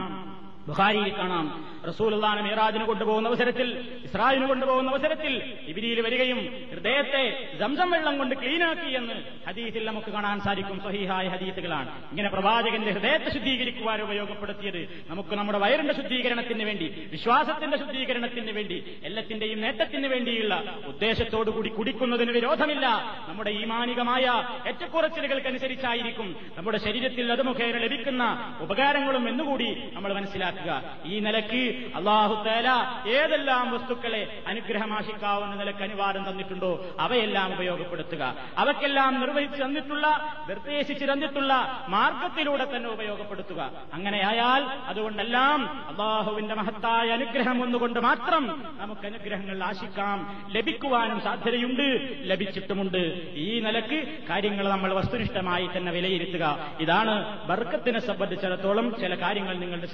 ബുഖാരിയിൽ 0.67 1.17
കാണാം. 1.17 1.75
റസൂലുള്ളാനെ 1.87 2.41
മേറാജിന് 2.41 2.83
കൊണ്ടുപോകുന്ന 2.83 3.29
അവസരത്തിൽ 3.29 3.99
ഇസ്രായിന് 4.03 4.45
കൊണ്ടുപോകുന്ന 4.45 4.91
അവസരത്തിൽ 4.91 5.53
ഇബിരിയിൽ 5.67 6.01
വരികയും 6.01 6.67
ഹൃദയത്തെ 6.71 7.49
ജംസം 7.59 7.91
വെള്ളം 7.91 8.17
കൊണ്ട് 8.17 8.35
ക്ലീനാക്കി 8.35 8.89
എന്ന് 8.89 9.13
ഹദീസിൽ 9.47 9.85
നമുക്ക് 9.85 10.11
കാണാൻ 10.11 10.39
സാധിക്കും. 10.39 10.79
സഹീഹായ 10.79 11.27
ഹദീസുകളാണ്. 11.27 11.89
ഇങ്ങനെ 12.09 12.29
പ്രവാചകന്റെ 12.29 12.91
ഹൃദയത്തെ 12.91 13.29
ശുദ്ധീകരിക്കുവാൻ 13.33 14.01
ഉപയോഗപ്പെടുത്തിയത് 14.01 15.05
നമുക്ക് 15.07 15.35
നമ്മുടെ 15.35 15.57
വയറിന്റെ 15.57 15.93
ശുദ്ധീകരണത്തിന് 15.93 16.63
വേണ്ടി 16.63 17.07
വിശ്വാസത്തിന്റെ 17.11 17.77
ശുദ്ധീകരണത്തിന് 17.77 18.51
വേണ്ടി 18.51 18.95
എല്ലാത്തിന്റെയും 19.03 19.61
നേട്ടത്തിന് 19.61 20.07
വേണ്ടിയുള്ള 20.07 20.81
ഉദ്ദേശത്തോടു 20.85 21.49
കൂടി 21.49 21.69
കുടിക്കുന്നതിന് 21.69 22.31
വിരോധമില്ല. 22.31 22.87
നമ്മുടെ 23.27 23.49
ഈമാനികമായ 23.49 24.25
ഏറ്റക്കുറച്ചിലുകൾക്കനുസരിച്ചായിരിക്കും 24.67 26.35
നമ്മുടെ 26.57 26.77
ശരീരത്തിൽ 26.77 27.31
അത് 27.31 27.41
മുഖേന 27.41 27.77
ലഭിക്കുന്ന 27.77 28.55
ഉപകാരങ്ങളും 28.59 29.29
എന്നുകൂടി 29.29 29.83
നമ്മൾ 29.93 30.13
മനസ്സിലാക്കുക. 30.55 31.11
ഈ 31.11 31.19
നിലയ്ക്ക് 31.19 31.95
അള്ളാഹു 31.95 32.43
തേല 32.43 32.69
ഏതെല്ലാം 33.09 33.71
വസ്തുക്കളെ 33.73 34.43
അനുഗ്രഹമാശിക്കാവുന്ന 34.47 35.55
നിലയ്ക്ക് 35.55 35.81
അനുവാദം 35.83 36.29
തന്നിട്ടുണ്ടോ? 36.29 36.85
അവയെല്ലാം 36.99 37.53
ഉപയോഗപ്പെടുത്തുക. 37.53 38.35
അവയ്ക്കെല്ലാം 38.57 39.19
നിർവഹിച്ചു 39.19 39.63
തന്നിട്ടുള്ള 39.63 40.07
നിർദ്ദേശിച്ചു 40.49 41.05
തന്നിട്ടുള്ള 41.05 41.85
മാർഗത്തിലൂടെ 41.89 42.75
തന്നെ 42.75 42.89
ഉപയോഗപ്പെടുത്തുക. 42.89 43.71
അങ്ങനെയായാൽ 43.93 44.63
അതുകൊണ്ടെല്ലാം 44.85 45.87
അള്ളാഹുവിന്റെ 45.87 46.55
മഹത്തായ 46.55 47.09
അനുഗ്രഹം 47.09 47.63
ഒന്നുകൊണ്ട് 47.63 47.99
മാത്രം 47.99 48.63
നമുക്ക് 48.77 49.05
അനുഗ്രഹങ്ങൾ 49.05 49.63
ആശിക്കാം. 49.63 50.47
ലഭിക്കുവാനും 50.51 51.21
സാധ്യതയുണ്ട് 51.21 52.19
ലഭിച്ചിട്ടുമുണ്ട്. 52.21 53.31
ഈ 53.33 53.59
നിലയ്ക്ക് 53.59 54.27
കാര്യങ്ങൾ 54.29 54.69
നമ്മൾ 54.69 54.93
വസ്തുനിഷ്ഠമായി 54.93 55.69
തന്നെ 55.77 55.91
വിലയിരുത്തുക. 55.91 56.75
ഇതാണ് 56.79 57.45
ബർക്കത്തിനെ 57.47 57.99
സംബന്ധിച്ചിടത്തോളം 57.99 58.99
ചില 58.99 59.15
കാര്യങ്ങൾ 59.15 59.57
നിങ്ങളുടെ 59.57 59.87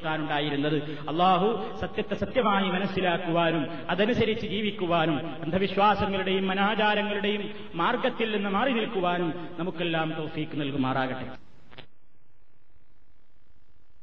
ശ്രദ്ധയിൽപ്പെടുത്താനുണ്ടായിരുന്നത് 0.00 0.76
അള്ളാഹു 1.08 1.48
സത്യത്തെ 1.80 2.14
സത്യമായി 2.14 2.68
മനസ്സിലാക്കുവാനും 2.70 3.64
അതനുസരിച്ച് 3.90 4.46
ജീവിക്കുവാനും 4.46 5.18
അന്ധവിശ്വാസങ്ങളുടെയും 5.44 6.50
അനാചാരങ്ങളുടെയും 6.50 7.44
മാർഗത്തിൽ 7.74 8.28
നിന്ന് 8.36 8.50
മാറി 8.50 8.72
നിൽക്കുവാനും 8.72 9.30
നമുക്കെല്ലാം 9.58 10.08
തോഫീക്ക് 10.18 10.60
നൽകുമാറാകട്ടെ. 10.60 11.49